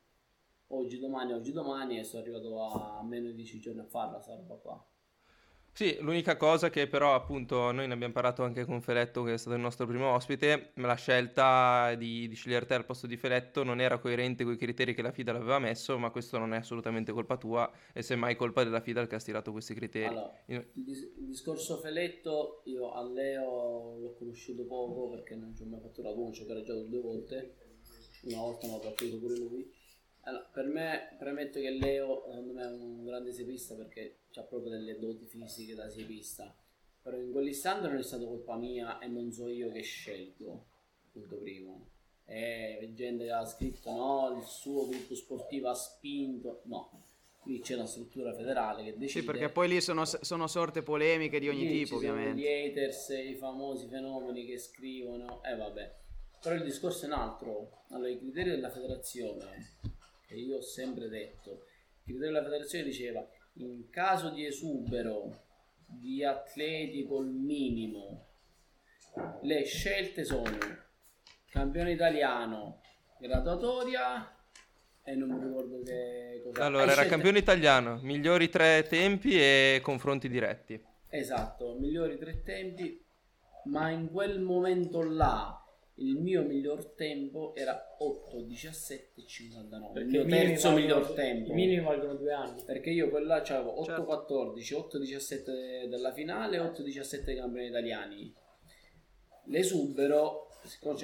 Oggi, 0.70 0.98
domani, 0.98 1.32
oggi, 1.32 1.52
domani 1.52 1.98
e 1.98 2.04
sono 2.04 2.22
arrivato 2.22 2.60
a 2.60 3.02
meno 3.04 3.28
di 3.28 3.34
10 3.36 3.60
giorni 3.60 3.80
a 3.80 3.86
farla 3.86 4.20
sta 4.20 4.34
roba 4.34 4.56
qua. 4.56 4.84
Sì, 5.76 5.94
l'unica 6.00 6.38
cosa 6.38 6.70
che 6.70 6.86
però 6.86 7.14
appunto 7.14 7.70
noi 7.70 7.86
ne 7.86 7.92
abbiamo 7.92 8.14
parlato 8.14 8.42
anche 8.42 8.64
con 8.64 8.80
Feletto 8.80 9.22
che 9.24 9.34
è 9.34 9.36
stato 9.36 9.56
il 9.56 9.60
nostro 9.60 9.86
primo 9.86 10.10
ospite, 10.14 10.70
la 10.76 10.94
scelta 10.94 11.94
di, 11.96 12.26
di 12.28 12.34
scegliere 12.34 12.64
te 12.64 12.72
al 12.72 12.86
posto 12.86 13.06
di 13.06 13.18
Feletto 13.18 13.62
non 13.62 13.78
era 13.78 13.98
coerente 13.98 14.42
con 14.42 14.54
i 14.54 14.56
criteri 14.56 14.94
che 14.94 15.02
la 15.02 15.12
FIDA 15.12 15.32
l'aveva 15.32 15.58
messo, 15.58 15.98
ma 15.98 16.08
questo 16.08 16.38
non 16.38 16.54
è 16.54 16.56
assolutamente 16.56 17.12
colpa 17.12 17.36
tua 17.36 17.70
e 17.92 18.00
semmai 18.00 18.36
colpa 18.36 18.64
della 18.64 18.80
FIDA 18.80 19.06
che 19.06 19.16
ha 19.16 19.18
stilato 19.18 19.52
questi 19.52 19.74
criteri. 19.74 20.06
Allora, 20.06 20.42
il, 20.46 20.66
dis- 20.72 21.12
il 21.14 21.26
discorso 21.26 21.76
Feletto 21.76 22.62
io 22.64 22.94
a 22.94 23.02
Leo 23.02 23.98
l'ho 23.98 24.14
conosciuto 24.14 24.64
poco 24.64 25.10
perché 25.10 25.34
non 25.34 25.54
ci 25.54 25.60
ho 25.60 25.66
mai 25.66 25.80
fatto 25.80 26.00
la 26.00 26.14
voce, 26.14 26.44
ho 26.44 26.46
gareggiato 26.46 26.84
due 26.84 27.00
volte, 27.02 27.54
una 28.22 28.38
volta 28.38 28.66
mi 28.66 28.76
ha 28.76 28.78
partito 28.78 29.18
pure 29.18 29.36
lui 29.36 29.75
allora, 30.26 30.44
per 30.52 30.66
me, 30.66 31.14
premetto 31.18 31.60
che 31.60 31.70
Leo, 31.70 32.24
secondo 32.28 32.52
me, 32.52 32.62
è 32.62 32.66
un 32.66 33.04
grande 33.04 33.32
siepista 33.32 33.76
perché 33.76 34.22
ha 34.34 34.42
proprio 34.42 34.70
delle 34.70 34.98
doti 34.98 35.24
fisiche 35.24 35.74
da 35.74 35.88
siepista. 35.88 36.52
Però 37.00 37.16
in 37.16 37.30
quell'istante 37.30 37.86
non 37.86 37.98
è 37.98 38.02
stato 38.02 38.26
colpa 38.26 38.56
mia 38.56 38.98
e 38.98 39.06
non 39.06 39.30
so 39.30 39.48
io 39.48 39.70
che 39.70 39.82
scelgo. 39.82 40.66
Punto 41.12 41.36
primo. 41.36 41.90
E 42.24 42.90
gente 42.94 43.24
che 43.24 43.30
ha 43.30 43.44
scritto 43.44 43.92
no, 43.92 44.36
il 44.36 44.42
suo 44.42 44.88
gruppo 44.88 45.14
sportivo 45.14 45.68
ha 45.68 45.74
spinto. 45.74 46.62
No, 46.64 47.04
qui 47.38 47.60
c'è 47.60 47.74
una 47.74 47.86
struttura 47.86 48.34
federale 48.34 48.82
che 48.82 48.98
decide. 48.98 49.20
Sì, 49.20 49.24
perché 49.24 49.48
poi 49.48 49.68
lì 49.68 49.80
sono, 49.80 50.04
sono 50.04 50.48
sorte 50.48 50.82
polemiche 50.82 51.38
di 51.38 51.48
ogni 51.48 51.68
tipo, 51.68 51.94
ovviamente. 51.94 52.40
Gli 52.40 52.48
haters, 52.48 53.10
i 53.10 53.36
famosi 53.36 53.86
fenomeni 53.86 54.44
che 54.44 54.58
scrivono, 54.58 55.40
e 55.44 55.52
eh, 55.52 55.56
vabbè. 55.56 55.94
Però 56.42 56.56
il 56.56 56.64
discorso 56.64 57.04
è 57.04 57.06
un 57.06 57.14
altro. 57.14 57.84
Allora, 57.90 58.08
i 58.08 58.18
criteri 58.18 58.50
della 58.50 58.70
federazione 58.70 59.94
che 60.26 60.34
io 60.34 60.58
ho 60.58 60.62
sempre 60.62 61.08
detto, 61.08 61.66
il 62.04 62.14
criterio 62.14 62.32
della 62.32 62.42
federazione 62.42 62.84
diceva 62.84 63.26
in 63.54 63.88
caso 63.90 64.30
di 64.30 64.44
esubero 64.44 65.44
di 65.86 66.24
atleti 66.24 67.06
col 67.06 67.28
minimo, 67.28 68.26
le 69.42 69.64
scelte 69.64 70.24
sono 70.24 70.58
campione 71.48 71.92
italiano, 71.92 72.80
graduatoria 73.18 74.36
e 75.02 75.14
non 75.14 75.30
mi 75.30 75.42
ricordo 75.42 75.82
che 75.82 76.42
cosa. 76.44 76.64
Allora, 76.64 76.82
era 76.82 76.92
scelte- 76.92 77.10
campione 77.10 77.38
italiano, 77.38 77.98
migliori 78.02 78.48
tre 78.48 78.84
tempi 78.88 79.40
e 79.40 79.78
confronti 79.82 80.28
diretti. 80.28 80.82
Esatto, 81.08 81.76
migliori 81.78 82.18
tre 82.18 82.42
tempi, 82.42 83.02
ma 83.66 83.90
in 83.90 84.10
quel 84.10 84.40
momento 84.40 85.02
là 85.02 85.65
il 85.98 86.16
mio 86.16 86.42
miglior 86.42 86.92
tempo 86.94 87.54
era 87.54 87.96
8, 87.98 88.42
17 88.42 89.24
59. 89.26 89.92
Perché 89.94 90.16
il 90.18 90.26
mio 90.26 90.36
terzo 90.36 90.68
valgono- 90.70 90.84
miglior 90.96 91.12
tempo. 91.14 91.50
I 91.50 91.54
minimi 91.54 91.82
valgono 91.84 92.14
due 92.16 92.32
anni. 92.32 92.62
Perché 92.64 92.90
io 92.90 93.08
quella 93.08 93.40
c'avevo 93.42 93.72
8, 93.80 93.84
Certo. 93.84 94.04
14, 94.04 94.74
8, 94.74 94.98
17 94.98 95.86
della 95.88 96.12
finale, 96.12 96.58
8, 96.58 96.82
17 96.82 97.24
dei 97.24 97.36
campioni 97.36 97.66
italiani. 97.68 98.34
L'esubero, 99.46 100.48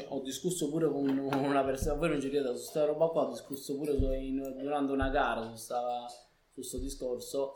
ho 0.08 0.20
discusso 0.20 0.68
pure 0.68 0.88
con 0.90 1.08
una 1.08 1.64
persona, 1.64 1.94
voi 1.94 2.08
non 2.08 2.20
ci 2.20 2.28
credete, 2.28 2.56
su 2.56 2.64
sta 2.64 2.84
roba 2.84 3.08
qua 3.08 3.26
ho 3.26 3.30
discusso 3.30 3.76
pure 3.76 3.96
su- 3.96 4.10
in- 4.12 4.56
durante 4.58 4.92
una 4.92 5.08
gara 5.10 5.42
su 5.48 5.54
sta- 5.54 6.06
su 6.08 6.52
questo 6.52 6.78
discorso. 6.78 7.54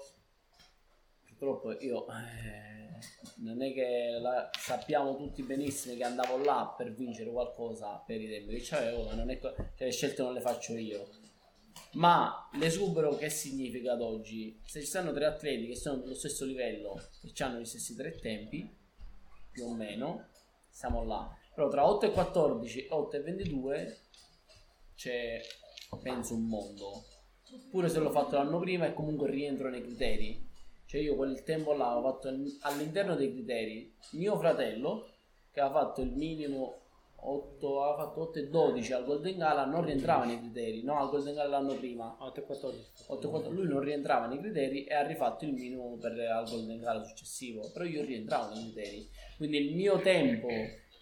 Purtroppo 1.38 1.78
io 1.80 2.06
eh, 2.08 2.98
non 3.36 3.62
è 3.62 3.72
che 3.72 4.18
la- 4.20 4.48
sappiamo 4.58 5.16
tutti 5.16 5.42
benissimo 5.42 5.94
che 5.96 6.04
andavo 6.04 6.38
là 6.38 6.74
per 6.76 6.92
vincere 6.92 7.30
qualcosa 7.30 8.02
per 8.06 8.20
i 8.20 8.28
tempi 8.28 8.54
che 8.54 8.62
c'avevo, 8.62 9.04
ma 9.04 9.14
non 9.14 9.30
è 9.30 9.38
cioè, 9.40 9.54
le 9.76 9.90
scelte 9.90 10.22
non 10.22 10.32
le 10.32 10.40
faccio 10.40 10.76
io. 10.76 11.08
Ma 11.92 12.48
l'esubero 12.54 13.16
che 13.16 13.28
significa 13.28 13.92
ad 13.92 14.00
oggi? 14.00 14.60
Se 14.64 14.80
ci 14.80 14.86
stanno 14.86 15.12
tre 15.12 15.26
atleti 15.26 15.66
che 15.66 15.76
sono 15.76 15.98
dello 15.98 16.14
stesso 16.14 16.44
livello 16.44 17.00
e 17.22 17.32
hanno 17.42 17.60
gli 17.60 17.64
stessi 17.64 17.94
tre 17.94 18.18
tempi, 18.18 18.74
più 19.50 19.64
o 19.64 19.74
meno, 19.74 20.28
siamo 20.70 21.04
là. 21.04 21.34
Però 21.54 21.68
tra 21.68 21.88
8 21.88 22.06
e 22.06 22.10
14, 22.10 22.86
8 22.90 23.16
e 23.16 23.20
22 23.20 23.98
c'è, 24.94 25.40
penso, 26.02 26.34
un 26.34 26.46
mondo. 26.46 27.04
Pure 27.70 27.88
se 27.88 27.98
l'ho 27.98 28.10
fatto 28.10 28.36
l'anno 28.36 28.58
prima 28.58 28.86
e 28.86 28.92
comunque 28.92 29.30
rientro 29.30 29.70
nei 29.70 29.82
criteri. 29.82 30.45
Cioè 30.86 31.00
io 31.00 31.16
quel 31.16 31.42
tempo 31.42 31.72
là 31.72 31.92
l'ho 31.94 32.02
fatto 32.02 32.28
in- 32.28 32.56
all'interno 32.60 33.16
dei 33.16 33.32
criteri. 33.32 33.92
Mio 34.12 34.38
fratello, 34.38 35.08
che 35.50 35.60
ha 35.60 35.70
fatto 35.70 36.00
il 36.00 36.12
minimo 36.12 36.82
8, 37.18 37.82
ha 37.82 37.96
fatto 37.96 38.20
8 38.22 38.38
e 38.38 38.48
12 38.48 38.92
al 38.92 39.04
Golden 39.04 39.36
Gala, 39.36 39.64
non 39.64 39.84
rientrava 39.84 40.24
nei 40.24 40.38
criteri. 40.38 40.82
No, 40.84 40.98
al 41.00 41.10
Golden 41.10 41.34
Gala 41.34 41.48
l'anno 41.48 41.74
prima. 41.74 42.16
8 42.20 42.40
e 42.40 42.42
14. 42.44 42.90
8 43.08 43.30
4, 43.30 43.50
lui 43.50 43.66
non 43.66 43.80
rientrava 43.80 44.26
nei 44.26 44.38
criteri 44.38 44.84
e 44.84 44.94
ha 44.94 45.04
rifatto 45.04 45.44
il 45.44 45.52
minimo 45.52 45.96
per 45.96 46.18
al 46.18 46.48
Golden 46.48 46.78
Gala 46.78 47.02
successivo, 47.02 47.68
però 47.72 47.84
io 47.84 48.04
rientravo 48.04 48.54
nei 48.54 48.72
criteri. 48.72 49.08
Quindi 49.36 49.58
il 49.58 49.74
mio 49.74 49.98
tempo 50.00 50.48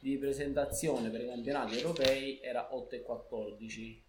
di 0.01 0.16
presentazione 0.18 1.11
per 1.11 1.22
i 1.22 1.26
campionati 1.26 1.76
europei 1.76 2.41
era 2.41 2.74
8 2.74 2.95
e 2.95 3.03
14. 3.03 4.04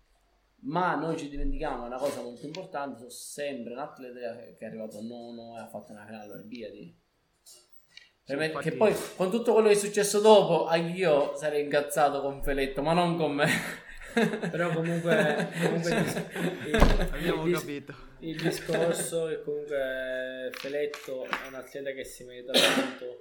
Ma 0.65 0.95
noi 0.95 1.15
ci 1.17 1.29
dimentichiamo 1.29 1.85
una 1.85 1.97
cosa 1.97 2.21
molto 2.21 2.45
importante, 2.45 2.97
sono 2.97 3.09
sempre 3.09 3.73
un 3.73 3.79
atleta 3.79 4.35
che 4.35 4.57
è 4.57 4.65
arrivato 4.65 4.99
nono 5.01 5.55
e 5.57 5.61
ha 5.61 5.67
fatto 5.67 5.91
una 5.91 6.05
finale 6.05 6.31
Olimpiadi. 6.33 6.99
Per 8.25 8.37
me- 8.37 8.51
Che 8.51 8.71
poi 8.71 8.95
con 9.15 9.29
tutto 9.29 9.53
quello 9.53 9.67
che 9.67 9.75
è 9.75 9.77
successo 9.77 10.19
dopo, 10.19 10.65
anch'io 10.65 11.35
sarei 11.35 11.63
incazzato 11.63 12.21
con 12.21 12.41
Feletto, 12.41 12.81
ma 12.81 12.93
non 12.93 13.15
con 13.17 13.33
me. 13.33 13.47
Però 14.49 14.69
comunque, 14.73 15.49
comunque 15.61 15.91
il, 15.91 16.03
dis- 16.03 16.23
il- 16.65 17.09
Abbiamo 17.11 17.45
il 17.45 17.53
capito. 17.53 17.93
il 18.21 18.41
discorso 18.41 19.27
è 19.27 19.41
comunque 19.43 20.49
Feletto 20.53 21.25
è 21.25 21.47
un 21.47 21.53
atleta 21.53 21.91
che 21.91 22.03
si 22.05 22.23
merita 22.23 22.53
tanto. 22.53 23.19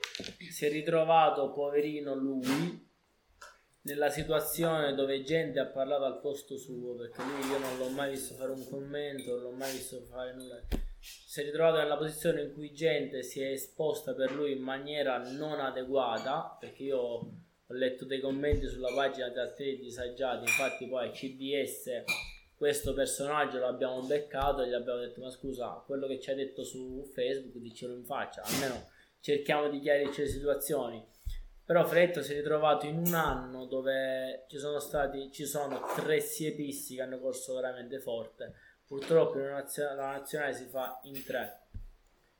Si 0.50 0.64
è 0.64 0.70
ritrovato, 0.70 1.52
poverino 1.52 2.14
lui, 2.14 2.88
nella 3.84 4.10
situazione 4.10 4.94
dove 4.94 5.22
gente 5.22 5.58
ha 5.58 5.66
parlato 5.66 6.04
al 6.04 6.20
posto 6.20 6.56
suo, 6.56 6.94
perché 6.94 7.22
lui 7.22 7.50
io 7.50 7.58
non 7.58 7.78
l'ho 7.78 7.88
mai 7.88 8.10
visto 8.10 8.34
fare 8.34 8.50
un 8.50 8.68
commento, 8.68 9.32
non 9.32 9.42
l'ho 9.42 9.50
mai 9.50 9.72
visto 9.72 10.02
fare 10.10 10.34
nulla. 10.34 10.60
Si 11.00 11.40
è 11.40 11.44
ritrovato 11.44 11.78
nella 11.78 11.96
posizione 11.96 12.42
in 12.42 12.52
cui 12.52 12.72
gente 12.72 13.22
si 13.22 13.40
è 13.40 13.50
esposta 13.50 14.14
per 14.14 14.32
lui 14.32 14.52
in 14.52 14.62
maniera 14.62 15.18
non 15.18 15.60
adeguata, 15.60 16.56
perché 16.58 16.84
io 16.84 16.98
ho 16.98 17.74
letto 17.74 18.04
dei 18.04 18.20
commenti 18.20 18.66
sulla 18.66 18.92
pagina 18.94 19.28
di 19.28 19.38
atleti 19.38 19.82
disagiati, 19.82 20.44
infatti 20.44 20.86
poi 20.88 21.10
CDS 21.10 22.04
questo 22.56 22.94
personaggio 22.94 23.58
l'abbiamo 23.58 24.00
beccato 24.02 24.62
e 24.62 24.68
gli 24.68 24.72
abbiamo 24.72 25.00
detto 25.00 25.20
ma 25.20 25.28
scusa, 25.28 25.82
quello 25.84 26.06
che 26.06 26.20
ci 26.20 26.30
hai 26.30 26.36
detto 26.36 26.62
su 26.62 27.04
Facebook 27.12 27.56
dicelo 27.56 27.94
in 27.94 28.04
faccia, 28.04 28.42
almeno 28.42 28.88
cerchiamo 29.20 29.68
di 29.68 29.80
chiarirci 29.80 30.22
le 30.22 30.28
situazioni. 30.28 31.12
Però 31.66 31.84
Freddo 31.86 32.22
si 32.22 32.32
è 32.32 32.36
ritrovato 32.36 32.84
in 32.84 32.98
un 32.98 33.14
anno 33.14 33.64
dove 33.64 34.44
ci 34.48 34.58
sono 34.58 34.78
stati, 34.78 35.32
ci 35.32 35.46
sono 35.46 35.80
tre 35.96 36.20
siepisti 36.20 36.96
che 36.96 37.02
hanno 37.02 37.18
corso 37.18 37.54
veramente 37.54 38.00
forte. 38.00 38.52
Purtroppo 38.86 39.38
in 39.38 39.44
una 39.44 39.60
nazio- 39.60 39.94
la 39.94 40.12
nazionale 40.12 40.52
si 40.52 40.66
fa 40.66 41.00
in 41.04 41.24
tre. 41.24 41.60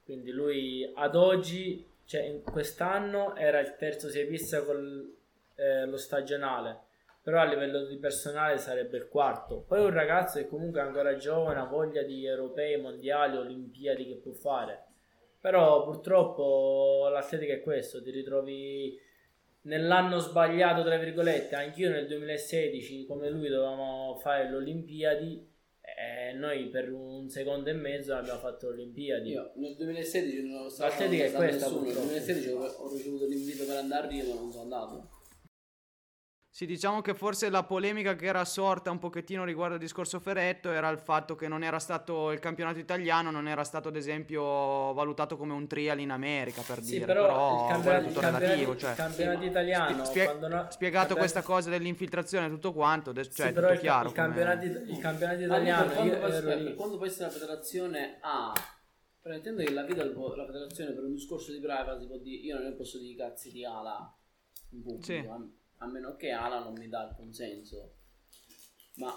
Quindi 0.04 0.30
lui 0.30 0.92
ad 0.94 1.16
oggi, 1.16 1.88
cioè 2.04 2.20
in 2.20 2.42
quest'anno 2.42 3.34
era 3.34 3.60
il 3.60 3.76
terzo 3.76 4.10
siepista 4.10 4.62
con 4.62 5.12
lo 5.86 5.96
stagionale, 5.96 6.80
però 7.22 7.40
a 7.40 7.44
livello 7.44 7.86
di 7.86 7.96
personale 7.96 8.58
sarebbe 8.58 8.98
il 8.98 9.08
quarto. 9.08 9.64
Poi 9.66 9.80
un 9.80 9.92
ragazzo 9.92 10.38
che 10.38 10.48
comunque 10.48 10.80
è 10.80 10.82
ancora 10.82 11.16
giovane, 11.16 11.60
ha 11.60 11.64
voglia 11.64 12.02
di 12.02 12.26
europei, 12.26 12.78
mondiali, 12.78 13.38
olimpiadi 13.38 14.06
che 14.06 14.16
può 14.16 14.32
fare. 14.32 14.82
Però 15.40 15.84
purtroppo 15.84 17.08
l'atletica 17.10 17.54
è 17.54 17.62
questo, 17.62 18.02
ti 18.02 18.10
ritrovi 18.10 19.00
nell'anno 19.64 20.18
sbagliato, 20.18 20.82
tra 20.82 20.96
virgolette. 20.96 21.54
Anch'io 21.54 21.90
nel 21.90 22.06
2016, 22.06 23.04
come 23.06 23.28
lui, 23.30 23.48
dovevamo 23.48 24.18
fare 24.20 24.48
le 24.48 24.56
Olimpiadi 24.56 25.52
e 25.80 26.32
noi 26.32 26.68
per 26.68 26.90
un 26.90 27.28
secondo 27.28 27.68
e 27.68 27.74
mezzo 27.74 28.14
abbiamo 28.14 28.40
fatto 28.40 28.68
le 28.68 28.74
Olimpiadi. 28.74 29.30
Io 29.30 29.52
nel 29.56 29.76
2016 29.76 30.48
non 30.48 30.70
stavo 30.70 30.90
L'atletica 30.90 31.24
è 31.24 31.32
questa. 31.32 31.66
Nel 31.68 31.76
purtroppo. 31.76 32.06
2016 32.06 32.48
ho 32.48 32.64
ho 32.64 32.92
ricevuto 32.92 33.26
l'invito 33.26 33.64
per 33.64 33.76
andare 33.76 34.06
a 34.06 34.10
Rio, 34.10 34.24
ma 34.26 34.34
non 34.40 34.50
sono 34.50 34.62
andato. 34.62 35.08
Sì, 36.54 36.66
diciamo 36.66 37.00
che 37.00 37.14
forse 37.14 37.50
la 37.50 37.64
polemica 37.64 38.14
che 38.14 38.26
era 38.26 38.44
sorta 38.44 38.92
un 38.92 39.00
pochettino 39.00 39.42
riguardo 39.44 39.74
al 39.74 39.80
discorso 39.80 40.20
Ferretto 40.20 40.70
era 40.70 40.88
il 40.88 41.00
fatto 41.00 41.34
che 41.34 41.48
non 41.48 41.64
era 41.64 41.80
stato 41.80 42.30
il 42.30 42.38
campionato 42.38 42.78
italiano, 42.78 43.32
non 43.32 43.48
era 43.48 43.64
stato 43.64 43.88
ad 43.88 43.96
esempio 43.96 44.40
valutato 44.92 45.36
come 45.36 45.52
un 45.52 45.66
trial 45.66 45.98
in 45.98 46.12
America 46.12 46.62
per 46.62 46.80
Sì, 46.80 46.92
dire, 46.92 47.06
però, 47.06 47.22
però, 47.26 47.60
il 47.64 47.68
campionato, 47.72 48.04
tutto 48.06 48.18
il 48.20 48.24
campionato- 48.24 48.44
relativo, 48.44 48.76
cioè 48.76 48.90
il 48.90 48.96
campionato 48.96 49.40
Sì, 49.40 49.46
italiano, 49.48 50.04
spie- 50.04 50.24
quando 50.26 50.46
no- 50.46 50.66
spiegato 50.70 50.78
campionato- 50.78 51.14
questa 51.16 51.42
cosa 51.42 51.70
dell'infiltrazione 51.70 52.46
e 52.46 52.50
tutto 52.50 52.72
quanto, 52.72 53.12
Sì, 53.24 53.36
cioè 53.36 53.48
è 53.48 53.52
però 53.52 53.66
tutto 53.66 53.72
il, 53.74 53.80
chiaro. 53.80 54.08
il 54.10 54.14
campionato, 54.14 54.58
come- 54.60 54.84
il 54.92 54.98
campionato 55.00 55.40
italiano, 55.42 55.84
per 55.86 55.92
quanto, 55.96 56.14
io 56.14 56.20
poi, 56.20 56.30
per 56.30 56.42
può 56.98 57.06
essere 57.06 57.24
la 57.26 57.30
federazione 57.32 58.18
A, 58.20 58.52
pretendo 59.20 59.64
che 59.64 59.72
la 59.72 59.82
vita 59.82 60.04
la 60.36 60.46
federazione 60.46 60.92
per 60.92 61.02
un 61.02 61.14
discorso 61.14 61.50
di 61.50 61.58
privacy 61.58 62.06
può 62.06 62.16
dire 62.18 62.42
io 62.42 62.60
non 62.60 62.76
posso 62.76 62.98
dire 62.98 63.10
i 63.10 63.16
cazzi 63.16 63.50
di 63.50 63.64
Ala 63.64 64.16
in 64.70 64.82
pubblico, 64.84 65.02
Sì. 65.02 65.28
A, 65.78 65.86
meno 65.86 66.16
che 66.16 66.30
Ala 66.30 66.62
non 66.62 66.74
mi 66.74 66.88
dà 66.88 67.08
il 67.08 67.14
consenso. 67.16 67.94
Ma 68.96 69.12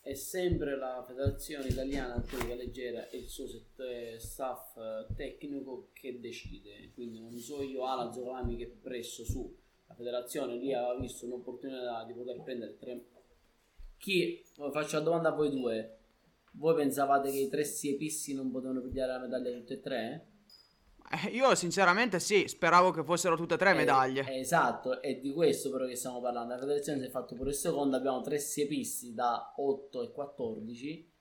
è 0.00 0.14
sempre 0.14 0.76
la 0.76 1.02
Federazione 1.06 1.66
Italiana 1.68 2.14
Atletica 2.14 2.54
Leggera 2.54 3.08
e 3.08 3.18
il 3.18 3.28
suo 3.28 3.48
set- 3.48 4.16
staff 4.16 4.76
eh, 4.76 5.06
tecnico 5.14 5.90
che 5.92 6.20
decide. 6.20 6.92
Quindi 6.94 7.20
non 7.20 7.36
so 7.38 7.62
io 7.62 7.84
Ala 7.86 8.12
Zolami 8.12 8.56
che 8.56 8.66
presso 8.66 9.24
su 9.24 9.64
la 9.88 9.94
federazione 9.94 10.56
lì 10.56 10.72
aveva 10.72 10.98
visto 10.98 11.26
un'opportunità 11.26 12.04
di 12.04 12.12
poter 12.12 12.42
prendere 12.42 12.76
tre. 12.76 13.04
Chi 13.98 14.44
faccio 14.72 14.98
la 14.98 15.02
domanda 15.02 15.30
a 15.30 15.34
voi 15.34 15.50
due. 15.50 15.98
Voi 16.52 16.74
pensavate 16.74 17.30
che 17.30 17.38
i 17.38 17.48
tre 17.48 17.64
siepisti 17.64 18.34
non 18.34 18.50
potevano 18.50 18.80
pigliare 18.80 19.12
la 19.12 19.18
medaglia 19.18 19.56
tutte 19.56 19.74
e 19.74 19.80
tre? 19.80 20.26
Eh, 21.08 21.28
io 21.28 21.54
sinceramente 21.54 22.18
sì, 22.18 22.48
speravo 22.48 22.90
che 22.90 23.04
fossero 23.04 23.36
tutte 23.36 23.54
e 23.54 23.58
tre 23.58 23.70
Eh, 23.70 23.74
medaglie. 23.74 24.38
esatto, 24.38 25.00
è 25.00 25.14
di 25.16 25.32
questo 25.32 25.70
però 25.70 25.86
che 25.86 25.94
stiamo 25.94 26.20
parlando. 26.20 26.54
La 26.54 26.58
federazione 26.58 26.98
si 27.00 27.06
è 27.06 27.10
fatto 27.10 27.34
pure 27.36 27.50
il 27.50 27.54
secondo, 27.56 27.96
abbiamo 27.96 28.20
tre 28.22 28.38
siepisti 28.38 29.14
da 29.14 29.52
8 29.56 30.02
e 30.02 30.10
14. 30.12 31.14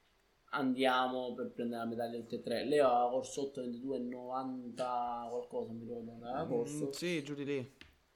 Andiamo 0.51 1.33
per 1.33 1.51
prendere 1.51 1.81
la 1.81 1.87
medaglia 1.87 2.17
tutte 2.19 2.35
e 2.37 2.41
tre. 2.41 2.65
Lei 2.65 2.79
aveva 2.79 3.09
corso 3.09 3.41
8, 3.49 3.61
22 3.61 3.97
e 3.97 3.99
90 3.99 5.27
qualcosa, 5.29 5.71
mi 5.73 5.81
ricordo 5.81 6.05
quando 6.05 6.25
aveva 6.27 6.47
corso. 6.47 6.85
Mm, 6.87 6.91
sì, 6.91 7.23
giù 7.23 7.33
di 7.35 7.45
lì. 7.45 7.73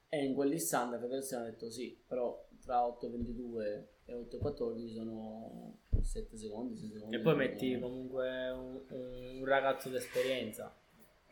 E 0.08 0.24
in 0.24 0.34
quell'istante 0.34 0.96
la 0.96 1.00
federazione 1.02 1.46
ha 1.46 1.50
detto 1.50 1.70
sì, 1.70 2.02
però 2.06 2.48
tra 2.64 2.84
8 2.84 3.06
e 3.06 3.10
22 3.10 3.88
e 4.06 4.14
8 4.14 4.36
e 4.36 4.38
14 4.40 4.92
sono 4.94 5.78
7 6.00 6.36
secondi, 6.36 6.76
6 6.78 6.90
secondi. 6.92 7.16
E 7.16 7.20
poi 7.20 7.36
metti 7.36 7.78
comunque 7.78 8.50
un, 8.50 8.80
un 8.88 9.44
ragazzo 9.44 9.88
d'esperienza 9.88 10.74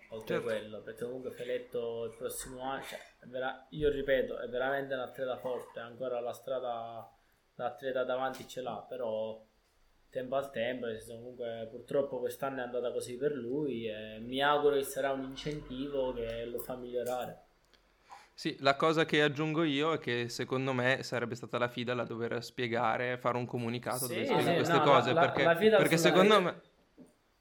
oltre 0.08 0.36
Certo. 0.36 0.40
quello, 0.40 0.80
perché 0.82 1.04
comunque 1.04 1.30
Feletto 1.32 2.04
il 2.04 2.16
prossimo 2.16 2.60
anno, 2.62 2.82
cioè, 2.82 2.98
vera- 3.26 3.66
io 3.70 3.90
ripeto, 3.90 4.38
è 4.38 4.48
veramente 4.48 4.94
un 4.94 5.00
atleta 5.00 5.36
forte, 5.36 5.80
ancora 5.80 6.20
la 6.20 6.32
strada 6.32 7.10
da 7.54 7.66
atleta 7.66 8.04
davanti 8.04 8.46
ce 8.48 8.60
l'ha, 8.62 8.84
però 8.88 9.44
tempo 10.10 10.36
al 10.36 10.50
tempo, 10.50 10.86
comunque 11.06 11.66
purtroppo 11.70 12.18
quest'anno 12.20 12.58
è 12.60 12.62
andata 12.62 12.92
così 12.92 13.16
per 13.16 13.32
lui 13.32 13.86
e 13.88 14.18
mi 14.20 14.40
auguro 14.42 14.76
che 14.76 14.84
sarà 14.84 15.12
un 15.12 15.24
incentivo 15.24 16.12
che 16.14 16.44
lo 16.46 16.58
fa 16.58 16.76
migliorare. 16.76 17.46
Sì, 18.32 18.56
la 18.60 18.76
cosa 18.76 19.04
che 19.04 19.20
aggiungo 19.22 19.64
io 19.64 19.92
è 19.94 19.98
che 19.98 20.28
secondo 20.28 20.72
me 20.72 21.02
sarebbe 21.02 21.34
stata 21.34 21.58
la 21.58 21.68
FIDA 21.68 21.92
a 22.00 22.04
dover 22.04 22.42
spiegare, 22.42 23.18
fare 23.18 23.36
un 23.36 23.46
comunicato 23.46 24.06
Sì, 24.06 24.14
dove 24.14 24.24
spiega 24.26 24.52
sì, 24.52 24.54
queste 24.54 24.78
no, 24.78 24.84
cose, 24.84 25.12
la- 25.12 25.18
perché, 25.18 25.42
la 25.42 25.54
perché 25.74 25.96
secondo 25.96 26.40
me... 26.40 26.60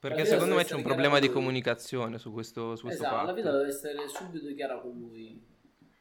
Perché 0.00 0.24
secondo 0.24 0.54
me 0.54 0.64
c'è 0.64 0.74
un 0.74 0.82
problema 0.82 1.18
di 1.18 1.28
comunicazione 1.28 2.18
su 2.18 2.32
questo, 2.32 2.76
su 2.76 2.84
questo 2.86 3.02
Esatto, 3.02 3.16
la 3.16 3.22
fatto. 3.26 3.34
vita 3.34 3.50
deve 3.50 3.68
essere 3.68 3.96
subito 4.08 4.54
chiara 4.54 4.78
con 4.78 4.92
lui. 4.96 5.44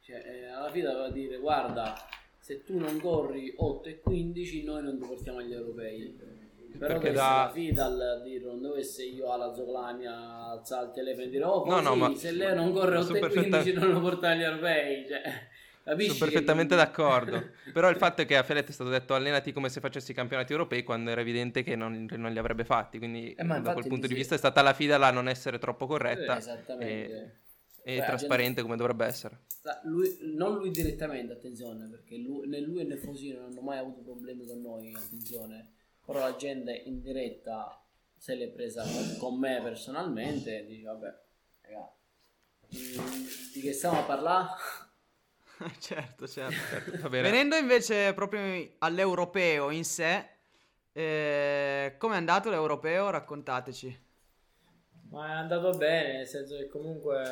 Cioè, 0.01 0.23
eh, 0.25 0.45
alla 0.49 0.69
fine 0.69 0.85
doveva 0.85 1.09
dire 1.09 1.37
guarda, 1.37 1.95
se 2.39 2.63
tu 2.63 2.77
non 2.77 2.99
corri 2.99 3.53
8 3.57 3.89
e 3.89 3.99
15 3.99 4.63
noi 4.63 4.83
non 4.83 4.99
ti 4.99 5.05
portiamo 5.07 5.39
agli 5.39 5.53
europei. 5.53 6.15
Però 6.77 6.93
Perché 6.99 7.11
da- 7.11 7.49
essere 7.49 7.71
la 7.73 7.85
FIDA 7.89 8.11
a 8.13 8.19
dire 8.21 8.45
non 8.45 8.61
deve 8.61 8.79
essere 8.79 9.07
io 9.07 9.31
alla 9.31 9.51
Zoclamia 9.53 10.13
alzare 10.51 10.85
il 10.87 10.91
telefono 10.91 11.25
e 11.25 11.29
dire 11.29 11.43
oh 11.43 11.65
No, 11.65 11.79
no, 11.79 11.95
ma- 11.95 12.13
se 12.13 12.31
lei 12.31 12.53
non 12.55 12.71
corre 12.71 12.97
8 12.97 13.05
sono 13.05 13.17
e 13.17 13.21
15 13.21 13.49
perfetta- 13.49 13.79
non 13.79 13.91
lo 13.93 13.99
porta 14.01 14.29
agli 14.29 14.43
europei. 14.43 15.07
Cioè, 15.07 15.21
capisci 15.87 16.17
Sono 16.17 16.29
perfettamente 16.29 16.75
d'accordo. 16.75 17.49
Però 17.71 17.89
il 17.89 17.97
fatto 17.97 18.21
è 18.21 18.25
che 18.25 18.37
a 18.37 18.43
Felet 18.43 18.67
è 18.67 18.71
stato 18.71 18.89
detto 18.89 19.13
allenati 19.13 19.51
come 19.53 19.69
se 19.69 19.79
facessi 19.79 20.11
i 20.11 20.13
campionati 20.13 20.51
europei 20.51 20.83
quando 20.83 21.09
era 21.09 21.21
evidente 21.21 21.63
che 21.63 21.75
non, 21.75 22.07
non 22.11 22.31
li 22.31 22.37
avrebbe 22.37 22.65
fatti. 22.65 22.97
Quindi 22.97 23.33
Eh, 23.33 23.43
da 23.43 23.73
quel 23.73 23.87
punto 23.87 24.07
di 24.07 24.13
vista 24.13 24.35
è 24.35 24.37
stata 24.37 24.61
la 24.61 24.73
FIDA 24.73 24.97
la 24.97 25.11
non 25.11 25.27
essere 25.27 25.57
troppo 25.57 25.85
Eh, 25.85 25.87
corretta 25.87 26.37
Esattamente. 26.37 27.41
e 27.83 27.99
Beh, 27.99 28.05
trasparente 28.05 28.61
come 28.61 28.75
dovrebbe 28.75 29.05
essere. 29.05 29.39
Lui- 29.83 30.17
non 30.35 30.55
lui 30.55 30.71
direttamente, 30.71 31.33
attenzione, 31.33 31.87
perché 31.87 32.17
lui- 32.17 32.47
né 32.47 32.59
lui 32.59 32.85
né 32.85 32.97
Fosino 32.97 33.39
non 33.39 33.51
hanno 33.51 33.61
mai 33.61 33.77
avuto 33.77 34.01
problemi 34.01 34.45
con 34.45 34.61
noi, 34.61 34.93
attenzione. 34.93 35.73
Però 36.05 36.19
la 36.19 36.35
gente 36.35 36.71
in 36.85 37.01
diretta 37.01 37.81
se 38.17 38.35
l'è 38.35 38.49
presa 38.49 38.83
con 39.19 39.37
me 39.37 39.61
personalmente 39.61 40.59
e 40.59 40.65
dice 40.65 40.83
vabbè, 40.83 41.19
raga, 41.61 41.93
di 42.69 43.59
che 43.61 43.73
stiamo 43.73 43.99
a 43.99 44.03
parlare? 44.03 44.49
certo, 45.79 46.27
certo. 46.27 46.91
Va 47.01 47.09
bene. 47.09 47.29
Venendo 47.29 47.55
invece 47.55 48.13
proprio 48.13 48.41
all'europeo 48.79 49.71
in 49.71 49.83
sé, 49.83 50.25
eh, 50.91 51.95
come 51.97 52.13
è 52.15 52.17
andato 52.17 52.49
l'europeo? 52.49 53.09
Raccontateci. 53.09 54.05
Ma 55.09 55.27
è 55.27 55.31
andato 55.31 55.71
bene, 55.77 56.17
nel 56.17 56.27
senso 56.27 56.57
che 56.57 56.67
comunque 56.67 57.23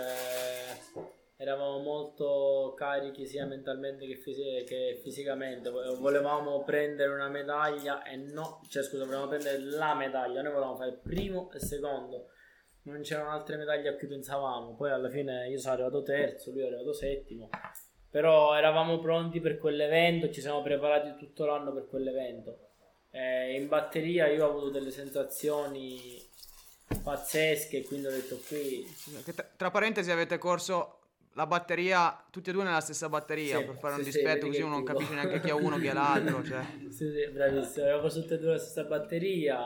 eravamo 1.37 1.79
molto 1.79 2.73
carichi 2.77 3.27
sia 3.27 3.45
mentalmente 3.45 4.07
che, 4.07 4.15
fisi- 4.15 4.63
che 4.65 4.99
fisicamente. 5.01 5.69
Vo- 5.69 5.97
Volevamo 5.99 6.63
prendere 6.63 7.11
una 7.13 7.27
medaglia 7.27 8.03
e 8.03 8.15
no, 8.15 8.61
cioè 8.69 8.83
scusa, 8.83 9.03
volevamo 9.03 9.27
prendere 9.27 9.59
la 9.59 9.93
medaglia, 9.93 10.41
noi 10.41 10.53
volevamo 10.53 10.77
fare 10.77 10.91
il 10.91 10.99
primo 10.99 11.51
e 11.51 11.57
il 11.57 11.63
secondo. 11.63 12.29
Non 12.83 13.01
c'erano 13.01 13.31
altre 13.31 13.57
medaglie 13.57 13.89
a 13.89 13.95
cui 13.95 14.07
pensavamo. 14.07 14.75
Poi 14.75 14.91
alla 14.91 15.09
fine 15.09 15.49
io 15.49 15.57
sono 15.57 15.73
arrivato 15.73 16.03
terzo, 16.03 16.51
lui 16.51 16.61
è 16.61 16.67
arrivato 16.67 16.93
settimo. 16.93 17.49
Però 18.15 18.55
eravamo 18.55 18.97
pronti 18.99 19.41
per 19.41 19.57
quell'evento, 19.57 20.29
ci 20.31 20.39
siamo 20.39 20.61
preparati 20.61 21.15
tutto 21.17 21.43
l'anno 21.43 21.73
per 21.73 21.85
quell'evento. 21.89 22.59
Eh, 23.11 23.59
in 23.59 23.67
batteria 23.67 24.27
io 24.27 24.45
ho 24.45 24.49
avuto 24.51 24.69
delle 24.69 24.89
sensazioni 24.89 26.25
pazzesche, 27.03 27.83
quindi 27.83 28.07
ho 28.07 28.11
detto 28.11 28.39
qui 28.47 28.87
tra, 29.57 29.69
parentesi 29.69 30.11
avete 30.11 30.37
corso 30.37 30.99
la 31.33 31.45
batteria, 31.45 32.23
tutti 32.29 32.51
e 32.51 32.53
due 32.53 32.63
nella 32.63 32.79
stessa 32.79 33.09
batteria, 33.09 33.57
Sì, 33.59 33.65
per 33.65 33.75
fare 33.75 33.95
un 33.95 34.03
sì, 34.05 34.11
sì, 34.11 34.17
dispetto 34.17 34.45
vedi 34.45 34.47
così 34.47 34.61
uno 34.61 34.75
non 34.75 34.83
capisce 34.85 35.13
neanche 35.13 35.41
chi 35.41 35.49
è 35.49 35.53
uno, 35.53 35.77
chi 35.77 35.87
è 35.87 35.91
l'altro. 35.93 36.41
Cioè. 36.41 36.63
sì, 36.89 37.11
sì, 37.11 37.27
bravissimo, 37.33 37.83
avevo 37.83 37.99
corso 37.99 38.21
tutte 38.21 38.35
e 38.35 38.39
due 38.39 38.51
la 38.51 38.59
stessa 38.59 38.83
batteria, 38.85 39.59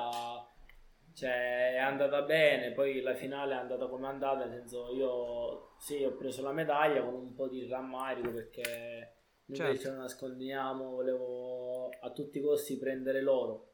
cioè 1.20 1.74
è 1.74 1.78
andata 1.80 2.22
bene, 2.22 2.72
poi 2.72 3.02
la 3.02 3.14
finale 3.14 3.54
è 3.54 3.58
andata 3.58 3.88
come 3.88 4.08
è 4.08 4.10
andata, 4.10 4.46
nel 4.46 4.60
senso 4.60 4.94
io 4.94 5.76
sì 5.78 6.02
ho 6.04 6.16
preso 6.16 6.42
la 6.42 6.54
medaglia 6.54 7.04
con 7.04 7.14
un 7.14 7.34
po' 7.34 7.50
di 7.50 7.68
rammarico 7.68 8.32
perché 8.32 9.16
noi 9.46 9.58
Certo. 9.58 9.82
ce 9.82 9.90
lo 9.90 9.98
nascondiamo, 9.98 10.92
volevo 10.92 11.90
a 11.90 12.12
tutti 12.12 12.38
i 12.38 12.42
costi 12.42 12.78
prendere 12.78 13.22
l'oro. 13.22 13.66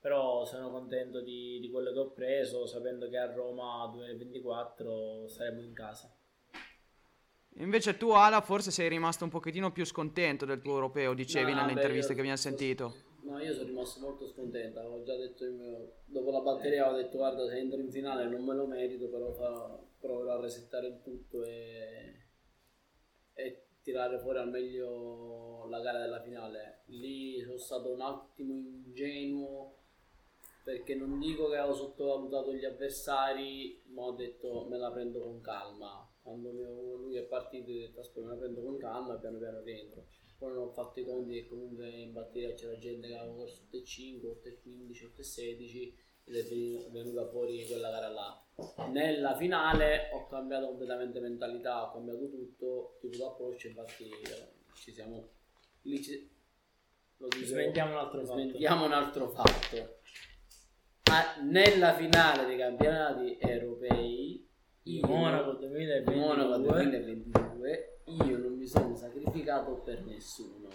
Però 0.00 0.44
sono 0.44 0.70
contento 0.70 1.20
di, 1.20 1.58
di 1.60 1.70
quello 1.70 1.92
che 1.92 1.98
ho 1.98 2.10
preso, 2.10 2.66
sapendo 2.66 3.08
che 3.08 3.18
a 3.18 3.32
Roma 3.32 3.86
2024 3.92 5.28
saremo 5.28 5.60
in 5.60 5.74
casa. 5.74 6.10
Invece 7.56 7.96
tu, 7.96 8.10
Ala, 8.10 8.40
forse 8.40 8.70
sei 8.70 8.88
rimasto 8.88 9.24
un 9.24 9.30
pochettino 9.30 9.72
più 9.72 9.84
scontento 9.84 10.46
del 10.46 10.62
tuo 10.62 10.72
europeo, 10.72 11.12
dicevi 11.12 11.52
No, 11.52 11.60
nelle 11.60 11.74
beh, 11.74 11.80
interviste 11.80 12.14
che 12.14 12.20
abbiamo 12.20 12.38
sentito. 12.38 12.94
No, 13.30 13.38
io 13.38 13.54
sono 13.54 13.68
rimasto 13.68 14.00
molto 14.00 14.26
scontento, 14.26 14.80
avevo 14.80 15.04
già 15.04 15.14
detto 15.14 15.48
mio... 15.52 15.98
Dopo 16.04 16.32
la 16.32 16.40
batteria 16.40 16.84
avevo 16.84 17.00
detto 17.00 17.18
guarda 17.18 17.46
se 17.46 17.58
entro 17.58 17.78
in 17.78 17.88
finale 17.88 18.28
non 18.28 18.44
me 18.44 18.54
lo 18.54 18.66
merito, 18.66 19.08
però 19.08 19.30
fa- 19.30 19.80
proverò 20.00 20.32
a 20.32 20.40
resettare 20.40 20.88
il 20.88 21.00
tutto 21.00 21.44
e... 21.44 22.26
e 23.34 23.66
tirare 23.82 24.18
fuori 24.18 24.38
al 24.38 24.50
meglio 24.50 25.68
la 25.68 25.78
gara 25.78 26.00
della 26.00 26.20
finale. 26.20 26.82
Lì 26.86 27.40
sono 27.42 27.56
stato 27.56 27.92
un 27.92 28.00
attimo 28.00 28.52
ingenuo 28.52 29.76
perché 30.64 30.96
non 30.96 31.20
dico 31.20 31.48
che 31.48 31.56
avevo 31.56 31.74
sottovalutato 31.74 32.52
gli 32.52 32.64
avversari, 32.64 33.80
ma 33.90 34.06
ho 34.06 34.12
detto 34.12 34.66
me 34.68 34.76
la 34.76 34.90
prendo 34.90 35.20
con 35.20 35.40
calma. 35.40 36.04
Quando 36.20 36.50
lui 36.50 37.16
è 37.16 37.22
partito 37.22 37.70
ho 37.70 37.74
detto 37.74 38.00
aspetta 38.00 38.26
me 38.26 38.32
la 38.32 38.40
prendo 38.40 38.60
con 38.60 38.76
calma 38.76 39.14
e 39.14 39.20
piano 39.20 39.38
piano 39.38 39.60
rientro. 39.60 40.04
Poi 40.40 40.54
non 40.54 40.68
ho 40.68 40.70
fatto 40.70 41.00
i 41.00 41.04
conti 41.04 41.34
che 41.34 41.48
comunque 41.48 41.86
in 41.90 42.14
batteria 42.14 42.54
c'era 42.54 42.78
gente 42.78 43.08
che 43.08 43.14
aveva 43.14 43.34
corso 43.34 43.60
8,5, 43.70 44.24
8,15, 44.24 45.12
8,16 45.14 45.92
ed 46.24 46.34
è 46.34 46.42
venu- 46.48 46.90
venuta 46.90 47.28
fuori 47.28 47.66
quella 47.66 47.90
gara 47.90 48.08
là. 48.08 48.42
Nella 48.88 49.36
finale 49.36 50.08
ho 50.14 50.26
cambiato 50.28 50.68
completamente 50.68 51.20
mentalità, 51.20 51.84
ho 51.84 51.92
cambiato 51.92 52.30
tutto, 52.30 52.96
tipo 53.02 53.18
d'approccio, 53.18 53.66
infatti 53.66 54.08
ci 54.76 54.92
siamo... 54.92 55.28
Lì 55.82 56.02
ci, 56.02 56.30
lo 57.18 57.28
dico- 57.28 57.44
Smentiamo 57.44 57.92
un 57.92 57.98
altro 57.98 58.24
fatto. 58.24 58.40
Smentiamo 58.40 58.84
un 58.86 58.92
altro 58.92 59.28
fatto. 59.28 59.98
Ah, 61.10 61.42
nella 61.42 61.92
finale 61.92 62.46
dei 62.46 62.56
campionati 62.56 63.36
europei, 63.38 64.48
io, 64.84 65.06
Monaco 65.06 65.52
2022. 65.52 66.18
Monaco 66.18 66.56
2022, 66.56 68.00
io 68.04 68.38
non 68.38 68.56
sono 68.70 68.94
sacrificato 68.94 69.74
per 69.84 70.04
nessuno. 70.04 70.68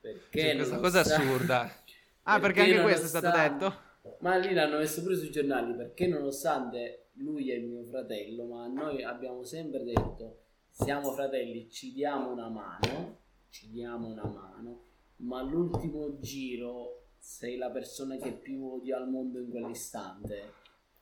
Perché 0.00 0.40
Cioè, 0.40 0.54
questa 0.56 0.78
cosa 0.78 1.00
è 1.00 1.02
nonostante- 1.02 1.32
assurda. 1.32 1.70
Ah, 2.28 2.40
perché 2.40 2.60
anche 2.62 2.74
nonostante- 2.74 2.98
questo 3.00 3.04
è 3.04 3.20
stato 3.20 3.36
detto? 3.54 4.16
Ma 4.20 4.36
lì 4.36 4.52
l'hanno 4.52 4.78
messo 4.78 5.02
pure 5.02 5.14
sui 5.16 5.30
giornali 5.30 5.74
perché 5.74 6.06
nonostante 6.08 7.10
lui 7.14 7.50
è 7.52 7.58
mio 7.58 7.84
fratello, 7.84 8.44
ma 8.46 8.66
noi 8.66 9.02
abbiamo 9.04 9.44
sempre 9.44 9.84
detto 9.84 10.40
siamo 10.70 11.12
fratelli, 11.12 11.70
ci 11.70 11.92
diamo 11.92 12.30
una 12.32 12.48
mano, 12.48 13.18
ci 13.48 13.70
diamo 13.70 14.08
una 14.08 14.24
mano, 14.26 14.82
ma 15.18 15.40
l'ultimo 15.42 16.18
giro 16.18 17.04
sei 17.16 17.56
la 17.56 17.70
persona 17.70 18.16
che 18.16 18.32
più 18.32 18.64
odia 18.72 18.96
al 18.96 19.08
mondo 19.08 19.38
in 19.38 19.48
quell'istante. 19.48 20.52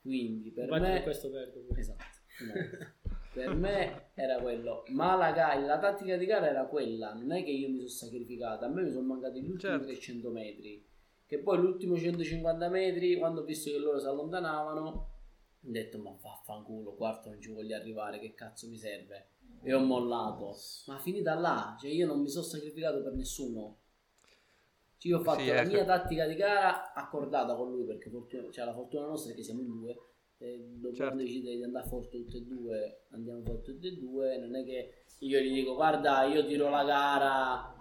Quindi 0.02 0.50
per 0.50 0.64
Infatti 0.64 0.82
me 0.82 0.92
per 0.92 1.02
questo 1.04 1.30
perdo. 1.30 1.64
Esatto. 1.74 2.04
no. 2.40 2.52
per 3.34 3.54
me 3.54 4.10
era 4.14 4.40
quello. 4.40 4.84
Ma 4.88 5.16
la, 5.16 5.32
ga- 5.32 5.58
la 5.58 5.78
tattica 5.78 6.16
di 6.16 6.24
gara 6.24 6.48
era 6.48 6.64
quella. 6.66 7.12
Non 7.12 7.32
è 7.32 7.42
che 7.44 7.50
io 7.50 7.68
mi 7.68 7.76
sono 7.76 7.88
sacrificato. 7.88 8.64
A 8.64 8.68
me 8.68 8.82
mi 8.82 8.90
sono 8.90 9.06
mancati 9.06 9.40
gli 9.40 9.50
ultimi 9.50 9.58
Certo. 9.72 9.84
300 9.86 10.30
metri. 10.30 10.86
Che 11.26 11.38
poi 11.40 11.58
l'ultimo 11.58 11.96
150 11.96 12.68
metri, 12.68 13.16
quando 13.16 13.40
ho 13.40 13.44
visto 13.44 13.70
che 13.70 13.78
loro 13.78 13.98
si 13.98 14.06
allontanavano, 14.06 14.86
ho 14.86 15.08
detto 15.60 15.98
ma 15.98 16.16
vaffanculo, 16.20 16.94
quarto 16.94 17.30
non 17.30 17.40
ci 17.40 17.50
voglio 17.50 17.74
arrivare, 17.76 18.18
che 18.20 18.34
cazzo 18.34 18.68
mi 18.68 18.76
serve? 18.76 19.28
E 19.62 19.72
ho 19.74 19.80
mollato. 19.80 20.54
Ma 20.86 20.98
finita 20.98 21.34
là, 21.34 21.76
cioè 21.80 21.90
io 21.90 22.06
non 22.06 22.20
mi 22.20 22.28
sono 22.28 22.44
sacrificato 22.44 23.02
per 23.02 23.14
nessuno. 23.14 23.78
Cioè, 24.98 25.10
io 25.10 25.18
ho 25.18 25.22
fatto 25.22 25.40
Sì, 25.40 25.48
la 25.48 25.62
ecco. 25.62 25.70
mia 25.72 25.84
tattica 25.84 26.26
di 26.26 26.34
gara 26.34 26.92
accordata 26.92 27.54
con 27.54 27.70
lui 27.70 27.84
perché 27.84 28.10
fortuna- 28.10 28.50
cioè, 28.50 28.64
la 28.66 28.74
fortuna 28.74 29.06
nostra 29.06 29.32
è 29.32 29.34
che 29.34 29.42
siamo 29.42 29.60
in 29.62 29.68
due. 29.68 29.96
Dobbiamo 30.52 30.94
Certo. 30.94 31.16
decidere 31.16 31.56
di 31.56 31.62
andare 31.62 31.88
forte 31.88 32.18
tutti 32.18 32.36
e 32.36 32.42
due, 32.42 33.00
andiamo 33.10 33.42
forte 33.42 33.72
tutti 33.72 33.86
e 33.88 33.96
due. 33.96 34.36
Non 34.38 34.54
è 34.56 34.64
che 34.64 35.04
io 35.20 35.40
gli 35.40 35.52
dico 35.54 35.74
guarda, 35.74 36.24
io 36.24 36.44
tiro 36.46 36.68
la 36.68 36.84
gara, 36.84 37.74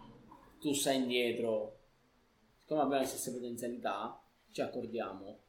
tu 0.59 0.71
stai 0.73 0.97
indietro. 0.97 1.79
Siccome 2.61 2.81
abbiamo 2.81 3.01
le 3.01 3.07
stesse 3.07 3.31
potenzialità, 3.33 4.21
ci 4.51 4.61
accordiamo. 4.61 5.39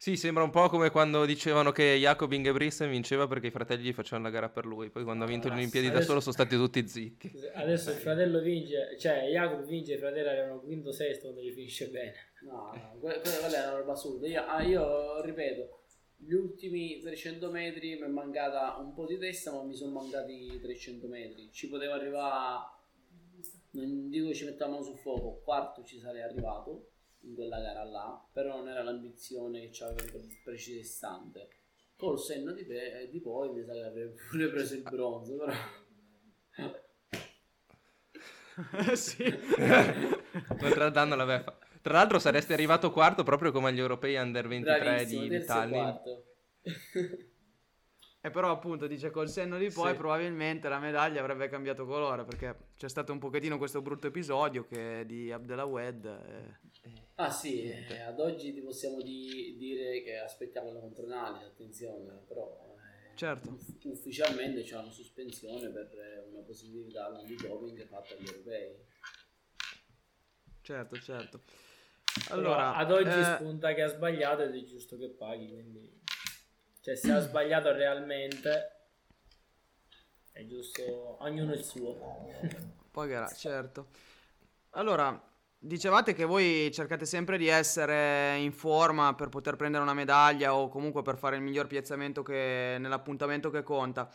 Sì, 0.00 0.16
sembra 0.16 0.44
un 0.44 0.50
po' 0.50 0.68
come 0.68 0.90
quando 0.90 1.24
dicevano 1.24 1.72
che 1.72 1.96
Jacob 1.98 2.30
Ingebrigtsen 2.30 2.88
vinceva 2.88 3.26
perché 3.26 3.48
i 3.48 3.50
fratelli 3.50 3.82
gli 3.88 3.92
facevano 3.92 4.24
la 4.24 4.30
gara 4.30 4.48
per 4.48 4.64
lui. 4.64 4.90
Poi 4.90 5.02
quando 5.02 5.24
ha 5.24 5.26
vinto 5.26 5.48
le 5.48 5.54
Cazzo, 5.54 5.60
Olimpiadi 5.60 5.86
da 5.88 5.92
adesso- 5.94 6.08
solo 6.08 6.20
sono 6.20 6.34
stati 6.34 6.54
tutti 6.54 6.86
zitti. 6.86 7.32
Adesso 7.54 7.90
il 7.90 7.96
fratello 7.96 8.38
vince, 8.38 8.96
cioè 8.98 9.24
Jacopo 9.28 9.64
vince, 9.64 9.94
i 9.94 9.98
fratelli 9.98 10.28
erano 10.28 10.60
quinto 10.60 10.92
sesto 10.92 11.22
quando 11.32 11.40
gli 11.42 11.50
finisce 11.52 11.88
bene. 11.88 12.14
No, 12.40 12.72
no, 12.72 12.98
que- 13.00 13.20
que- 13.20 13.38
quella 13.40 13.64
è 13.64 13.66
una 13.68 13.78
roba 13.78 13.92
assurda. 13.92 14.26
Io, 14.26 14.44
ah, 14.46 14.62
io 14.62 15.20
ripeto, 15.22 15.80
gli 16.16 16.32
ultimi 16.32 16.98
300 17.00 17.50
metri 17.50 17.94
mi 17.96 18.02
è 18.02 18.06
mancata 18.06 18.76
un 18.78 18.92
po' 18.94 19.06
di 19.06 19.18
testa, 19.18 19.52
ma 19.52 19.62
mi 19.62 19.74
sono 19.74 19.92
mancati 19.92 20.58
300 20.60 21.06
metri. 21.08 21.50
Ci 21.52 21.68
potevo 21.68 21.92
arrivare, 21.94 22.70
non 23.72 24.08
dico 24.08 24.32
ci 24.32 24.44
mettavamo 24.44 24.82
sul 24.82 24.96
fuoco, 24.98 25.40
quarto 25.42 25.82
ci 25.84 25.98
sarei 25.98 26.22
arrivato 26.22 26.90
in 27.22 27.34
quella 27.34 27.60
gara 27.60 27.84
là, 27.84 28.24
però 28.32 28.56
non 28.56 28.68
era 28.68 28.82
l'ambizione 28.82 29.68
che 29.70 29.84
avevo 29.84 30.02
in 30.02 30.10
quel 30.10 30.40
preciso 30.44 30.78
istante. 30.78 31.48
Col 31.96 32.18
senno 32.20 32.52
di, 32.52 32.64
pe- 32.64 33.08
di 33.10 33.20
poi 33.20 33.50
mi 33.52 33.64
sa 33.64 33.72
che 33.72 33.82
avrei 33.82 34.08
pure 34.30 34.48
preso 34.50 34.74
il 34.74 34.82
bronzo, 34.82 35.36
però... 35.36 35.52
sì. 38.94 39.24
Danno 40.92 41.16
l'aveva 41.16 41.42
fatto. 41.42 41.67
Tra 41.80 41.92
l'altro 41.94 42.18
saresti 42.18 42.52
arrivato 42.52 42.90
quarto 42.90 43.22
proprio 43.22 43.52
come 43.52 43.68
agli 43.68 43.78
europei 43.78 44.16
under 44.16 44.46
23 44.48 44.78
Bravissimo, 44.78 45.22
di, 45.22 45.28
di 45.28 45.34
e 45.36 45.44
Tallinn. 45.44 45.70
quarto. 45.72 46.24
E 48.20 48.30
però 48.30 48.50
appunto 48.50 48.86
dice 48.88 49.10
col 49.10 49.28
senno 49.28 49.58
di 49.58 49.70
poi 49.70 49.92
Sì. 49.92 49.96
probabilmente 49.96 50.68
la 50.68 50.80
medaglia 50.80 51.20
avrebbe 51.20 51.48
cambiato 51.48 51.86
colore 51.86 52.24
perché 52.24 52.56
c'è 52.76 52.88
stato 52.88 53.12
un 53.12 53.18
pochettino 53.20 53.58
questo 53.58 53.80
brutto 53.80 54.08
episodio 54.08 54.66
che 54.66 55.04
di 55.06 55.30
Abdelawed. 55.30 56.04
eh, 56.04 56.66
Ah 57.14 57.30
sì, 57.30 57.62
eh, 57.62 58.00
ad 58.00 58.18
oggi 58.20 58.52
ti 58.52 58.60
possiamo 58.60 59.00
di- 59.02 59.56
dire 59.56 60.02
che 60.02 60.18
aspettiamo 60.18 60.72
la 60.72 60.80
controanalisi, 60.80 61.44
attenzione, 61.44 62.20
però 62.26 62.76
eh, 62.76 63.16
Certo. 63.16 63.50
uff- 63.50 63.84
ufficialmente 63.84 64.62
c'è 64.62 64.76
una 64.78 64.90
sospensione 64.90 65.68
per 65.70 65.88
eh, 65.98 66.24
una 66.30 66.42
positività 66.42 67.06
all'antidoping 67.06 67.86
fatta 67.86 68.14
agli 68.14 68.26
europei. 68.26 68.74
Certo, 70.68 71.00
certo. 71.00 71.40
Allora, 72.28 72.74
ad 72.74 72.90
oggi 72.90 73.18
eh, 73.18 73.36
spunta 73.36 73.72
che 73.72 73.82
ha 73.82 73.88
sbagliato 73.88 74.42
ed 74.42 74.54
è 74.54 74.64
giusto 74.64 74.98
che 74.98 75.08
paghi, 75.08 75.50
quindi... 75.50 75.96
Cioè 76.80 76.94
se 76.94 77.12
ha 77.12 77.20
sbagliato 77.20 77.72
realmente 77.72 78.76
è 80.32 80.44
giusto, 80.46 81.22
ognuno 81.22 81.52
il 81.52 81.64
suo. 81.64 82.28
Pagherà, 82.90 83.28
certo. 83.28 83.88
Allora, 84.70 85.20
dicevate 85.58 86.14
che 86.14 86.24
voi 86.24 86.70
cercate 86.72 87.04
sempre 87.04 87.36
di 87.36 87.48
essere 87.48 88.36
in 88.38 88.52
forma 88.52 89.14
per 89.14 89.28
poter 89.28 89.56
prendere 89.56 89.82
una 89.82 89.94
medaglia 89.94 90.54
o 90.54 90.68
comunque 90.68 91.02
per 91.02 91.18
fare 91.18 91.36
il 91.36 91.42
miglior 91.42 91.66
piazzamento 91.66 92.22
che, 92.22 92.76
nell'appuntamento 92.78 93.50
che 93.50 93.62
conta. 93.62 94.08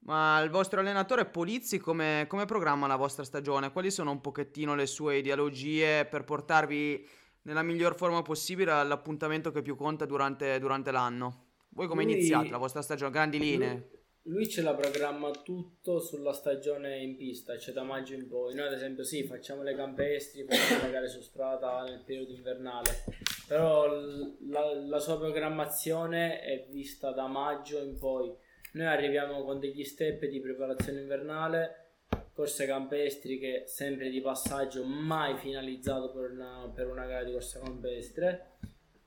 Ma 0.00 0.40
il 0.40 0.50
vostro 0.50 0.80
allenatore 0.80 1.26
Polizzi 1.26 1.78
come, 1.78 2.24
come 2.28 2.46
programma 2.46 2.86
la 2.86 2.96
vostra 2.96 3.24
stagione? 3.24 3.72
Quali 3.72 3.90
sono 3.90 4.10
un 4.10 4.20
pochettino 4.20 4.74
le 4.74 4.86
sue 4.86 5.18
ideologie 5.18 6.06
per 6.06 6.24
portarvi 6.24 7.06
nella 7.42 7.62
miglior 7.62 7.94
forma 7.94 8.22
possibile 8.22 8.72
all'appuntamento 8.72 9.50
che 9.50 9.62
più 9.62 9.76
conta 9.76 10.06
durante, 10.06 10.58
durante 10.58 10.90
l'anno? 10.90 11.46
Voi 11.70 11.86
come 11.86 12.04
Lui- 12.04 12.12
iniziate 12.14 12.48
la 12.48 12.56
vostra 12.56 12.82
stagione? 12.82 13.10
Grandi 13.10 13.38
linee? 13.38 13.88
Lui, 14.22 14.34
lui 14.34 14.48
ce 14.48 14.62
la 14.62 14.74
programma 14.74 15.30
tutto 15.30 16.00
sulla 16.00 16.32
stagione 16.32 16.98
in 16.98 17.16
pista, 17.16 17.58
cioè 17.58 17.74
da 17.74 17.82
maggio 17.82 18.14
in 18.14 18.28
poi. 18.28 18.54
Noi 18.54 18.66
ad 18.66 18.72
esempio 18.72 19.04
sì, 19.04 19.24
facciamo 19.24 19.62
le 19.62 19.74
campestri, 19.74 20.44
facciamo 20.44 20.84
le 20.84 20.90
gare 20.90 21.08
su 21.08 21.20
strada 21.20 21.82
nel 21.82 22.02
periodo 22.04 22.32
invernale, 22.32 23.04
però 23.46 23.86
la, 23.86 24.74
la 24.74 24.98
sua 25.00 25.18
programmazione 25.18 26.40
è 26.40 26.66
vista 26.70 27.12
da 27.12 27.26
maggio 27.26 27.78
in 27.78 27.98
poi. 27.98 28.46
Noi 28.72 28.86
arriviamo 28.86 29.42
con 29.44 29.58
degli 29.58 29.84
step 29.84 30.26
di 30.26 30.40
preparazione 30.40 31.00
invernale, 31.00 31.86
corse 32.34 32.66
campestri 32.66 33.38
che 33.38 33.62
sempre 33.66 34.10
di 34.10 34.20
passaggio, 34.20 34.84
mai 34.84 35.36
finalizzato 35.38 36.12
per 36.12 36.30
una, 36.30 36.70
per 36.74 36.88
una 36.88 37.06
gara 37.06 37.24
di 37.24 37.32
corsa 37.32 37.60
campestre. 37.60 38.56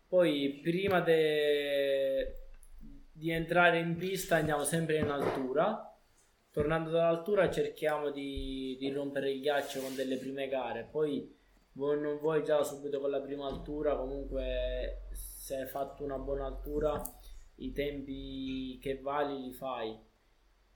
Poi 0.07 0.59
prima 0.61 0.99
de- 0.99 2.35
di 3.11 3.29
entrare 3.29 3.79
in 3.79 3.95
pista 3.95 4.37
andiamo 4.37 4.63
sempre 4.63 4.97
in 4.97 5.09
altura. 5.09 5.85
Tornando 6.51 6.89
dall'altura 6.89 7.49
cerchiamo 7.49 8.09
di, 8.09 8.75
di 8.77 8.91
rompere 8.91 9.31
il 9.31 9.39
ghiaccio 9.39 9.79
con 9.79 9.95
delle 9.95 10.17
prime 10.17 10.47
gare. 10.47 10.87
Poi 10.89 11.33
vuoi 11.73 11.95
o 11.95 11.99
non 11.99 12.17
vuoi 12.17 12.43
già 12.43 12.61
subito 12.63 12.99
con 12.99 13.09
la 13.09 13.21
prima 13.21 13.47
altura, 13.47 13.95
comunque 13.95 15.07
se 15.13 15.55
hai 15.55 15.67
fatto 15.67 16.03
una 16.03 16.17
buona 16.17 16.45
altura 16.45 17.01
i 17.63 17.71
tempi 17.73 18.77
che 18.81 18.99
vali 18.99 19.41
li 19.41 19.51
fai. 19.53 19.97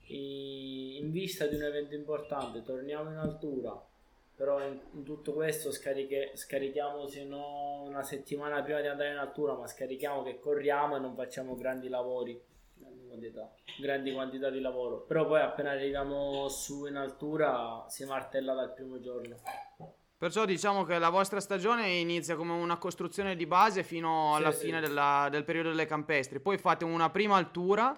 I- 0.08 0.98
in 0.98 1.10
vista 1.10 1.46
di 1.46 1.56
un 1.56 1.62
evento 1.62 1.94
importante 1.94 2.62
torniamo 2.62 3.10
in 3.10 3.16
altura, 3.16 3.80
però 4.36 4.60
in, 4.64 4.78
in 4.92 5.02
tutto 5.02 5.32
questo 5.32 5.72
scariche- 5.72 6.32
scarichiamo 6.34 7.06
se 7.08 7.24
no 7.24 7.82
una 7.82 8.02
settimana 8.02 8.62
prima 8.62 8.80
di 8.80 8.86
andare 8.86 9.10
in 9.12 9.18
altura, 9.18 9.54
ma 9.54 9.66
scarichiamo 9.66 10.22
che 10.22 10.38
corriamo 10.38 10.96
e 10.96 11.00
non 11.00 11.14
facciamo 11.14 11.56
grandi 11.56 11.88
lavori, 11.88 12.40
Grandi 12.78 13.06
quantità. 13.08 13.54
grandi 13.80 14.12
quantità 14.12 14.50
di 14.50 14.60
lavoro. 14.60 15.00
Però 15.00 15.26
poi 15.26 15.40
appena 15.40 15.70
arriviamo 15.70 16.48
su 16.48 16.86
in 16.86 16.96
altura 16.96 17.84
si 17.88 18.04
martella 18.04 18.54
dal 18.54 18.72
primo 18.74 19.00
giorno. 19.00 19.36
Perciò 20.18 20.46
diciamo 20.46 20.84
che 20.84 20.98
la 20.98 21.10
vostra 21.10 21.40
stagione 21.40 21.88
inizia 21.90 22.36
come 22.36 22.52
una 22.52 22.78
costruzione 22.78 23.36
di 23.36 23.44
base 23.46 23.82
fino 23.82 24.32
Sì, 24.32 24.40
alla 24.42 24.50
sì. 24.52 24.64
fine 24.66 24.80
della- 24.80 25.28
del 25.30 25.44
periodo 25.44 25.68
delle 25.68 25.84
campestri. 25.84 26.40
Poi 26.40 26.56
fate 26.56 26.84
una 26.84 27.10
prima 27.10 27.36
altura, 27.36 27.94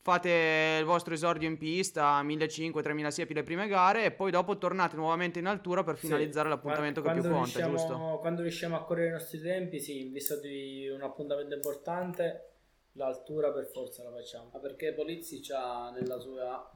fate 0.00 0.76
il 0.80 0.86
vostro 0.86 1.12
esordio 1.12 1.46
in 1.46 1.58
pista, 1.58 2.22
1500-3000 2.22 3.10
siepi 3.10 3.34
le 3.34 3.42
prime 3.42 3.68
gare 3.68 4.06
e 4.06 4.10
poi 4.10 4.30
dopo 4.30 4.56
tornate 4.56 4.96
nuovamente 4.96 5.38
in 5.38 5.46
altura 5.46 5.84
per 5.84 5.96
finalizzare 5.98 6.48
Sì, 6.48 6.54
l'appuntamento 6.54 7.02
che 7.02 7.08
quando 7.08 7.22
più 7.28 7.30
conta, 7.36 7.58
riusciamo- 7.58 7.76
giusto? 7.76 8.18
Quando 8.20 8.40
riusciamo 8.42 8.76
a 8.76 8.84
correre 8.84 9.08
i 9.08 9.12
nostri 9.12 9.40
tempi, 9.40 9.80
sì, 9.80 10.00
in 10.06 10.12
vista 10.12 10.36
di 10.40 10.88
un 10.88 11.02
appuntamento 11.02 11.54
importante, 11.54 12.52
l'altura 12.92 13.52
per 13.52 13.66
forza 13.66 14.02
la 14.02 14.12
facciamo. 14.12 14.48
Ma 14.50 14.60
perché 14.60 14.94
Polizzi 14.94 15.42
ha 15.52 15.90
nella 15.90 16.18
sua 16.18 16.70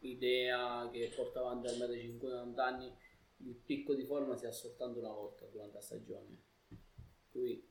idea 0.00 0.86
che 0.92 1.10
porta 1.16 1.40
avanti 1.40 1.78
da 1.78 1.86
50 1.98 2.62
anni 2.64 2.92
il 3.44 3.54
picco 3.54 3.94
di 3.94 4.04
forma 4.04 4.36
si 4.36 4.46
ha 4.46 4.52
soltanto 4.52 4.98
una 4.98 5.12
volta 5.12 5.46
durante 5.46 5.74
la 5.74 5.80
stagione. 5.80 6.36
Lui 7.32 7.68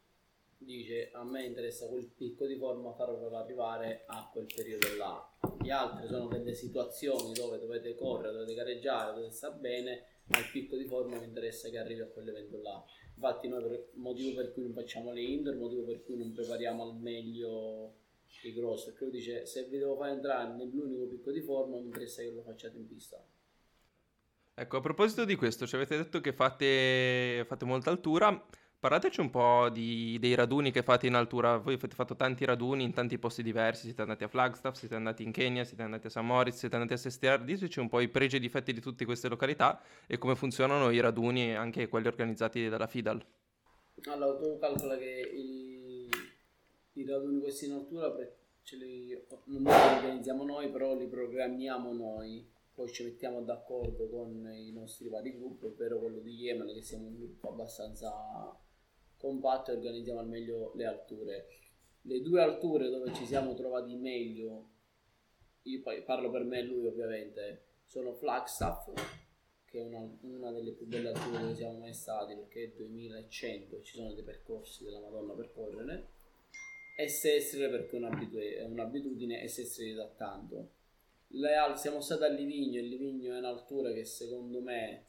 dice 0.58 1.10
a 1.14 1.24
me 1.24 1.46
interessa 1.46 1.88
quel 1.88 2.08
picco 2.08 2.46
di 2.46 2.58
forma 2.58 2.94
farlo 2.94 3.36
arrivare 3.36 4.04
a 4.08 4.30
quel 4.32 4.46
periodo 4.54 4.96
là. 4.98 5.38
Gli 5.62 5.70
altri 5.70 6.08
sono 6.08 6.28
delle 6.28 6.54
situazioni 6.54 7.34
dove 7.34 7.60
dovete 7.60 7.96
correre, 7.96 8.34
dovete 8.34 8.54
gareggiare, 8.54 9.14
dovete 9.14 9.34
stare 9.34 9.56
bene, 9.56 10.06
ma 10.26 10.40
il 10.40 10.50
picco 10.52 10.76
di 10.76 10.86
forma 10.86 11.18
mi 11.18 11.26
interessa 11.26 11.70
che 11.70 11.78
arrivi 11.78 12.02
a 12.02 12.08
quell'evento 12.08 12.62
là. 12.62 12.84
Infatti 13.16 13.48
noi 13.48 13.62
per, 13.62 13.90
motivo 13.96 14.36
per 14.36 14.54
cui 14.54 14.64
non 14.64 14.74
facciamo 14.74 15.12
le 15.12 15.22
indoor, 15.22 15.56
motivo 15.56 15.84
per 15.84 16.04
cui 16.04 16.18
non 16.18 16.32
prepariamo 16.32 16.84
al 16.84 16.96
meglio 16.96 17.96
i 18.44 18.54
cross, 18.54 18.86
perché 18.86 19.04
lui 19.04 19.14
dice 19.14 19.46
se 19.46 19.66
vi 19.66 19.78
devo 19.78 19.96
fare 19.96 20.12
entrare 20.12 20.54
nell'unico 20.56 21.06
picco 21.06 21.32
di 21.32 21.42
forma 21.42 21.78
mi 21.78 21.86
interessa 21.86 22.22
che 22.22 22.32
lo 22.32 22.42
facciate 22.42 22.78
in 22.78 22.88
pista. 22.88 23.24
Ecco, 24.62 24.76
a 24.76 24.82
proposito 24.82 25.24
di 25.24 25.38
questo, 25.38 25.66
ci 25.66 25.76
avete 25.76 25.96
detto 25.96 26.20
che 26.20 26.34
fate, 26.34 27.46
fate 27.48 27.64
molta 27.64 27.92
altura. 27.92 28.46
Parlateci 28.78 29.22
un 29.22 29.30
po' 29.30 29.70
di- 29.70 30.18
dei 30.20 30.36
raduni 30.36 30.70
che 30.72 30.84
fate 30.84 31.08
in 31.08 31.14
altura. 31.14 31.56
Voi 31.60 31.76
avete 31.76 31.96
fatto 31.96 32.18
tanti 32.18 32.44
raduni 32.44 32.84
in 32.84 32.92
tanti 32.92 33.18
posti 33.18 33.42
diversi. 33.42 33.86
Siete 33.86 34.02
andati 34.02 34.26
a 34.26 34.28
Flagstaff, 34.28 34.76
siete 34.76 34.96
andati 34.96 35.24
in 35.24 35.32
Kenya, 35.32 35.64
siete 35.64 35.84
andati 35.84 36.08
a 36.08 36.10
San 36.10 36.26
Moritz, 36.26 36.58
siete 36.58 36.76
andati 36.76 36.92
a 36.92 36.98
Sestiar. 36.98 37.42
Diteci 37.42 37.80
un 37.80 37.88
po' 37.88 38.02
i 38.02 38.10
pregi 38.10 38.36
e 38.36 38.40
i 38.40 38.42
difetti 38.42 38.74
di 38.74 38.82
tutte 38.82 39.06
queste 39.06 39.30
località 39.30 39.82
e 40.06 40.18
come 40.18 40.36
funzionano 40.36 40.90
i 40.90 41.00
raduni, 41.00 41.56
anche 41.56 41.88
quelli 41.88 42.08
organizzati 42.08 42.68
dalla 42.68 42.88
FIDAL. 42.88 43.26
Allora 44.08 44.38
tu 44.38 44.60
calcola 44.60 44.98
che 44.98 45.32
i, 45.36 46.10
i 46.96 47.06
raduni 47.06 47.40
questi 47.40 47.68
in 47.68 47.76
altura 47.76 48.14
li, 48.72 49.24
non 49.46 49.62
li 49.62 49.96
organizziamo 49.96 50.44
noi, 50.44 50.70
però 50.70 50.98
li 50.98 51.08
programmiamo 51.08 51.94
noi. 51.94 52.58
Poi 52.80 52.94
ci 52.94 53.04
mettiamo 53.04 53.42
d'accordo 53.42 54.08
con 54.08 54.50
i 54.56 54.72
nostri 54.72 55.10
vari 55.10 55.38
gruppi, 55.38 55.66
ovvero 55.66 56.00
quello 56.00 56.20
di 56.20 56.32
Yemen, 56.32 56.74
che 56.74 56.82
siamo 56.82 57.08
un 57.08 57.18
gruppo 57.18 57.50
abbastanza 57.50 58.10
compatto 59.18 59.72
e 59.72 59.76
organizziamo 59.76 60.22
al 60.22 60.30
meglio 60.30 60.72
le 60.76 60.86
alture. 60.86 61.48
Le 62.04 62.22
due 62.22 62.42
alture 62.42 62.90
dove 62.90 63.14
ci 63.14 63.26
siamo 63.26 63.54
trovati 63.54 63.98
meglio, 63.98 64.70
io 65.64 65.82
parlo 66.06 66.32
per 66.32 66.46
me 66.46 66.60
e 66.60 66.64
lui 66.64 66.88
ovviamente, 66.88 67.82
sono 67.84 68.14
Flagstaff, 68.14 68.94
che 69.66 69.80
è 69.80 69.84
una, 69.84 70.18
una, 70.22 70.52
delle 70.52 70.72
più 70.72 70.86
belle 70.86 71.10
alture 71.10 71.38
dove 71.38 71.56
siamo 71.56 71.80
mai 71.80 71.94
stati 71.94 72.34
perché 72.34 72.64
è 72.64 72.74
2100 72.78 73.76
e 73.76 73.84
ci 73.84 73.98
sono 73.98 74.14
dei 74.14 74.24
percorsi 74.24 74.86
della 74.86 75.02
Madonna 75.02 75.34
per 75.34 75.52
correre, 75.52 76.12
e 76.98 77.10
Sestrile 77.10 77.70
perché 77.70 77.98
è, 77.98 78.00
un'abitu- 78.00 78.40
è 78.40 78.64
un'abitudine 78.64 79.44
e 79.44 79.50
Sestrile 79.50 79.96
da 79.96 80.08
tanto 80.08 80.78
le, 81.32 81.74
siamo 81.76 82.02
stati 82.02 82.24
a 82.24 82.30
Livigno 82.30 82.80
e 82.80 82.84
Livigno 82.84 83.34
è 83.34 83.38
un'altura 83.38 83.92
che 83.92 84.06
secondo 84.06 84.62
me 84.62 85.06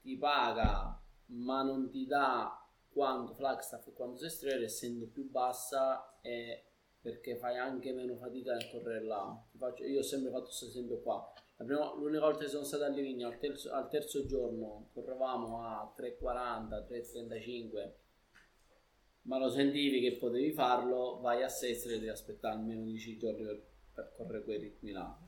ti 0.00 0.16
paga 0.16 1.02
ma 1.26 1.62
non 1.62 1.90
ti 1.90 2.06
dà 2.06 2.66
quanto 2.88 3.34
Flagstaff 3.34 3.86
e 3.88 3.92
quanto 3.92 4.16
Sestriere 4.16 4.64
essendo 4.64 5.06
più 5.06 5.28
bassa 5.28 6.18
e 6.20 6.64
perché 7.00 7.36
fai 7.36 7.56
anche 7.56 7.92
meno 7.92 8.16
fatica 8.16 8.52
nel 8.52 8.68
correre 8.70 9.04
là. 9.04 9.40
Faccio, 9.56 9.84
io 9.84 10.00
ho 10.00 10.02
sempre 10.02 10.30
fatto 10.30 10.44
questo 10.44 10.66
esempio 10.66 11.00
qua. 11.00 11.32
Prima, 11.56 11.94
l'unica 11.94 12.20
volta 12.20 12.44
che 12.44 12.48
sono 12.48 12.64
stato 12.64 12.84
a 12.84 12.88
Livigno 12.88 13.26
al 13.28 13.38
terzo, 13.38 13.72
al 13.72 13.88
terzo 13.88 14.26
giorno 14.26 14.90
correvamo 14.92 15.62
a 15.62 15.92
3.40 15.96 16.86
3.35 16.88 17.92
ma 19.22 19.38
lo 19.38 19.50
sentivi 19.50 20.00
che 20.00 20.16
potevi 20.16 20.52
farlo 20.52 21.18
vai 21.20 21.42
a 21.42 21.48
Sestri 21.48 21.94
e 21.94 21.98
devi 21.98 22.08
aspettare 22.08 22.54
almeno 22.54 22.84
10 22.84 23.18
giorni 23.18 23.44
per 23.44 23.62
per 23.98 24.12
correre 24.16 24.44
quei 24.44 24.58
ritmi 24.58 24.92
là. 24.92 25.18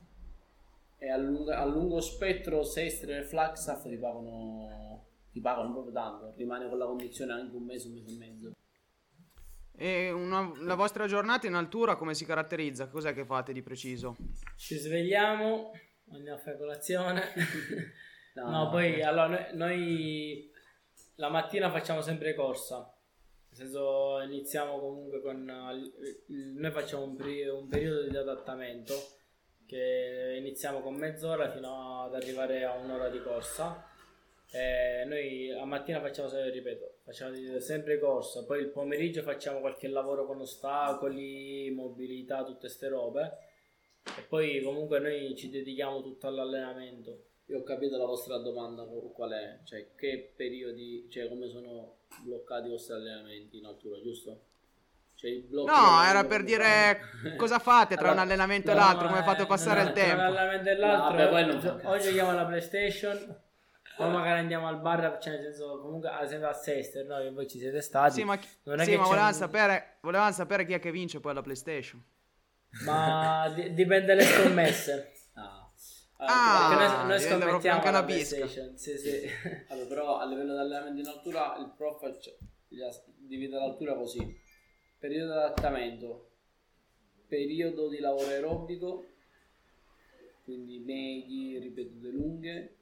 E 0.97 1.09
a 1.09 1.17
lungo, 1.17 1.51
a 1.51 1.65
lungo 1.65 1.99
spettro 1.99 2.63
Sestre 2.63 3.17
e 3.17 3.23
Flagstaff 3.23 3.87
ti 3.87 3.97
pagano, 3.97 5.07
ti 5.31 5.41
pagano 5.41 5.71
proprio 5.71 5.93
tanto, 5.93 6.33
rimane 6.37 6.69
con 6.69 6.77
la 6.77 6.85
condizione 6.85 7.33
anche 7.33 7.55
un 7.55 7.63
mese, 7.63 7.87
un 7.87 7.93
mese 7.93 8.09
e 8.09 8.17
mezzo. 8.17 8.55
E 9.75 10.11
una, 10.11 10.51
la 10.59 10.75
vostra 10.75 11.07
giornata 11.07 11.47
in 11.47 11.55
altura 11.55 11.95
come 11.95 12.13
si 12.13 12.23
caratterizza? 12.23 12.87
Cos'è 12.87 13.13
che 13.13 13.25
fate 13.25 13.51
di 13.51 13.63
preciso? 13.63 14.15
Ci 14.55 14.77
svegliamo, 14.77 15.71
andiamo 16.11 16.37
a 16.37 16.41
fare 16.41 16.57
colazione. 16.57 17.23
no, 18.35 18.49
no, 18.49 18.69
poi 18.69 19.01
allora 19.01 19.27
noi, 19.27 19.57
noi 19.57 20.51
la 21.15 21.29
mattina 21.29 21.71
facciamo 21.71 22.01
sempre 22.01 22.35
corsa 22.35 22.95
nel 23.51 23.59
senso, 23.59 24.21
iniziamo 24.21 24.79
comunque 24.79 25.21
con... 25.21 25.43
Noi 25.43 26.71
facciamo 26.71 27.03
un, 27.03 27.17
un 27.19 27.67
periodo 27.67 28.07
di 28.07 28.15
adattamento 28.15 28.93
che 29.65 30.35
iniziamo 30.37 30.79
con 30.79 30.95
mezz'ora 30.95 31.51
fino 31.51 32.03
ad 32.03 32.15
arrivare 32.15 32.63
a 32.63 32.75
un'ora 32.75 33.09
di 33.09 33.21
corsa. 33.21 33.87
E 34.53 35.03
noi 35.05 35.51
a 35.51 35.65
mattina 35.65 35.99
facciamo, 35.99 36.29
ripeto, 36.29 36.99
facciamo 37.03 37.59
sempre 37.59 37.99
corsa, 37.99 38.43
poi 38.43 38.59
il 38.61 38.67
pomeriggio 38.67 39.21
facciamo 39.21 39.59
qualche 39.59 39.87
lavoro 39.87 40.25
con 40.25 40.41
ostacoli, 40.41 41.71
mobilità, 41.71 42.43
tutte 42.43 42.59
queste 42.59 42.87
robe. 42.87 43.37
E 44.03 44.21
poi 44.27 44.61
comunque 44.61 44.99
noi 44.99 45.35
ci 45.35 45.49
dedichiamo 45.49 46.01
tutto 46.01 46.27
all'allenamento. 46.27 47.30
Io 47.51 47.59
ho 47.59 47.63
capito 47.63 47.97
la 47.97 48.05
vostra 48.05 48.37
domanda 48.37 48.83
qual 49.13 49.31
è, 49.31 49.59
cioè 49.65 49.93
che 49.97 50.31
periodi, 50.37 51.07
cioè 51.11 51.27
come 51.27 51.49
sono 51.49 51.97
bloccati 52.23 52.67
i 52.67 52.69
vostri 52.69 52.93
allenamenti 52.93 53.57
in 53.57 53.65
altura, 53.65 53.99
giusto? 54.01 54.43
Cioè, 55.15 55.43
no, 55.49 56.01
era 56.01 56.23
per 56.23 56.43
dire 56.43 57.01
cosa 57.35 57.59
fate 57.59 57.95
tra 57.95 58.05
allora, 58.05 58.21
un 58.21 58.27
allenamento 58.27 58.71
e 58.71 58.73
l'altro, 58.73 59.09
come 59.09 59.21
fate 59.23 59.45
passare 59.45 59.81
il 59.81 59.91
tempo. 59.91 60.15
Tra 60.15 60.29
un 60.29 60.37
allenamento 60.37 60.69
e 60.69 60.75
l'altro, 60.77 61.81
no, 61.83 61.89
oggi 61.89 62.07
giochiamo 62.07 62.29
alla 62.29 62.45
PlayStation, 62.45 63.41
poi 63.97 64.09
magari 64.09 64.39
andiamo 64.39 64.69
al 64.69 64.79
bar, 64.79 65.17
cioè 65.19 65.33
nel 65.33 65.43
senso 65.43 65.81
comunque 65.81 66.07
ad 66.07 66.23
esempio 66.23 66.47
a 66.47 66.53
Sester, 66.53 67.05
no? 67.05 67.33
voi 67.33 67.49
ci 67.49 67.59
siete 67.59 67.81
stati. 67.81 68.13
Sì, 68.13 68.23
ma, 68.23 68.39
sì, 68.39 68.95
ma 68.95 69.03
volevamo, 69.03 69.27
un... 69.27 69.33
sapere, 69.33 69.97
volevamo 69.99 70.31
sapere 70.31 70.65
chi 70.65 70.71
è 70.71 70.79
che 70.79 70.91
vince 70.91 71.19
poi 71.19 71.31
alla 71.31 71.41
PlayStation. 71.41 72.01
Ma 72.85 73.51
di- 73.53 73.73
dipende 73.73 74.05
dalle 74.05 74.23
scommesse. 74.23 75.11
Ah, 76.23 76.99
noi, 76.99 77.07
noi 77.07 77.19
scommettiamo 77.19 77.77
anche 77.77 77.89
una 77.89 78.03
bisca. 78.03 78.47
Sì, 78.47 78.97
sì. 78.97 79.27
allora, 79.69 79.87
però 79.87 80.17
a 80.19 80.25
livello 80.25 80.53
di 80.53 80.59
allenamento 80.59 80.99
in 80.99 81.07
altura 81.07 81.57
il 81.57 81.73
prof 81.75 81.99
divide 83.17 83.57
l'altura 83.57 83.95
così. 83.95 84.39
Periodo 84.99 85.31
di 85.31 85.37
adattamento, 85.37 86.29
periodo 87.27 87.89
di 87.89 87.99
lavoro 87.99 88.27
aerobico, 88.27 89.05
quindi 90.43 90.79
medi, 90.79 91.57
ripetute 91.57 92.09
lunghe, 92.09 92.75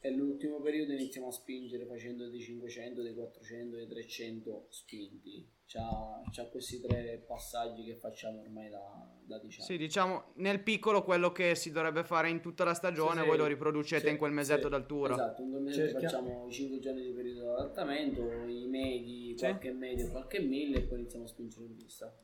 e 0.00 0.10
l'ultimo 0.10 0.60
periodo 0.60 0.92
iniziamo 0.92 1.28
a 1.28 1.32
spingere 1.32 1.86
facendo 1.86 2.28
dei 2.28 2.40
500, 2.40 3.02
dei 3.02 3.14
400, 3.14 3.76
dei 3.76 3.86
300 3.86 4.66
spinti 4.70 5.56
c'ha, 5.68 6.22
c'ha, 6.30 6.48
questi 6.48 6.80
tre 6.80 7.22
passaggi 7.26 7.84
che 7.84 7.94
facciamo 7.94 8.40
ormai 8.40 8.70
da, 8.70 8.80
da 9.24 9.38
diciamo. 9.38 9.66
Sì, 9.66 9.76
diciamo 9.76 10.32
nel 10.36 10.62
piccolo 10.62 11.04
quello 11.04 11.30
che 11.30 11.54
si 11.54 11.70
dovrebbe 11.70 12.04
fare 12.04 12.30
in 12.30 12.40
tutta 12.40 12.64
la 12.64 12.72
stagione, 12.72 13.20
sì, 13.20 13.26
voi 13.26 13.36
lo 13.36 13.46
riproducete 13.46 14.06
sì, 14.06 14.10
in 14.10 14.16
quel 14.16 14.32
mesetto 14.32 14.64
sì, 14.64 14.68
d'altura. 14.70 15.14
Esatto, 15.14 15.42
in 15.42 15.50
quel 15.50 15.62
mesetto 15.62 16.00
facciamo 16.00 16.46
i 16.48 16.52
5 16.52 16.78
giorni 16.78 17.02
di 17.02 17.12
periodo 17.12 17.40
di 17.40 17.48
adattamento, 17.48 18.22
i 18.46 18.66
medi, 18.66 19.34
qualche 19.38 19.72
medio, 19.72 20.10
qualche 20.10 20.40
mille 20.40 20.78
e 20.78 20.82
poi 20.82 21.00
iniziamo 21.00 21.24
a 21.26 21.28
spingere 21.28 21.66
in 21.66 21.76
pista. 21.76 22.16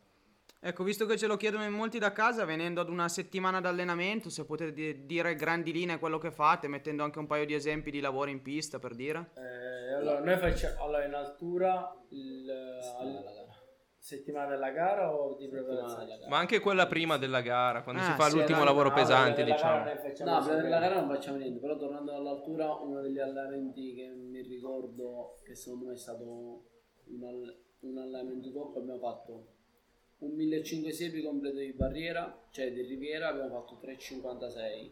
Ecco, 0.66 0.82
visto 0.82 1.04
che 1.04 1.18
ce 1.18 1.26
lo 1.26 1.36
chiedono 1.36 1.64
in 1.64 1.74
molti 1.74 1.98
da 1.98 2.10
casa, 2.12 2.46
venendo 2.46 2.80
ad 2.80 2.88
una 2.88 3.06
settimana 3.10 3.60
d'allenamento, 3.60 4.30
se 4.30 4.46
potete 4.46 5.04
dire 5.04 5.34
grandi 5.34 5.72
linee 5.72 5.98
quello 5.98 6.16
che 6.16 6.30
fate, 6.30 6.68
mettendo 6.68 7.02
anche 7.02 7.18
un 7.18 7.26
paio 7.26 7.44
di 7.44 7.52
esempi 7.52 7.90
di 7.90 8.00
lavori 8.00 8.30
in 8.30 8.40
pista 8.40 8.78
per 8.78 8.94
dire. 8.94 9.32
Eh, 9.36 9.92
allora, 9.92 10.20
noi 10.20 10.38
facciamo 10.38 10.82
allora, 10.82 11.04
in 11.04 11.12
altura 11.12 11.94
il, 12.08 12.50
al, 12.98 13.24
settimana 13.98 14.46
della 14.46 14.70
gara 14.70 15.14
o 15.14 15.36
di 15.36 15.48
preparazione? 15.48 16.18
Ma 16.30 16.38
anche 16.38 16.60
quella 16.60 16.86
prima 16.86 17.18
della 17.18 17.42
gara, 17.42 17.82
quando 17.82 18.00
ah, 18.00 18.04
si 18.06 18.12
fa 18.12 18.30
sì, 18.30 18.36
l'ultimo 18.36 18.60
no, 18.60 18.64
lavoro 18.64 18.88
no, 18.88 18.94
pesante, 18.94 19.44
diciamo. 19.44 19.84
No, 19.84 20.40
prima 20.40 20.62
della 20.62 20.78
gara 20.78 20.94
non 20.94 21.10
facciamo 21.10 21.36
niente, 21.36 21.60
però 21.60 21.76
tornando 21.76 22.14
all'altura, 22.14 22.72
uno 22.72 23.02
degli 23.02 23.18
allenamenti 23.18 23.94
che 23.94 24.08
mi 24.16 24.40
ricordo 24.40 25.40
che 25.44 25.54
secondo 25.54 25.88
me 25.88 25.92
è 25.92 25.98
stato 25.98 26.24
un, 27.04 27.22
all- 27.22 27.62
un 27.80 27.98
allenamento 27.98 28.50
top 28.50 28.78
abbiamo 28.78 28.98
fatto 28.98 29.53
un 30.24 30.34
1500 30.34 30.90
siepi 30.90 31.22
completo 31.22 31.58
di 31.58 31.72
barriera, 31.72 32.36
cioè 32.50 32.72
di 32.72 32.82
riviera, 32.82 33.28
abbiamo 33.28 33.50
fatto 33.50 33.78
3,56. 33.82 34.90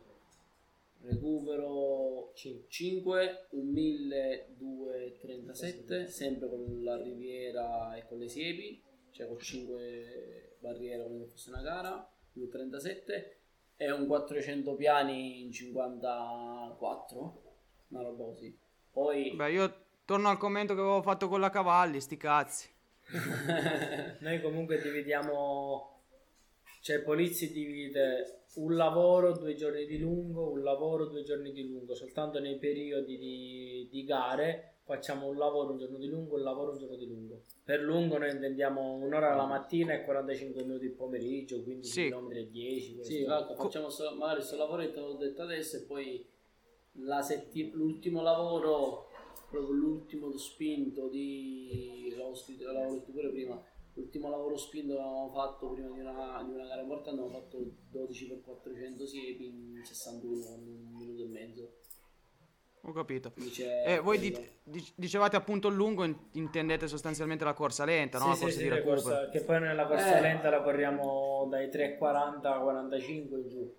Recupero 1.04 2.30
5, 2.34 3.46
un 3.50 3.70
1237, 3.70 6.06
sempre 6.06 6.48
con 6.48 6.84
la 6.84 6.96
riviera 7.02 7.96
e 7.96 8.06
con 8.06 8.18
le 8.18 8.28
siepi, 8.28 8.80
cioè 9.10 9.26
con 9.26 9.36
5 9.38 10.58
barriere 10.60 11.02
come 11.02 11.18
se 11.18 11.26
fosse 11.26 11.50
una 11.50 11.62
gara, 11.62 12.08
2,37 12.36 13.30
e 13.76 13.90
un 13.90 14.06
400 14.06 14.76
piani 14.76 15.42
in 15.42 15.50
54, 15.50 17.42
una 17.88 18.02
roba 18.02 18.26
così. 18.26 18.56
Poi... 18.92 19.34
Beh, 19.34 19.50
io 19.50 19.74
torno 20.04 20.28
al 20.28 20.38
commento 20.38 20.74
che 20.74 20.80
avevo 20.80 21.02
fatto 21.02 21.26
con 21.28 21.40
la 21.40 21.50
Cavalli, 21.50 22.00
sti 22.00 22.16
cazzi. 22.16 22.71
Noi 24.20 24.40
comunque 24.40 24.80
dividiamo, 24.80 26.00
cioè 26.80 27.02
Polizzi 27.02 27.52
divide 27.52 28.44
un 28.54 28.74
lavoro 28.76 29.32
due 29.32 29.54
giorni 29.54 29.86
di 29.86 29.98
lungo, 29.98 30.50
un 30.50 30.62
lavoro 30.62 31.06
due 31.06 31.22
giorni 31.22 31.52
di 31.52 31.66
lungo, 31.66 31.94
soltanto 31.94 32.38
nei 32.38 32.58
periodi 32.58 33.18
di, 33.18 33.88
di 33.90 34.04
gare 34.04 34.72
facciamo 34.84 35.28
un 35.28 35.36
lavoro 35.36 35.72
un 35.72 35.78
giorno 35.78 35.96
di 35.96 36.08
lungo, 36.08 36.36
un 36.36 36.42
lavoro 36.42 36.72
un 36.72 36.78
giorno 36.78 36.96
di 36.96 37.06
lungo. 37.06 37.42
Per 37.64 37.80
lungo 37.80 38.18
noi 38.18 38.30
intendiamo 38.30 38.94
un'ora 38.94 39.34
la 39.34 39.46
mattina 39.46 39.94
e 39.94 40.04
45 40.04 40.64
minuti 40.64 40.86
il 40.86 40.92
pomeriggio, 40.92 41.62
quindi 41.62 41.86
sì. 41.86 42.08
km 42.08 42.32
e 42.32 42.50
10. 42.50 42.98
Sì, 43.02 43.22
esatto, 43.22 43.54
facciamo 43.54 43.88
solo, 43.88 44.16
magari 44.16 44.38
questo 44.38 44.56
lavoretto 44.56 45.00
l'ho 45.00 45.14
detto 45.14 45.42
adesso 45.42 45.76
e 45.76 45.82
poi 45.82 46.26
setti- 47.22 47.70
l'ultimo 47.72 48.22
lavoro 48.22 49.08
proprio 49.48 49.74
l'ultimo 49.74 50.36
spinto 50.36 51.08
di 51.08 52.01
l'avevo 52.22 52.34
scritto 52.34 52.72
l'avevo 52.72 52.94
detto 52.94 53.12
pure 53.12 53.28
prima. 53.30 53.62
L'ultimo 53.94 54.30
lavoro 54.30 54.56
spinto 54.56 54.94
che 54.94 55.00
avevamo 55.00 55.28
fatto 55.28 55.68
prima 55.72 55.90
di 55.90 56.00
una, 56.00 56.42
di 56.44 56.54
una 56.54 56.66
gara 56.66 56.80
importante 56.80 57.20
abbiamo 57.20 57.28
fatto 57.28 57.58
12x400 57.92 59.04
siepi 59.04 59.46
in 59.46 59.80
61 59.84 60.44
con 60.46 60.66
un 60.66 60.96
minuto 60.96 61.22
e 61.22 61.26
mezzo. 61.26 61.72
Ho 62.84 62.92
capito. 62.92 63.32
Eh, 63.86 64.00
voi 64.00 64.18
di, 64.18 64.34
dicevate 64.96 65.36
appunto 65.36 65.68
lungo 65.68 66.04
intendete 66.32 66.88
sostanzialmente 66.88 67.44
la 67.44 67.52
corsa 67.52 67.84
lenta 67.84 68.18
no? 68.18 68.34
Sì, 68.34 68.40
la 68.40 68.40
corsa 68.40 68.56
sì, 68.56 68.62
di 68.62 68.68
recupero. 68.70 69.02
corsa, 69.02 69.28
che 69.28 69.40
poi 69.42 69.60
nella 69.60 69.86
corsa 69.86 70.18
eh. 70.18 70.20
lenta 70.20 70.50
la 70.50 70.62
corriamo 70.62 71.46
dai 71.48 71.68
3.40 71.68 72.46
a 72.46 72.58
45 72.58 73.38
in 73.38 73.48
giù. 73.48 73.76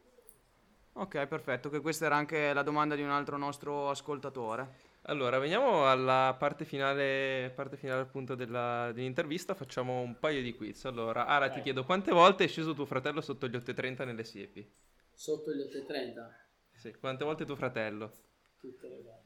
Ok 0.93 1.25
perfetto 1.25 1.69
che 1.69 1.81
questa 1.81 2.05
era 2.05 2.15
anche 2.15 2.53
la 2.53 2.61
domanda 2.61 2.95
di 2.95 3.01
un 3.01 3.09
altro 3.09 3.35
nostro 3.35 3.89
ascoltatore 3.89 4.91
allora, 5.03 5.39
veniamo 5.39 5.89
alla 5.89 6.35
parte 6.37 6.65
finale, 6.65 7.51
parte 7.55 7.77
finale 7.77 8.01
appunto 8.01 8.35
della, 8.35 8.91
dell'intervista, 8.93 9.53
facciamo 9.53 10.01
un 10.01 10.17
paio 10.19 10.41
di 10.41 10.55
quiz. 10.55 10.85
Allora, 10.85 11.25
Ara, 11.25 11.49
ti 11.49 11.61
chiedo 11.61 11.83
quante 11.83 12.11
volte 12.11 12.45
è 12.45 12.47
sceso 12.47 12.73
tuo 12.73 12.85
fratello 12.85 13.21
sotto 13.21 13.47
gli 13.47 13.55
8,30 13.55 14.05
nelle 14.05 14.23
siepi? 14.23 14.69
Sotto 15.13 15.51
gli 15.51 15.59
8,30? 15.59 16.41
Sì. 16.75 16.93
Quante 16.93 17.23
volte 17.23 17.45
tuo 17.45 17.55
fratello? 17.55 18.11
Tutte 18.59 18.87
le 18.87 19.03
gare. 19.03 19.21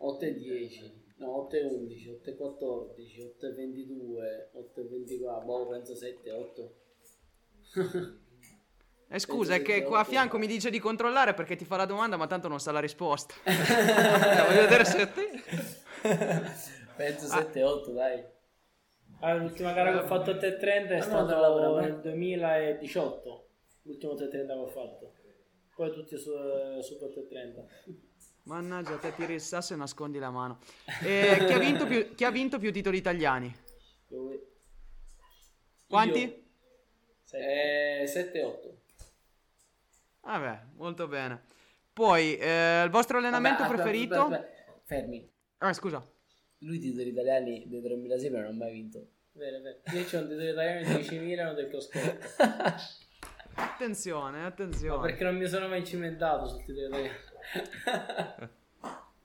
8,10, 0.00 0.92
no 1.16 1.48
8,11, 1.50 2.20
8,14, 2.24 3.34
8,22, 3.40 4.50
8,24, 4.54 5.44
boh 5.44 5.68
penso 5.68 5.94
7, 5.94 6.30
8. 6.30 6.74
Eh, 9.10 9.18
scusa, 9.18 9.54
è 9.54 9.62
che 9.62 9.84
qua 9.84 10.00
a 10.00 10.04
fianco 10.04 10.36
mi 10.36 10.46
dice 10.46 10.68
di 10.68 10.78
controllare 10.78 11.32
perché 11.32 11.56
ti 11.56 11.64
fa 11.64 11.76
la 11.76 11.86
domanda, 11.86 12.16
ma 12.16 12.26
tanto 12.26 12.46
non 12.46 12.60
sa 12.60 12.72
la 12.72 12.80
risposta. 12.80 13.34
Eh, 13.48 14.46
voglio 14.46 14.60
vedere 14.60 14.84
se 14.84 15.12
te... 15.12 15.30
Penso 16.96 17.26
7, 17.26 17.62
8 17.62 17.92
dai. 17.92 18.22
Allora, 19.20 19.42
l'ultima 19.42 19.72
gara 19.72 19.92
che 19.92 19.98
ho 19.98 20.06
fatto 20.06 20.30
a 20.30 20.34
8.30 20.34 20.60
è 20.60 20.96
no, 20.96 21.02
stato 21.02 21.26
te 21.26 21.32
la 21.32 21.40
lavoro, 21.40 21.80
nel 21.80 22.00
2018. 22.00 23.48
L'ultimo 23.82 24.12
8.30 24.12 24.28
che 24.28 24.52
ho 24.52 24.66
fatto. 24.66 25.12
Poi 25.74 25.92
tutti 25.92 26.16
su, 26.16 26.30
su 26.80 26.98
8.30. 27.00 27.64
Mannaggia, 28.42 28.96
te 28.96 29.14
tiri 29.14 29.34
il 29.34 29.40
sasso 29.40 29.74
e 29.74 29.76
nascondi 29.76 30.18
la 30.18 30.30
mano. 30.30 30.60
E 31.02 31.44
chi, 31.46 31.52
ha 31.52 31.58
vinto 31.58 31.86
più, 31.86 32.14
chi 32.14 32.24
ha 32.24 32.30
vinto 32.30 32.58
più 32.58 32.72
titoli 32.72 32.98
italiani? 32.98 33.54
Quanti? 35.86 36.20
Io? 36.20 37.38
Eh, 37.38 38.06
7, 38.06 38.42
8. 38.42 38.77
Vabbè, 40.28 40.60
molto 40.76 41.08
bene. 41.08 41.42
Poi, 41.90 42.36
eh, 42.36 42.82
il 42.84 42.90
vostro 42.90 43.16
allenamento 43.16 43.62
Vabbè, 43.62 43.72
aspetta, 43.76 43.82
preferito? 43.82 44.20
aspetta, 44.20 44.42
aspetta. 44.42 44.80
Fermi. 44.84 45.30
Ah, 45.58 45.72
scusa. 45.72 46.06
Lui 46.58 46.78
titoli 46.78 47.08
italiani 47.08 47.66
del 47.66 47.80
2006 47.80 48.30
non 48.30 48.44
ha 48.44 48.52
mai 48.52 48.72
vinto. 48.72 49.06
Vero, 49.32 49.60
vero. 49.62 49.78
Io 49.94 50.04
c'ho 50.04 50.18
un 50.18 50.28
titolo 50.28 50.50
italiano 50.50 50.86
di 50.86 50.94
10 50.96 51.18
Milano 51.20 51.54
del 51.54 51.70
Coscorto. 51.70 52.26
Attenzione, 53.54 54.40
Ma 54.40 54.46
attenzione. 54.46 55.00
perché 55.00 55.24
non 55.24 55.36
mi 55.36 55.46
sono 55.48 55.66
mai 55.66 55.84
cimentato 55.84 56.46
sul 56.46 56.62
titolo 56.62 56.86
italiano. 56.88 58.50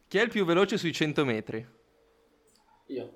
Chi 0.08 0.18
è 0.18 0.22
il 0.22 0.30
più 0.30 0.45
veloce 0.45 0.78
sui 0.78 0.93
100 0.93 1.26
metri? 1.26 1.68
Io. 2.88 3.14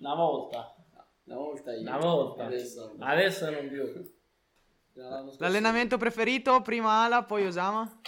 Una 0.00 0.14
volta. 0.14 0.76
Una 1.24 1.36
volta 1.36 1.72
io. 1.72 1.80
Una 1.80 1.96
volta. 1.96 2.44
Adesso. 2.44 2.94
Adesso 2.98 3.50
non 3.50 3.68
più. 3.68 4.14
L'allenamento 5.38 5.96
preferito? 5.96 6.60
Prima 6.62 7.04
ala, 7.04 7.24
poi 7.24 7.46
Osama? 7.46 8.00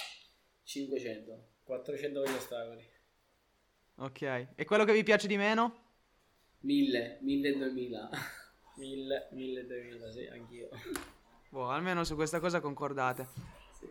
500. 0.64 1.48
400 1.64 2.22
con 2.22 2.32
gli 2.32 2.36
ostacoli. 2.36 2.92
Ok. 3.96 4.48
E 4.54 4.64
quello 4.64 4.84
che 4.84 4.92
vi 4.92 5.02
piace 5.02 5.26
di 5.26 5.36
meno? 5.36 5.82
1000, 6.60 7.18
1000 7.20 7.48
e 7.48 7.56
2000. 7.56 8.10
1000, 8.76 9.28
1000, 9.32 9.66
2000, 9.66 10.10
sì, 10.10 10.26
anch'io. 10.26 10.68
Boh, 11.48 11.68
almeno 11.70 12.04
su 12.04 12.14
questa 12.16 12.40
cosa 12.40 12.60
concordate. 12.60 13.28
Sì. 13.78 13.88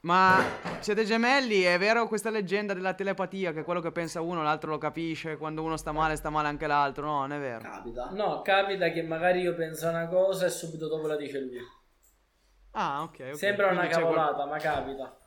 Ma 0.00 0.40
siete 0.80 1.04
gemelli? 1.04 1.62
È 1.62 1.78
vero 1.78 2.06
questa 2.06 2.30
leggenda 2.30 2.74
della 2.74 2.94
telepatia 2.94 3.52
che 3.52 3.64
quello 3.64 3.80
che 3.80 3.90
pensa 3.90 4.20
uno 4.20 4.42
l'altro 4.42 4.70
lo 4.70 4.78
capisce, 4.78 5.36
quando 5.36 5.62
uno 5.62 5.76
sta 5.76 5.92
male 5.92 6.16
sta 6.16 6.30
male 6.30 6.48
anche 6.48 6.66
l'altro? 6.66 7.06
No, 7.06 7.20
non 7.20 7.32
è 7.32 7.38
vero. 7.38 7.60
Capita. 7.60 8.10
No, 8.10 8.42
capita 8.42 8.90
che 8.90 9.02
magari 9.02 9.40
io 9.40 9.54
penso 9.54 9.88
una 9.88 10.06
cosa 10.08 10.46
e 10.46 10.50
subito 10.50 10.88
dopo 10.88 11.06
la 11.06 11.16
dice 11.16 11.40
lui. 11.40 11.58
Ah, 12.80 13.02
ok. 13.02 13.30
ok. 13.32 13.34
Sembra 13.36 13.70
una 13.72 13.86
Quindi 13.86 13.94
qual- 13.94 14.14
cavolata, 14.14 14.46
ma 14.46 14.56
capita. 14.58 15.18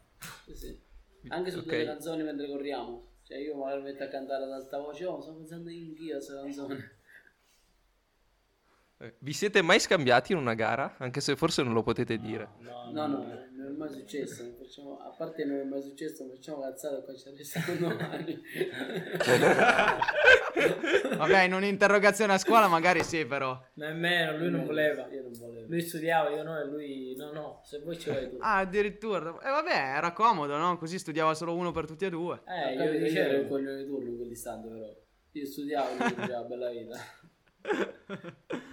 Sì, 0.45 0.56
sì. 0.56 0.82
Anche 1.28 1.52
su 1.52 1.60
Ok. 1.60 1.66
delle 1.66 1.86
canzoni 1.86 2.24
mentre 2.24 2.47
corriamo. 2.47 3.10
Cioè 3.24 3.38
io 3.38 3.56
magari 3.56 3.82
metto 3.82 4.04
a 4.04 4.08
cantare 4.08 4.45
ad 4.45 4.52
alta 4.52 4.78
voce, 4.80 5.06
oh, 5.06 5.20
sto 5.22 5.34
pensando 5.36 5.70
in 5.70 5.93
chi 5.93 6.10
questa 6.10 6.36
canzone. 6.41 6.99
Eh, 8.99 9.16
Vi 9.20 9.34
siete 9.34 9.62
mai 9.62 9.80
scambiati 9.80 10.32
in 10.32 10.38
una 10.38 10.54
gara? 10.54 10.95
Anche 10.99 11.20
se 11.22 11.36
forse 11.36 11.64
non 11.64 11.74
lo 11.74 11.82
potete 11.84 12.18
dire. 12.18 12.47
No, 12.60 12.91
No, 12.91 13.08
no, 13.08 13.26
non 13.72 13.76
è 13.76 13.78
mai 13.78 13.89
successo. 13.99 14.43
non 14.43 14.55
facciamo- 14.57 14.99
a 14.99 15.09
parte 15.17 15.45
non 15.45 15.59
è 15.59 15.63
mai 15.63 15.82
successo, 15.82 16.24
non 16.26 16.36
facciamo 16.36 16.61
cazzate 16.61 16.97
e 16.97 17.03
qua 17.03 17.15
ci 17.15 17.28
arrestano 17.30 17.76
domani. 17.80 18.41
Vabbè, 21.17 21.41
in 21.43 21.53
un'interrogazione 21.53 22.34
a 22.34 22.38
scuola 22.38 22.67
magari 22.67 23.03
sì, 23.03 23.26
però. 23.26 23.59
Nemmeno, 23.76 24.38
lui 24.38 24.49
non 24.49 24.65
voleva. 24.65 25.07
Io 25.11 25.22
non 25.24 25.32
volevo. 25.34 25.65
Lui 25.67 25.82
studiava, 25.82 26.30
io 26.30 26.43
no, 26.43 26.59
e 26.59 26.65
lui 26.65 27.15
no, 27.15 27.32
no, 27.32 27.61
se 27.63 27.80
vuoi 27.80 27.97
ci 27.97 28.09
vai 28.09 28.30
tu. 28.30 28.38
Ah, 28.39 28.57
addirittura. 28.57 29.30
E 29.41 29.49
vabbè, 29.49 29.93
era 29.97 30.11
comodo, 30.11 30.57
no? 30.57 30.78
Così 30.78 30.99
studiava 30.99 31.34
solo 31.34 31.55
uno 31.55 31.72
per 31.72 31.86
tutti 31.86 32.05
e 32.05 32.09
due. 32.09 32.41
Eh, 32.47 32.74
io 32.74 32.80
io 32.80 32.84
ero 32.84 32.93
il 32.93 33.03
dicevo, 33.03 33.47
coglione 33.47 33.78
di 33.78 33.86
turno 33.86 34.15
quell'istante 34.15 34.67
però. 34.67 34.95
Io 35.34 35.45
studiavo, 35.45 35.89
lui 35.97 36.13
faceva 36.13 36.41
bella 36.43 36.69
vita. 36.69 36.97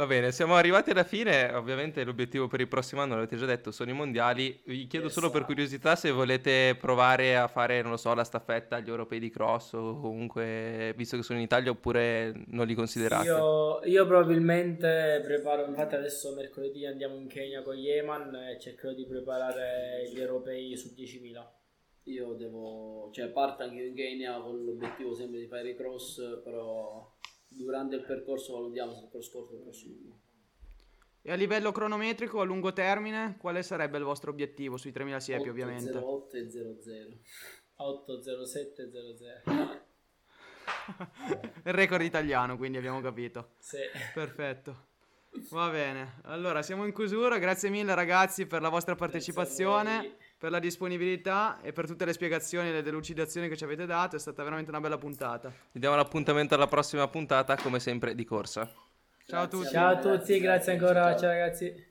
Va 0.00 0.06
bene, 0.06 0.32
siamo 0.32 0.54
arrivati 0.54 0.92
alla 0.92 1.04
fine. 1.04 1.52
Ovviamente 1.52 2.02
l'obiettivo 2.04 2.48
per 2.48 2.60
il 2.60 2.68
prossimo 2.68 3.02
anno, 3.02 3.16
l'avete 3.16 3.36
già 3.36 3.44
detto, 3.44 3.70
sono 3.70 3.90
i 3.90 3.92
mondiali. 3.92 4.58
Vi 4.64 4.86
chiedo 4.86 5.10
solo 5.10 5.28
per 5.28 5.44
curiosità 5.44 5.94
se 5.94 6.10
volete 6.10 6.74
provare 6.80 7.36
a 7.36 7.48
fare, 7.48 7.82
non 7.82 7.90
lo 7.90 7.96
so, 7.98 8.14
la 8.14 8.24
staffetta 8.24 8.76
agli 8.76 8.88
europei 8.88 9.18
di 9.18 9.28
cross 9.28 9.74
o 9.74 10.00
comunque, 10.00 10.94
visto 10.96 11.18
che 11.18 11.22
sono 11.22 11.38
in 11.38 11.44
Italia, 11.44 11.70
oppure 11.70 12.32
non 12.46 12.66
li 12.66 12.72
considerate. 12.72 13.26
io, 13.26 13.84
io 13.84 14.06
probabilmente 14.06 15.20
preparo, 15.22 15.66
infatti 15.66 15.96
adesso 15.96 16.32
mercoledì 16.34 16.86
andiamo 16.86 17.16
in 17.16 17.26
Kenya 17.26 17.60
con 17.60 17.76
Yeman 17.76 18.34
e 18.36 18.58
cercherò 18.58 18.94
di 18.94 19.04
preparare 19.04 20.08
gli 20.10 20.18
europei 20.18 20.78
su 20.78 20.94
10.000. 20.96 21.46
Io 22.04 22.32
devo, 22.32 23.10
cioè 23.12 23.28
parto 23.28 23.64
anche 23.64 23.82
in 23.82 23.94
Kenya 23.94 24.40
con 24.40 24.64
l'obiettivo 24.64 25.12
sempre 25.12 25.40
di 25.40 25.46
fare 25.46 25.68
i 25.68 25.76
cross, 25.76 26.40
però 26.42 27.18
durante 27.50 27.96
il 27.96 28.04
percorso 28.04 28.54
valutiamo 28.54 28.94
se 28.94 29.04
il 29.04 29.10
cross 29.10 29.30
corto 29.30 29.54
o 29.54 29.56
il 29.56 29.62
cross 29.62 29.84
lungo. 29.84 30.18
E 31.22 31.30
a 31.30 31.34
livello 31.34 31.70
cronometrico, 31.70 32.40
a 32.40 32.44
lungo 32.44 32.72
termine, 32.72 33.36
quale 33.38 33.62
sarebbe 33.62 33.98
il 33.98 34.04
vostro 34.04 34.30
obiettivo 34.30 34.78
sui 34.78 34.90
3000 34.90 35.20
siepi, 35.20 35.50
ovviamente? 35.50 35.98
08 35.98 36.36
e 36.36 36.48
00. 36.48 37.18
80700. 37.76 39.42
Il 41.64 41.72
record 41.72 42.02
italiano, 42.02 42.56
quindi 42.56 42.78
abbiamo 42.78 43.00
capito. 43.00 43.52
Sì. 43.58 43.78
Perfetto. 44.14 44.88
Va 45.50 45.68
bene. 45.68 46.20
Allora, 46.22 46.62
siamo 46.62 46.84
in 46.84 46.92
chiusura. 46.92 47.38
Grazie 47.38 47.70
mille 47.70 47.94
ragazzi 47.94 48.46
per 48.46 48.62
la 48.62 48.68
vostra 48.68 48.94
partecipazione, 48.94 49.98
voi. 49.98 50.16
Per 50.40 50.50
la 50.50 50.58
disponibilità 50.58 51.60
e 51.60 51.74
per 51.74 51.86
tutte 51.86 52.06
le 52.06 52.14
spiegazioni 52.14 52.70
e 52.70 52.72
le 52.72 52.82
delucidazioni 52.82 53.46
che 53.46 53.58
ci 53.58 53.64
avete 53.64 53.84
dato. 53.84 54.16
È 54.16 54.18
stata 54.18 54.42
veramente 54.42 54.70
una 54.70 54.80
bella 54.80 54.96
puntata. 54.96 55.52
Vi 55.70 55.78
diamo 55.78 55.96
l'appuntamento 55.96 56.54
alla 56.54 56.66
prossima 56.66 57.06
puntata, 57.08 57.56
come 57.56 57.78
sempre, 57.78 58.14
di 58.14 58.24
corsa. 58.24 58.66
Ciao 59.26 59.42
a 59.42 59.46
tutti. 59.48 59.68
Ciao 59.68 59.90
a 59.90 59.98
tutti, 59.98 60.40
grazie 60.40 60.72
ancora, 60.72 61.14
ciao 61.14 61.28
ragazzi. 61.28 61.88